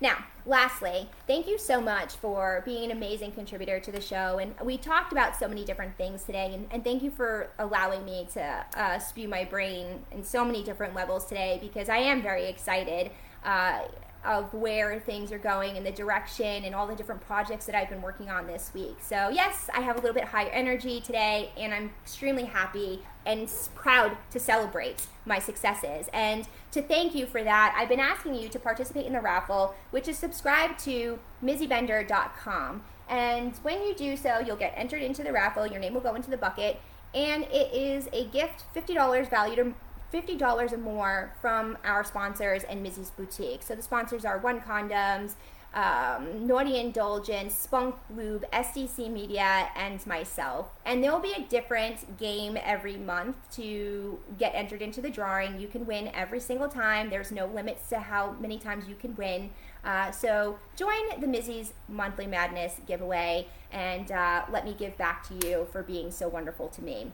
Now, 0.00 0.24
lastly, 0.44 1.08
thank 1.26 1.46
you 1.46 1.58
so 1.58 1.80
much 1.80 2.14
for 2.14 2.62
being 2.64 2.90
an 2.90 2.96
amazing 2.96 3.32
contributor 3.32 3.80
to 3.80 3.92
the 3.92 4.00
show. 4.00 4.38
And 4.38 4.54
we 4.62 4.76
talked 4.76 5.12
about 5.12 5.36
so 5.36 5.48
many 5.48 5.64
different 5.64 5.96
things 5.96 6.24
today. 6.24 6.52
And, 6.52 6.66
and 6.70 6.84
thank 6.84 7.02
you 7.02 7.10
for 7.10 7.50
allowing 7.58 8.04
me 8.04 8.28
to 8.34 8.66
uh, 8.76 8.98
spew 8.98 9.28
my 9.28 9.44
brain 9.44 10.04
in 10.12 10.22
so 10.22 10.44
many 10.44 10.62
different 10.62 10.94
levels 10.94 11.26
today 11.26 11.58
because 11.60 11.88
I 11.88 11.98
am 11.98 12.22
very 12.22 12.46
excited. 12.46 13.10
Uh, 13.44 13.80
of 14.24 14.52
where 14.52 14.98
things 14.98 15.30
are 15.30 15.38
going 15.38 15.76
and 15.76 15.86
the 15.86 15.92
direction 15.92 16.64
and 16.64 16.74
all 16.74 16.86
the 16.86 16.94
different 16.96 17.20
projects 17.20 17.66
that 17.66 17.74
I've 17.74 17.88
been 17.88 18.02
working 18.02 18.28
on 18.28 18.46
this 18.46 18.72
week. 18.74 18.96
So, 19.00 19.28
yes, 19.28 19.70
I 19.74 19.80
have 19.80 19.96
a 19.96 20.00
little 20.00 20.14
bit 20.14 20.24
higher 20.24 20.48
energy 20.48 21.00
today, 21.00 21.50
and 21.56 21.72
I'm 21.72 21.92
extremely 22.02 22.44
happy 22.44 23.02
and 23.24 23.50
proud 23.74 24.16
to 24.30 24.40
celebrate 24.40 25.06
my 25.24 25.38
successes. 25.38 26.08
And 26.12 26.48
to 26.72 26.82
thank 26.82 27.14
you 27.14 27.26
for 27.26 27.42
that, 27.44 27.74
I've 27.76 27.88
been 27.88 28.00
asking 28.00 28.34
you 28.34 28.48
to 28.48 28.58
participate 28.58 29.06
in 29.06 29.12
the 29.12 29.20
raffle, 29.20 29.74
which 29.90 30.08
is 30.08 30.18
subscribe 30.18 30.76
to 30.78 31.18
mizzybender.com. 31.42 32.82
And 33.08 33.56
when 33.62 33.82
you 33.82 33.94
do 33.94 34.16
so, 34.16 34.40
you'll 34.40 34.56
get 34.56 34.74
entered 34.76 35.02
into 35.02 35.22
the 35.22 35.32
raffle, 35.32 35.66
your 35.66 35.78
name 35.78 35.94
will 35.94 36.00
go 36.00 36.14
into 36.14 36.30
the 36.30 36.36
bucket, 36.36 36.80
and 37.14 37.44
it 37.44 37.72
is 37.72 38.08
a 38.12 38.26
gift 38.26 38.64
$50 38.74 39.30
valued 39.30 39.74
$50 40.12 40.72
or 40.72 40.78
more 40.78 41.34
from 41.40 41.78
our 41.84 42.04
sponsors 42.04 42.62
and 42.64 42.82
Mizzy's 42.82 43.10
Boutique. 43.10 43.62
So 43.62 43.74
the 43.74 43.82
sponsors 43.82 44.24
are 44.24 44.38
One 44.38 44.60
Condoms, 44.60 45.34
um, 45.74 46.46
Naughty 46.46 46.78
Indulgence, 46.80 47.54
Spunk 47.54 47.96
Lube, 48.08 48.44
SDC 48.50 49.12
Media, 49.12 49.68
and 49.76 50.04
myself. 50.06 50.68
And 50.86 51.04
there 51.04 51.12
will 51.12 51.20
be 51.20 51.34
a 51.36 51.42
different 51.42 52.16
game 52.16 52.56
every 52.62 52.96
month 52.96 53.36
to 53.56 54.18
get 54.38 54.54
entered 54.54 54.80
into 54.80 55.02
the 55.02 55.10
drawing. 55.10 55.60
You 55.60 55.68
can 55.68 55.84
win 55.84 56.10
every 56.14 56.40
single 56.40 56.68
time. 56.68 57.10
There's 57.10 57.30
no 57.30 57.46
limits 57.46 57.90
to 57.90 57.98
how 57.98 58.36
many 58.40 58.58
times 58.58 58.88
you 58.88 58.94
can 58.94 59.14
win. 59.16 59.50
Uh, 59.84 60.10
so 60.10 60.58
join 60.76 61.20
the 61.20 61.26
Mizzy's 61.26 61.74
Monthly 61.88 62.26
Madness 62.26 62.80
giveaway 62.86 63.46
and 63.70 64.10
uh, 64.10 64.44
let 64.50 64.64
me 64.64 64.74
give 64.76 64.96
back 64.96 65.28
to 65.28 65.46
you 65.46 65.68
for 65.70 65.82
being 65.82 66.10
so 66.10 66.26
wonderful 66.26 66.68
to 66.68 66.82
me. 66.82 67.12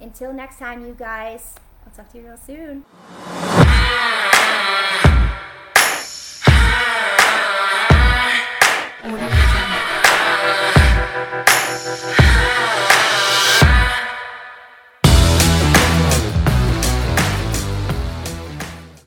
Until 0.00 0.32
next 0.32 0.58
time, 0.58 0.84
you 0.84 0.94
guys, 0.98 1.54
I'll 1.88 1.94
talk 1.94 2.12
to 2.12 2.18
you 2.18 2.24
real 2.24 2.36
soon. 2.36 2.84